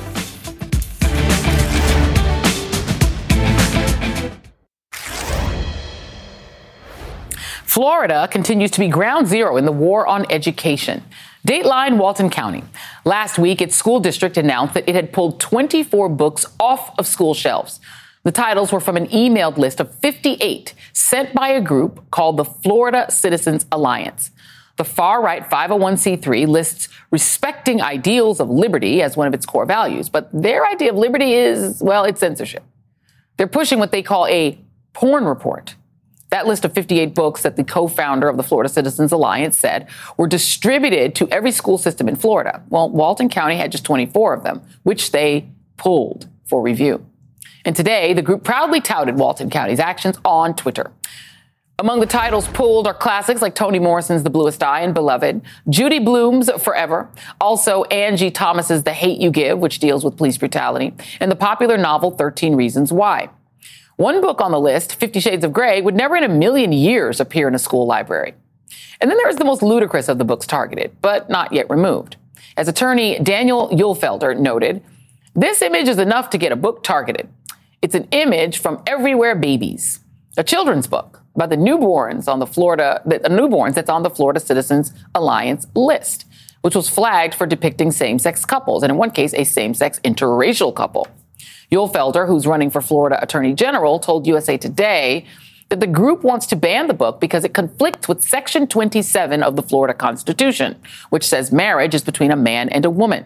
Florida 7.76 8.26
continues 8.30 8.70
to 8.70 8.80
be 8.80 8.88
ground 8.88 9.26
zero 9.26 9.58
in 9.58 9.66
the 9.66 9.70
war 9.70 10.06
on 10.06 10.24
education. 10.32 11.04
Dateline 11.46 11.98
Walton 11.98 12.30
County. 12.30 12.64
Last 13.04 13.38
week, 13.38 13.60
its 13.60 13.76
school 13.76 14.00
district 14.00 14.38
announced 14.38 14.72
that 14.72 14.88
it 14.88 14.94
had 14.94 15.12
pulled 15.12 15.38
24 15.40 16.08
books 16.08 16.46
off 16.58 16.98
of 16.98 17.06
school 17.06 17.34
shelves. 17.34 17.78
The 18.22 18.32
titles 18.32 18.72
were 18.72 18.80
from 18.80 18.96
an 18.96 19.08
emailed 19.08 19.58
list 19.58 19.78
of 19.78 19.94
58 19.96 20.72
sent 20.94 21.34
by 21.34 21.48
a 21.48 21.60
group 21.60 22.10
called 22.10 22.38
the 22.38 22.46
Florida 22.46 23.10
Citizens 23.10 23.66
Alliance. 23.70 24.30
The 24.76 24.84
far 24.84 25.22
right 25.22 25.42
501c3 25.42 26.46
lists 26.46 26.88
respecting 27.10 27.82
ideals 27.82 28.40
of 28.40 28.48
liberty 28.48 29.02
as 29.02 29.18
one 29.18 29.28
of 29.28 29.34
its 29.34 29.44
core 29.44 29.66
values, 29.66 30.08
but 30.08 30.30
their 30.32 30.66
idea 30.66 30.92
of 30.92 30.96
liberty 30.96 31.34
is, 31.34 31.82
well, 31.82 32.04
it's 32.04 32.20
censorship. 32.20 32.62
They're 33.36 33.46
pushing 33.46 33.78
what 33.78 33.92
they 33.92 34.02
call 34.02 34.26
a 34.28 34.58
porn 34.94 35.26
report. 35.26 35.74
That 36.36 36.46
list 36.46 36.66
of 36.66 36.74
58 36.74 37.14
books 37.14 37.40
that 37.44 37.56
the 37.56 37.64
co 37.64 37.88
founder 37.88 38.28
of 38.28 38.36
the 38.36 38.42
Florida 38.42 38.68
Citizens 38.68 39.10
Alliance 39.10 39.56
said 39.56 39.88
were 40.18 40.26
distributed 40.26 41.14
to 41.14 41.26
every 41.30 41.50
school 41.50 41.78
system 41.78 42.10
in 42.10 42.16
Florida. 42.16 42.62
Well, 42.68 42.90
Walton 42.90 43.30
County 43.30 43.56
had 43.56 43.72
just 43.72 43.84
24 43.84 44.34
of 44.34 44.42
them, 44.42 44.60
which 44.82 45.12
they 45.12 45.48
pulled 45.78 46.28
for 46.44 46.60
review. 46.60 47.06
And 47.64 47.74
today, 47.74 48.12
the 48.12 48.20
group 48.20 48.44
proudly 48.44 48.82
touted 48.82 49.16
Walton 49.16 49.48
County's 49.48 49.80
actions 49.80 50.18
on 50.26 50.54
Twitter. 50.54 50.92
Among 51.78 52.00
the 52.00 52.06
titles 52.06 52.46
pulled 52.48 52.86
are 52.86 52.92
classics 52.92 53.40
like 53.40 53.54
Toni 53.54 53.78
Morrison's 53.78 54.22
The 54.22 54.28
Bluest 54.28 54.62
Eye 54.62 54.82
and 54.82 54.92
Beloved, 54.92 55.40
Judy 55.70 56.00
Blume's 56.00 56.50
Forever, 56.62 57.08
also 57.40 57.84
Angie 57.84 58.30
Thomas's 58.30 58.82
The 58.82 58.92
Hate 58.92 59.18
You 59.22 59.30
Give, 59.30 59.58
which 59.58 59.78
deals 59.78 60.04
with 60.04 60.18
police 60.18 60.36
brutality, 60.36 60.92
and 61.18 61.30
the 61.30 61.36
popular 61.36 61.78
novel 61.78 62.10
13 62.10 62.56
Reasons 62.56 62.92
Why. 62.92 63.30
One 63.96 64.20
book 64.20 64.42
on 64.42 64.50
the 64.52 64.60
list, 64.60 64.94
Fifty 64.96 65.20
Shades 65.20 65.42
of 65.42 65.54
Grey, 65.54 65.80
would 65.80 65.94
never 65.94 66.16
in 66.16 66.24
a 66.24 66.28
million 66.28 66.70
years 66.70 67.18
appear 67.18 67.48
in 67.48 67.54
a 67.54 67.58
school 67.58 67.86
library. 67.86 68.34
And 69.00 69.10
then 69.10 69.16
there's 69.16 69.36
the 69.36 69.44
most 69.44 69.62
ludicrous 69.62 70.08
of 70.08 70.18
the 70.18 70.24
books 70.24 70.46
targeted, 70.46 71.00
but 71.00 71.30
not 71.30 71.50
yet 71.50 71.70
removed. 71.70 72.16
As 72.58 72.68
attorney 72.68 73.18
Daniel 73.18 73.70
Uhlfelder 73.70 74.38
noted, 74.38 74.82
this 75.34 75.62
image 75.62 75.88
is 75.88 75.98
enough 75.98 76.28
to 76.30 76.38
get 76.38 76.52
a 76.52 76.56
book 76.56 76.82
targeted. 76.82 77.28
It's 77.80 77.94
an 77.94 78.06
image 78.10 78.58
from 78.58 78.82
Everywhere 78.86 79.34
Babies, 79.34 80.00
a 80.36 80.44
children's 80.44 80.86
book 80.86 81.22
about 81.34 81.48
the 81.48 81.56
newborns 81.56 82.28
on 82.28 82.38
the 82.38 82.46
Florida, 82.46 83.00
the 83.06 83.18
newborns 83.20 83.74
that's 83.74 83.90
on 83.90 84.02
the 84.02 84.10
Florida 84.10 84.40
Citizens 84.40 84.92
Alliance 85.14 85.66
list, 85.74 86.26
which 86.60 86.74
was 86.74 86.90
flagged 86.90 87.34
for 87.34 87.46
depicting 87.46 87.90
same-sex 87.90 88.44
couples, 88.44 88.82
and 88.82 88.90
in 88.90 88.98
one 88.98 89.10
case, 89.10 89.32
a 89.32 89.44
same-sex 89.44 90.00
interracial 90.00 90.74
couple. 90.74 91.08
Uhlfelder, 91.72 92.26
who's 92.26 92.46
running 92.46 92.70
for 92.70 92.80
Florida 92.80 93.22
Attorney 93.22 93.54
General, 93.54 93.98
told 93.98 94.26
USA 94.26 94.56
Today 94.56 95.26
that 95.68 95.80
the 95.80 95.86
group 95.86 96.22
wants 96.22 96.46
to 96.46 96.56
ban 96.56 96.86
the 96.86 96.94
book 96.94 97.20
because 97.20 97.44
it 97.44 97.54
conflicts 97.54 98.08
with 98.08 98.22
Section 98.22 98.68
27 98.68 99.42
of 99.42 99.56
the 99.56 99.62
Florida 99.62 99.94
Constitution, 99.94 100.80
which 101.10 101.26
says 101.26 101.50
marriage 101.50 101.94
is 101.94 102.04
between 102.04 102.30
a 102.30 102.36
man 102.36 102.68
and 102.68 102.84
a 102.84 102.90
woman. 102.90 103.24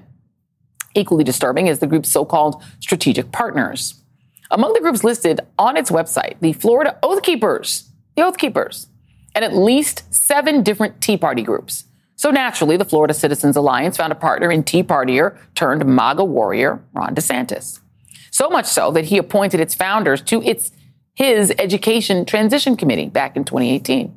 Equally 0.95 1.24
disturbing 1.24 1.66
is 1.66 1.78
the 1.78 1.86
group's 1.86 2.11
so 2.11 2.24
called 2.24 2.62
strategic 2.80 3.30
partners. 3.30 4.03
Among 4.51 4.72
the 4.72 4.80
groups 4.80 5.05
listed 5.05 5.41
on 5.59 5.76
its 5.76 5.91
website, 5.91 6.41
the 6.41 6.53
Florida 6.55 6.99
Oath 7.03 7.22
Keepers, 7.22 7.91
the 8.16 8.22
Oath 8.22 8.38
Keepers, 8.38 8.88
and 9.34 9.45
at 9.45 9.55
least 9.55 10.12
seven 10.12 10.62
different 10.62 11.01
Tea 11.01 11.16
Party 11.16 11.43
groups. 11.43 11.84
So 12.16 12.30
naturally, 12.30 12.76
the 12.76 12.84
Florida 12.84 13.14
Citizens 13.14 13.57
Alliance 13.57 13.97
found 13.97 14.12
a 14.12 14.16
partner 14.16 14.51
in 14.51 14.64
Tea 14.64 14.82
Partier 14.82 15.38
turned 15.55 15.86
MAGA 15.86 16.24
warrior 16.24 16.82
Ron 16.93 17.14
DeSantis. 17.14 17.80
So 18.31 18.49
much 18.49 18.66
so 18.66 18.91
that 18.93 19.07
he 19.07 19.18
appointed 19.18 19.61
its 19.61 19.74
founders 19.74 20.22
to 20.22 20.43
its 20.43 20.72
his 21.14 21.53
Education 21.59 22.24
Transition 22.24 22.76
Committee 22.76 23.09
back 23.09 23.37
in 23.37 23.45
2018, 23.45 24.16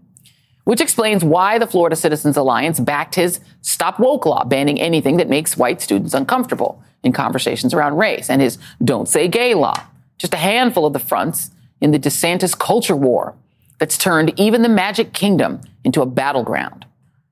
which 0.63 0.79
explains 0.79 1.23
why 1.23 1.57
the 1.57 1.67
Florida 1.67 1.95
Citizens 1.95 2.37
Alliance 2.37 2.79
backed 2.79 3.15
his 3.15 3.39
Stop 3.61 3.99
Woke 3.99 4.25
law, 4.25 4.43
banning 4.43 4.79
anything 4.79 5.17
that 5.17 5.27
makes 5.27 5.57
white 5.57 5.81
students 5.81 6.13
uncomfortable 6.13 6.81
in 7.03 7.11
conversations 7.11 7.73
around 7.73 7.97
race, 7.97 8.29
and 8.29 8.41
his 8.41 8.57
Don't 8.83 9.09
Say 9.09 9.27
Gay 9.27 9.53
law, 9.53 9.75
just 10.17 10.33
a 10.33 10.37
handful 10.37 10.85
of 10.85 10.93
the 10.93 10.99
fronts 10.99 11.51
in 11.81 11.91
the 11.91 11.99
DeSantis 11.99 12.57
culture 12.57 12.95
war 12.95 13.35
that's 13.79 13.97
turned 13.97 14.39
even 14.39 14.61
the 14.61 14.69
Magic 14.69 15.11
Kingdom 15.11 15.59
into 15.83 16.01
a 16.01 16.05
battleground. 16.05 16.85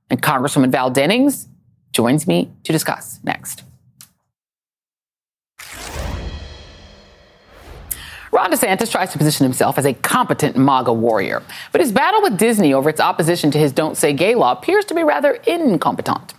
And 0.10 0.22
Congresswoman 0.22 0.70
Val 0.70 0.92
Demings 0.92 1.48
joins 1.94 2.28
me 2.28 2.52
to 2.66 2.74
discuss 2.74 3.22
next. 3.24 3.64
Ron 8.32 8.50
DeSantis 8.50 8.90
tries 8.90 9.12
to 9.12 9.18
position 9.18 9.44
himself 9.44 9.78
as 9.78 9.86
a 9.86 9.94
competent 9.94 10.56
MAGA 10.56 10.94
warrior, 10.94 11.44
but 11.74 11.82
his 11.82 11.92
battle 11.92 12.22
with 12.22 12.38
Disney 12.38 12.74
over 12.74 12.90
its 12.90 13.02
opposition 13.02 13.52
to 13.52 13.58
his 13.58 13.74
Don't 13.74 13.98
Say 13.98 14.14
Gay 14.14 14.36
law 14.36 14.54
appears 14.54 14.86
to 14.86 14.94
be 14.94 15.04
rather 15.04 15.34
incompetent. 15.46 16.34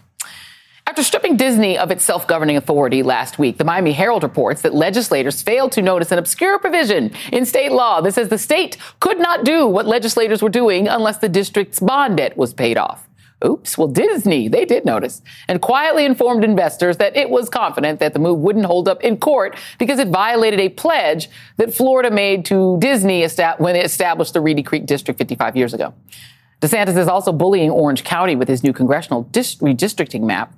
After 0.87 1.03
stripping 1.03 1.37
Disney 1.37 1.77
of 1.79 1.91
its 1.91 2.03
self 2.03 2.27
governing 2.27 2.57
authority 2.57 3.03
last 3.03 3.39
week, 3.39 3.59
the 3.59 3.65
Miami 3.65 3.93
Herald 3.93 4.23
reports 4.23 4.63
that 4.63 4.75
legislators 4.75 5.43
failed 5.43 5.73
to 5.73 5.83
notice 5.83 6.11
an 6.13 6.19
obscure 6.19 6.59
provision 6.59 7.13
in 7.31 7.45
state 7.45 7.73
law 7.73 8.01
that 8.01 8.15
says 8.15 8.31
the 8.31 8.39
state 8.39 8.79
could 9.01 9.19
not 9.19 9.45
do 9.45 9.67
what 9.67 9.87
legislators 9.87 10.43
were 10.43 10.49
doing 10.49 10.89
unless 10.89 11.19
the 11.19 11.29
district's 11.29 11.79
bond 11.79 12.17
debt 12.17 12.37
was 12.37 12.55
paid 12.55 12.79
off. 12.79 13.07
Oops, 13.45 13.77
well, 13.77 13.89
Disney, 13.89 14.49
they 14.49 14.65
did 14.65 14.85
notice 14.85 15.21
and 15.49 15.61
quietly 15.61 16.05
informed 16.05 16.45
investors 16.45 16.99
that 16.99 17.17
it 17.17 17.29
was 17.29 17.49
confident 17.49 17.99
that 17.99 18.13
the 18.13 18.19
move 18.19 18.39
wouldn't 18.39 18.67
hold 18.67 18.89
up 18.89 19.03
in 19.03 19.17
court 19.17 19.57
because 19.79 19.99
it 19.99 20.09
violated 20.09 20.61
a 20.61 20.69
pledge 20.69 21.29
that 21.57 21.75
Florida 21.75 22.11
made 22.11 22.45
to 22.47 22.79
Disney 22.79 23.27
when 23.59 23.75
it 23.75 23.85
established 23.85 24.35
the 24.35 24.41
Reedy 24.41 24.63
Creek 24.63 24.87
District 24.87 25.19
55 25.19 25.57
years 25.57 25.75
ago. 25.75 25.93
DeSantis 26.61 26.97
is 26.97 27.09
also 27.09 27.33
bullying 27.33 27.71
Orange 27.71 28.05
County 28.05 28.37
with 28.37 28.47
his 28.47 28.63
new 28.63 28.73
congressional 28.73 29.25
dis- 29.25 29.57
redistricting 29.57 30.23
map. 30.23 30.55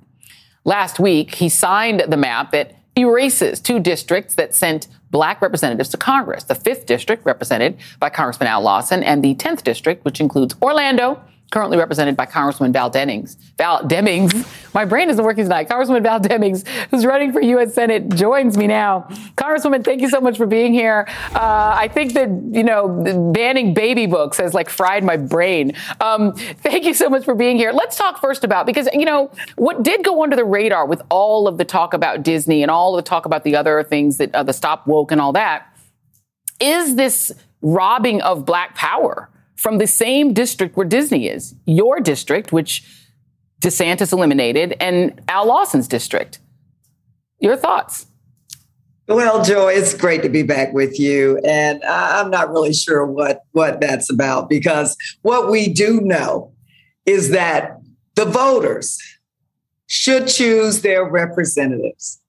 Last 0.63 0.99
week, 0.99 1.35
he 1.35 1.49
signed 1.49 2.03
the 2.07 2.17
map 2.17 2.51
that 2.51 2.75
erases 2.95 3.59
two 3.59 3.79
districts 3.79 4.35
that 4.35 4.53
sent 4.53 4.87
black 5.09 5.41
representatives 5.41 5.89
to 5.89 5.97
Congress. 5.97 6.43
The 6.43 6.53
5th 6.53 6.85
district, 6.85 7.25
represented 7.25 7.77
by 7.99 8.09
Congressman 8.09 8.47
Al 8.47 8.61
Lawson, 8.61 9.03
and 9.03 9.23
the 9.23 9.35
10th 9.35 9.63
district, 9.63 10.05
which 10.05 10.19
includes 10.19 10.55
Orlando 10.61 11.19
currently 11.51 11.77
represented 11.77 12.17
by 12.17 12.25
Congresswoman 12.25 12.73
Val 12.73 12.91
Demings. 12.91 13.37
Val 13.57 13.81
Demings, 13.83 14.73
my 14.73 14.85
brain 14.85 15.09
isn't 15.09 15.23
working 15.23 15.45
tonight. 15.45 15.69
Congresswoman 15.69 16.03
Val 16.03 16.19
Demings, 16.19 16.67
who's 16.91 17.05
running 17.05 17.31
for 17.31 17.41
U.S. 17.41 17.73
Senate, 17.73 18.09
joins 18.09 18.57
me 18.57 18.67
now. 18.67 19.07
Congresswoman, 19.37 19.83
thank 19.83 20.01
you 20.01 20.09
so 20.09 20.19
much 20.19 20.37
for 20.37 20.45
being 20.45 20.73
here. 20.73 21.05
Uh, 21.33 21.75
I 21.77 21.87
think 21.87 22.13
that, 22.13 22.29
you 22.51 22.63
know, 22.63 23.31
banning 23.33 23.73
baby 23.73 24.05
books 24.05 24.37
has 24.37 24.53
like 24.53 24.69
fried 24.69 25.03
my 25.03 25.17
brain. 25.17 25.73
Um, 26.01 26.33
thank 26.33 26.85
you 26.85 26.93
so 26.93 27.09
much 27.09 27.23
for 27.23 27.35
being 27.35 27.57
here. 27.57 27.71
Let's 27.71 27.97
talk 27.97 28.19
first 28.19 28.43
about, 28.43 28.65
because, 28.65 28.89
you 28.93 29.05
know, 29.05 29.31
what 29.55 29.83
did 29.83 30.03
go 30.03 30.23
under 30.23 30.35
the 30.35 30.45
radar 30.45 30.85
with 30.85 31.01
all 31.09 31.47
of 31.47 31.57
the 31.57 31.65
talk 31.65 31.93
about 31.93 32.23
Disney 32.23 32.61
and 32.61 32.71
all 32.71 32.97
of 32.97 33.03
the 33.03 33.07
talk 33.07 33.25
about 33.25 33.43
the 33.43 33.55
other 33.55 33.83
things 33.83 34.17
that 34.17 34.33
uh, 34.35 34.43
the 34.43 34.53
stop 34.53 34.87
woke 34.87 35.11
and 35.11 35.21
all 35.21 35.33
that 35.33 35.71
is 36.59 36.95
this 36.95 37.31
robbing 37.61 38.21
of 38.21 38.45
black 38.45 38.75
power 38.75 39.29
from 39.55 39.77
the 39.77 39.87
same 39.87 40.33
district 40.33 40.75
where 40.77 40.87
Disney 40.87 41.27
is, 41.27 41.55
your 41.65 41.99
district, 41.99 42.51
which 42.51 42.83
DeSantis 43.61 44.11
eliminated, 44.11 44.75
and 44.79 45.21
Al 45.27 45.47
Lawson's 45.47 45.87
district. 45.87 46.39
Your 47.39 47.55
thoughts? 47.55 48.05
Well, 49.07 49.43
Joy, 49.43 49.73
it's 49.73 49.93
great 49.93 50.23
to 50.23 50.29
be 50.29 50.41
back 50.41 50.73
with 50.73 50.99
you, 50.99 51.39
and 51.45 51.83
I'm 51.83 52.31
not 52.31 52.49
really 52.49 52.73
sure 52.73 53.05
what 53.05 53.41
what 53.51 53.79
that's 53.79 54.09
about 54.09 54.49
because 54.49 54.97
what 55.21 55.51
we 55.51 55.71
do 55.71 56.01
know 56.01 56.51
is 57.05 57.29
that 57.29 57.79
the 58.15 58.25
voters 58.25 58.99
should 59.85 60.27
choose 60.27 60.81
their 60.81 61.05
representatives, 61.07 62.19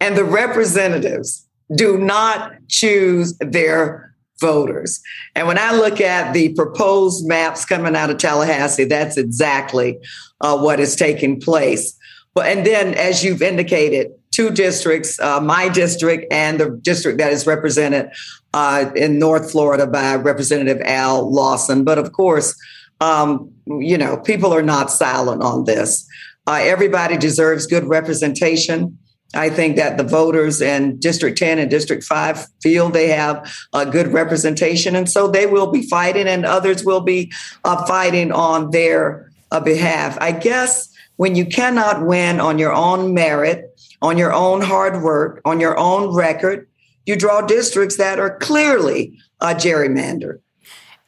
and 0.00 0.18
the 0.18 0.24
representatives 0.24 1.48
do 1.74 1.96
not 1.96 2.52
choose 2.68 3.36
their 3.38 4.07
voters. 4.40 5.00
And 5.34 5.46
when 5.46 5.58
I 5.58 5.72
look 5.72 6.00
at 6.00 6.32
the 6.32 6.54
proposed 6.54 7.26
maps 7.26 7.64
coming 7.64 7.96
out 7.96 8.10
of 8.10 8.18
Tallahassee, 8.18 8.84
that's 8.84 9.16
exactly 9.16 9.98
uh, 10.40 10.58
what 10.58 10.80
is 10.80 10.96
taking 10.96 11.40
place. 11.40 11.96
But 12.34 12.46
and 12.46 12.64
then, 12.64 12.94
as 12.94 13.24
you've 13.24 13.42
indicated, 13.42 14.12
two 14.30 14.50
districts, 14.50 15.18
uh, 15.18 15.40
my 15.40 15.68
district 15.68 16.32
and 16.32 16.60
the 16.60 16.70
district 16.82 17.18
that 17.18 17.32
is 17.32 17.46
represented 17.46 18.10
uh, 18.54 18.90
in 18.94 19.18
North 19.18 19.50
Florida 19.50 19.86
by 19.86 20.14
Representative 20.14 20.80
Al 20.84 21.32
Lawson. 21.32 21.82
But 21.82 21.98
of 21.98 22.12
course, 22.12 22.54
um, 23.00 23.52
you 23.66 23.98
know, 23.98 24.16
people 24.16 24.54
are 24.54 24.62
not 24.62 24.90
silent 24.90 25.42
on 25.42 25.64
this. 25.64 26.06
Uh, 26.46 26.60
everybody 26.62 27.16
deserves 27.16 27.66
good 27.66 27.84
representation. 27.84 28.98
I 29.34 29.50
think 29.50 29.76
that 29.76 29.98
the 29.98 30.04
voters 30.04 30.62
in 30.62 30.98
District 30.98 31.36
10 31.36 31.58
and 31.58 31.70
District 31.70 32.02
5 32.02 32.46
feel 32.62 32.88
they 32.88 33.08
have 33.08 33.52
a 33.74 33.84
good 33.84 34.08
representation. 34.08 34.96
And 34.96 35.08
so 35.08 35.28
they 35.28 35.46
will 35.46 35.70
be 35.70 35.82
fighting, 35.82 36.26
and 36.26 36.46
others 36.46 36.84
will 36.84 37.02
be 37.02 37.30
uh, 37.64 37.84
fighting 37.86 38.32
on 38.32 38.70
their 38.70 39.30
uh, 39.50 39.60
behalf. 39.60 40.16
I 40.20 40.32
guess 40.32 40.88
when 41.16 41.34
you 41.34 41.44
cannot 41.44 42.06
win 42.06 42.40
on 42.40 42.58
your 42.58 42.72
own 42.72 43.12
merit, 43.12 43.78
on 44.00 44.16
your 44.16 44.32
own 44.32 44.62
hard 44.62 45.02
work, 45.02 45.42
on 45.44 45.60
your 45.60 45.76
own 45.78 46.14
record, 46.14 46.66
you 47.04 47.16
draw 47.16 47.42
districts 47.42 47.96
that 47.96 48.18
are 48.18 48.38
clearly 48.38 49.18
uh, 49.40 49.54
gerrymandered. 49.54 50.40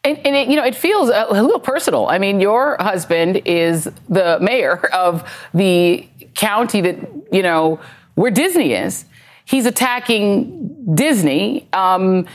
And, 0.02 0.18
and 0.26 0.34
it, 0.34 0.48
you 0.48 0.56
know, 0.56 0.64
it 0.64 0.74
feels 0.74 1.10
a, 1.10 1.26
a 1.28 1.42
little 1.42 1.60
personal. 1.60 2.08
I 2.08 2.18
mean, 2.18 2.40
your 2.40 2.76
husband 2.80 3.42
is 3.44 3.84
the 4.08 4.38
mayor 4.40 4.86
of 4.94 5.28
the 5.52 6.08
county 6.34 6.80
that, 6.80 6.96
you 7.30 7.42
know, 7.42 7.78
where 8.20 8.30
Disney 8.30 8.74
is. 8.74 9.06
He's 9.46 9.64
attacking 9.64 10.94
Disney. 10.94 11.66
Um, 11.72 12.26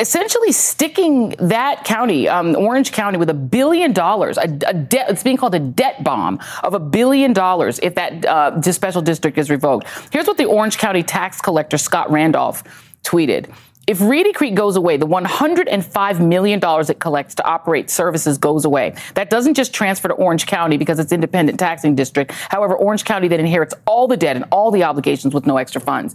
essentially 0.00 0.52
sticking 0.52 1.30
that 1.40 1.82
county, 1.84 2.28
um, 2.28 2.54
Orange 2.54 2.92
County, 2.92 3.18
with 3.18 3.28
a 3.28 3.34
billion 3.34 3.92
dollars. 3.92 4.38
A, 4.38 4.42
a 4.42 4.74
debt, 4.74 5.10
it's 5.10 5.24
being 5.24 5.36
called 5.36 5.56
a 5.56 5.58
debt 5.58 6.04
bomb 6.04 6.38
of 6.62 6.74
a 6.74 6.78
billion 6.78 7.32
dollars 7.32 7.80
if 7.82 7.96
that 7.96 8.24
uh, 8.24 8.62
special 8.62 9.02
district 9.02 9.38
is 9.38 9.50
revoked. 9.50 9.88
Here's 10.12 10.28
what 10.28 10.36
the 10.36 10.44
Orange 10.44 10.78
County 10.78 11.02
tax 11.02 11.40
collector 11.40 11.78
Scott 11.78 12.08
Randolph 12.12 12.62
tweeted. 13.02 13.52
If 13.88 14.00
Reedy 14.00 14.32
Creek 14.32 14.54
goes 14.54 14.76
away, 14.76 14.96
the 14.96 15.08
$105 15.08 16.26
million 16.26 16.60
it 16.62 17.00
collects 17.00 17.34
to 17.34 17.44
operate 17.44 17.90
services 17.90 18.38
goes 18.38 18.64
away. 18.64 18.94
That 19.14 19.28
doesn't 19.28 19.54
just 19.54 19.74
transfer 19.74 20.06
to 20.06 20.14
Orange 20.14 20.46
County 20.46 20.76
because 20.76 21.00
it's 21.00 21.10
independent 21.10 21.58
taxing 21.58 21.96
district. 21.96 22.30
However, 22.30 22.76
Orange 22.76 23.04
County 23.04 23.26
then 23.26 23.40
inherits 23.40 23.74
all 23.84 24.06
the 24.06 24.16
debt 24.16 24.36
and 24.36 24.44
all 24.52 24.70
the 24.70 24.84
obligations 24.84 25.34
with 25.34 25.46
no 25.46 25.56
extra 25.56 25.80
funds. 25.80 26.14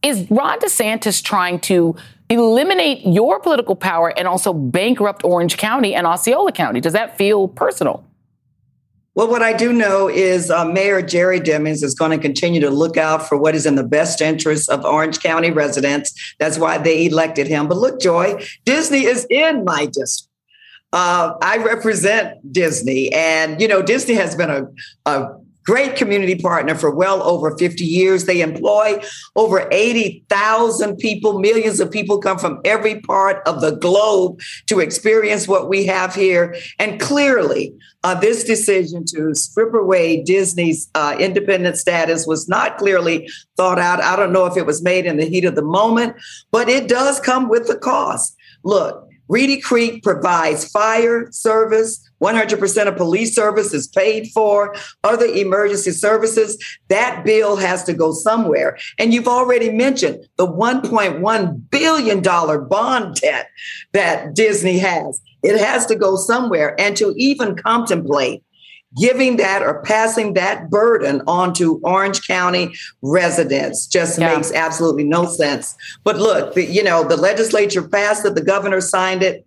Is 0.00 0.30
Ron 0.30 0.60
DeSantis 0.60 1.20
trying 1.20 1.58
to 1.60 1.96
eliminate 2.30 3.04
your 3.04 3.40
political 3.40 3.74
power 3.74 4.16
and 4.16 4.28
also 4.28 4.52
bankrupt 4.52 5.24
Orange 5.24 5.56
County 5.56 5.96
and 5.96 6.06
Osceola 6.06 6.52
County? 6.52 6.80
Does 6.80 6.92
that 6.92 7.18
feel 7.18 7.48
personal? 7.48 8.07
Well, 9.18 9.26
what 9.26 9.42
I 9.42 9.52
do 9.52 9.72
know 9.72 10.08
is 10.08 10.48
uh, 10.48 10.64
Mayor 10.64 11.02
Jerry 11.02 11.40
Demings 11.40 11.82
is 11.82 11.92
going 11.92 12.12
to 12.12 12.18
continue 12.18 12.60
to 12.60 12.70
look 12.70 12.96
out 12.96 13.28
for 13.28 13.36
what 13.36 13.56
is 13.56 13.66
in 13.66 13.74
the 13.74 13.82
best 13.82 14.20
interest 14.20 14.70
of 14.70 14.84
Orange 14.84 15.18
County 15.18 15.50
residents. 15.50 16.14
That's 16.38 16.56
why 16.56 16.78
they 16.78 17.06
elected 17.06 17.48
him. 17.48 17.66
But 17.66 17.78
look, 17.78 18.00
Joy, 18.00 18.40
Disney 18.64 19.06
is 19.06 19.26
in 19.28 19.64
my 19.64 19.86
district. 19.86 20.32
Uh, 20.92 21.34
I 21.42 21.56
represent 21.56 22.52
Disney, 22.52 23.12
and 23.12 23.60
you 23.60 23.66
know, 23.66 23.82
Disney 23.82 24.14
has 24.14 24.36
been 24.36 24.50
a, 24.50 24.68
a 25.04 25.30
great 25.68 25.96
community 25.96 26.34
partner 26.34 26.74
for 26.74 26.90
well 26.90 27.22
over 27.22 27.54
50 27.58 27.84
years. 27.84 28.24
They 28.24 28.40
employ 28.40 29.02
over 29.36 29.68
80,000 29.70 30.96
people. 30.96 31.40
Millions 31.40 31.78
of 31.78 31.90
people 31.90 32.20
come 32.20 32.38
from 32.38 32.58
every 32.64 33.00
part 33.02 33.46
of 33.46 33.60
the 33.60 33.72
globe 33.72 34.40
to 34.68 34.80
experience 34.80 35.46
what 35.46 35.68
we 35.68 35.84
have 35.84 36.14
here. 36.14 36.56
And 36.78 36.98
clearly, 36.98 37.74
uh, 38.02 38.14
this 38.14 38.44
decision 38.44 39.04
to 39.08 39.34
strip 39.34 39.74
away 39.74 40.22
Disney's 40.22 40.88
uh, 40.94 41.14
independent 41.20 41.76
status 41.76 42.26
was 42.26 42.48
not 42.48 42.78
clearly 42.78 43.28
thought 43.58 43.78
out. 43.78 44.02
I 44.02 44.16
don't 44.16 44.32
know 44.32 44.46
if 44.46 44.56
it 44.56 44.64
was 44.64 44.82
made 44.82 45.04
in 45.04 45.18
the 45.18 45.26
heat 45.26 45.44
of 45.44 45.54
the 45.54 45.60
moment, 45.60 46.16
but 46.50 46.70
it 46.70 46.88
does 46.88 47.20
come 47.20 47.50
with 47.50 47.68
a 47.68 47.76
cost. 47.76 48.34
Look, 48.64 49.07
Reedy 49.28 49.60
Creek 49.60 50.02
provides 50.02 50.68
fire 50.68 51.30
service. 51.30 52.04
100% 52.22 52.88
of 52.88 52.96
police 52.96 53.34
service 53.34 53.72
is 53.72 53.86
paid 53.86 54.28
for. 54.28 54.74
Other 55.04 55.26
emergency 55.26 55.92
services, 55.92 56.58
that 56.88 57.24
bill 57.24 57.56
has 57.56 57.84
to 57.84 57.92
go 57.92 58.12
somewhere. 58.12 58.76
And 58.98 59.14
you've 59.14 59.28
already 59.28 59.70
mentioned 59.70 60.26
the 60.36 60.46
$1.1 60.46 61.70
billion 61.70 62.22
bond 62.68 63.14
debt 63.16 63.50
that 63.92 64.34
Disney 64.34 64.78
has. 64.78 65.20
It 65.42 65.60
has 65.60 65.86
to 65.86 65.94
go 65.94 66.16
somewhere. 66.16 66.74
And 66.80 66.96
to 66.96 67.14
even 67.16 67.54
contemplate 67.56 68.42
giving 68.96 69.36
that 69.36 69.62
or 69.62 69.82
passing 69.82 70.34
that 70.34 70.70
burden 70.70 71.22
onto 71.26 71.80
Orange 71.82 72.26
County 72.26 72.74
residents 73.02 73.86
just 73.86 74.18
yeah. 74.18 74.34
makes 74.34 74.52
absolutely 74.52 75.04
no 75.04 75.26
sense. 75.26 75.76
But 76.04 76.16
look, 76.16 76.54
the, 76.54 76.64
you 76.64 76.82
know, 76.82 77.06
the 77.06 77.16
legislature 77.16 77.86
passed 77.86 78.24
it, 78.24 78.34
the 78.34 78.42
governor 78.42 78.80
signed 78.80 79.22
it. 79.22 79.44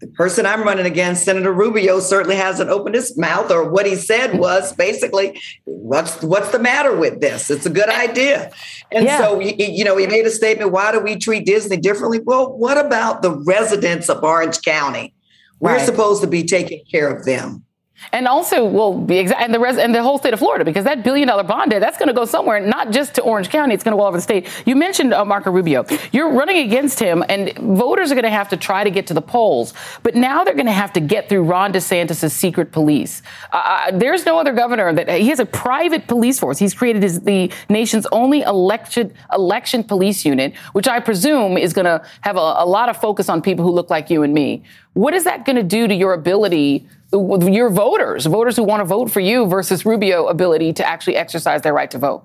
The 0.00 0.06
person 0.06 0.46
I'm 0.46 0.62
running 0.62 0.86
against, 0.86 1.26
Senator 1.26 1.52
Rubio, 1.52 2.00
certainly 2.00 2.34
hasn't 2.34 2.70
opened 2.70 2.94
his 2.94 3.18
mouth, 3.18 3.50
or 3.50 3.68
what 3.68 3.84
he 3.84 3.96
said 3.96 4.38
was 4.38 4.72
basically, 4.72 5.38
"What's 5.64 6.22
what's 6.22 6.52
the 6.52 6.58
matter 6.58 6.96
with 6.96 7.20
this? 7.20 7.50
It's 7.50 7.66
a 7.66 7.70
good 7.70 7.90
idea." 7.90 8.50
And 8.90 9.04
yeah. 9.04 9.18
so, 9.18 9.38
you 9.40 9.84
know, 9.84 9.98
he 9.98 10.06
made 10.06 10.24
a 10.24 10.30
statement. 10.30 10.72
Why 10.72 10.90
do 10.90 11.00
we 11.00 11.16
treat 11.16 11.44
Disney 11.44 11.76
differently? 11.76 12.18
Well, 12.18 12.50
what 12.56 12.78
about 12.78 13.20
the 13.20 13.30
residents 13.30 14.08
of 14.08 14.24
Orange 14.24 14.62
County? 14.62 15.12
We're 15.58 15.72
right. 15.72 15.84
supposed 15.84 16.22
to 16.22 16.26
be 16.26 16.44
taking 16.44 16.82
care 16.90 17.14
of 17.14 17.26
them. 17.26 17.66
And 18.12 18.26
also, 18.26 18.64
well, 18.64 18.92
and 19.08 19.54
the 19.54 19.60
res- 19.60 19.78
and 19.78 19.94
the 19.94 20.02
whole 20.02 20.18
state 20.18 20.32
of 20.32 20.38
Florida, 20.38 20.64
because 20.64 20.84
that 20.84 21.04
billion 21.04 21.28
dollar 21.28 21.44
bond 21.44 21.70
debt, 21.70 21.80
that's 21.80 21.98
going 21.98 22.08
to 22.08 22.14
go 22.14 22.24
somewhere, 22.24 22.60
not 22.60 22.90
just 22.90 23.14
to 23.14 23.22
Orange 23.22 23.50
County, 23.50 23.74
it's 23.74 23.84
going 23.84 23.92
to 23.92 23.96
go 23.96 24.02
all 24.02 24.08
over 24.08 24.16
the 24.16 24.22
state. 24.22 24.48
You 24.66 24.74
mentioned 24.74 25.14
uh, 25.14 25.24
Marco 25.24 25.50
Rubio. 25.50 25.84
You're 26.12 26.32
running 26.32 26.58
against 26.58 26.98
him, 26.98 27.24
and 27.28 27.56
voters 27.58 28.10
are 28.10 28.14
going 28.14 28.24
to 28.24 28.30
have 28.30 28.48
to 28.48 28.56
try 28.56 28.84
to 28.84 28.90
get 28.90 29.06
to 29.08 29.14
the 29.14 29.22
polls. 29.22 29.74
But 30.02 30.14
now 30.14 30.44
they're 30.44 30.54
going 30.54 30.66
to 30.66 30.72
have 30.72 30.92
to 30.94 31.00
get 31.00 31.28
through 31.28 31.44
Ron 31.44 31.72
DeSantis' 31.72 32.30
secret 32.32 32.72
police. 32.72 33.22
Uh, 33.52 33.56
uh, 33.64 33.98
there's 33.98 34.26
no 34.26 34.38
other 34.38 34.52
governor 34.52 34.92
that 34.92 35.20
he 35.20 35.28
has 35.28 35.38
a 35.38 35.46
private 35.46 36.06
police 36.06 36.38
force. 36.38 36.58
He's 36.58 36.74
created 36.74 37.02
his, 37.02 37.20
the 37.20 37.52
nation's 37.68 38.06
only 38.12 38.42
election 38.42 39.12
election 39.32 39.84
police 39.84 40.24
unit, 40.24 40.56
which 40.72 40.88
I 40.88 41.00
presume 41.00 41.56
is 41.56 41.72
going 41.72 41.84
to 41.86 42.04
have 42.22 42.36
a, 42.36 42.54
a 42.58 42.66
lot 42.66 42.88
of 42.88 42.96
focus 42.96 43.28
on 43.28 43.42
people 43.42 43.64
who 43.64 43.70
look 43.70 43.90
like 43.90 44.10
you 44.10 44.22
and 44.22 44.34
me. 44.34 44.62
What 44.94 45.14
is 45.14 45.24
that 45.24 45.44
going 45.44 45.56
to 45.56 45.62
do 45.62 45.86
to 45.88 45.94
your 45.94 46.12
ability? 46.12 46.86
your 47.12 47.70
voters, 47.70 48.26
voters 48.26 48.56
who 48.56 48.62
want 48.62 48.80
to 48.80 48.84
vote 48.84 49.10
for 49.10 49.20
you 49.20 49.46
versus 49.46 49.84
Rubio 49.84 50.26
ability 50.28 50.72
to 50.74 50.86
actually 50.86 51.16
exercise 51.16 51.62
their 51.62 51.74
right 51.74 51.90
to 51.90 51.98
vote? 51.98 52.24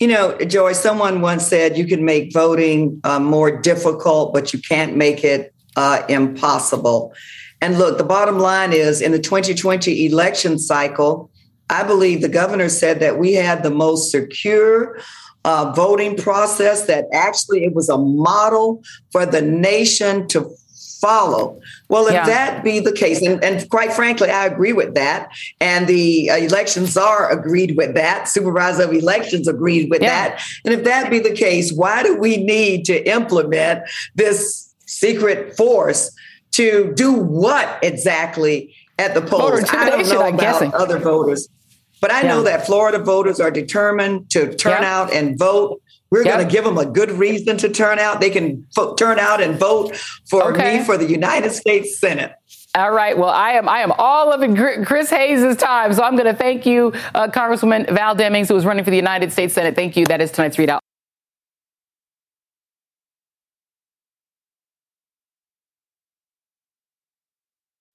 You 0.00 0.08
know, 0.08 0.36
Joy, 0.38 0.72
someone 0.72 1.20
once 1.20 1.46
said 1.46 1.78
you 1.78 1.86
can 1.86 2.04
make 2.04 2.32
voting 2.32 3.00
uh, 3.04 3.20
more 3.20 3.50
difficult, 3.60 4.34
but 4.34 4.52
you 4.52 4.58
can't 4.58 4.96
make 4.96 5.24
it 5.24 5.54
uh, 5.76 6.02
impossible. 6.08 7.14
And 7.60 7.78
look, 7.78 7.98
the 7.98 8.04
bottom 8.04 8.38
line 8.38 8.72
is 8.72 9.00
in 9.00 9.12
the 9.12 9.18
2020 9.20 10.06
election 10.06 10.58
cycle, 10.58 11.30
I 11.70 11.84
believe 11.84 12.20
the 12.20 12.28
governor 12.28 12.68
said 12.68 13.00
that 13.00 13.18
we 13.18 13.34
had 13.34 13.62
the 13.62 13.70
most 13.70 14.10
secure 14.10 14.98
uh, 15.44 15.72
voting 15.74 16.16
process, 16.16 16.86
that 16.86 17.06
actually 17.12 17.64
it 17.64 17.74
was 17.74 17.88
a 17.88 17.96
model 17.96 18.82
for 19.10 19.24
the 19.24 19.40
nation 19.40 20.26
to 20.28 20.50
follow. 21.02 21.60
Well, 21.90 22.06
if 22.06 22.14
Yeah. 22.14 22.24
that 22.26 22.64
be 22.64 22.78
the 22.78 22.92
case, 22.92 23.20
and, 23.20 23.42
and 23.44 23.68
quite 23.68 23.92
frankly, 23.92 24.30
I 24.30 24.46
agree 24.46 24.72
with 24.72 24.94
that, 24.94 25.28
and 25.60 25.86
the 25.86 26.30
uh, 26.30 26.36
election 26.36 26.86
czar 26.86 27.30
agreed 27.30 27.76
with 27.76 27.94
that, 27.94 28.28
supervisor 28.28 28.84
of 28.84 28.92
elections 28.94 29.46
agreed 29.48 29.90
with 29.90 30.00
that, 30.00 30.40
and 30.64 30.72
if 30.72 30.84
that 30.84 31.10
be 31.10 31.18
the 31.18 31.34
case, 31.34 31.72
why 31.72 32.02
do 32.02 32.16
we 32.16 32.36
need 32.38 32.84
to 32.86 32.96
implement 33.10 33.82
this 34.14 34.72
secret 34.86 35.56
force 35.56 36.10
to 36.52 36.92
do 36.94 37.12
what 37.12 37.78
exactly 37.82 38.74
at 38.98 39.12
the 39.14 39.20
polls? 39.20 39.64
I 39.70 39.90
don't 39.90 40.08
know 40.08 40.22
I'm 40.22 40.34
about 40.34 40.40
guessing. 40.40 40.72
other 40.74 40.98
voters, 40.98 41.48
but 42.00 42.12
I 42.12 42.22
know 42.22 42.42
that 42.44 42.64
Florida 42.66 42.98
voters 42.98 43.40
are 43.40 43.50
determined 43.50 44.30
to 44.30 44.54
turn 44.54 44.82
Yeah. 44.82 45.00
out 45.00 45.12
and 45.12 45.36
vote. 45.38 45.80
We're 46.12 46.24
Yep. 46.26 46.34
going 46.34 46.46
to 46.46 46.52
give 46.52 46.64
them 46.64 46.76
a 46.76 46.84
good 46.84 47.10
reason 47.10 47.56
to 47.56 47.70
turn 47.70 47.98
out. 47.98 48.20
They 48.20 48.28
can 48.28 48.66
fo- 48.76 48.94
turn 48.94 49.18
out 49.18 49.42
and 49.42 49.58
vote 49.58 49.96
for 50.28 50.52
Okay. 50.52 50.78
me 50.78 50.84
for 50.84 50.98
the 50.98 51.06
United 51.06 51.52
States 51.52 51.98
Senate. 51.98 52.32
All 52.74 52.92
right. 52.92 53.16
Well, 53.16 53.30
I 53.30 53.52
am 53.52 53.66
I 53.66 53.78
am 53.80 53.92
all 53.92 54.30
of 54.30 54.42
it 54.42 54.84
Chris 54.86 55.08
Hayes' 55.08 55.56
time. 55.56 55.94
So 55.94 56.02
I'm 56.02 56.12
going 56.14 56.26
to 56.26 56.34
thank 56.34 56.66
you, 56.66 56.92
uh, 57.14 57.28
Congresswoman 57.28 57.88
Val 57.94 58.14
Demings, 58.14 58.48
who 58.48 58.56
is 58.56 58.66
running 58.66 58.84
for 58.84 58.90
the 58.90 58.96
United 58.96 59.32
States 59.32 59.54
Senate. 59.54 59.74
Thank 59.74 59.96
you. 59.96 60.04
That 60.04 60.20
is 60.20 60.30
tonight's 60.30 60.56
ReidOut. 60.58 60.80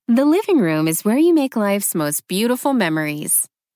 The 0.08 0.26
living 0.26 0.60
room 0.60 0.88
is 0.88 1.04
where 1.04 1.18
you 1.18 1.34
make 1.34 1.56
life's 1.56 1.94
most 1.94 2.28
beautiful 2.28 2.74
memories. 2.74 3.48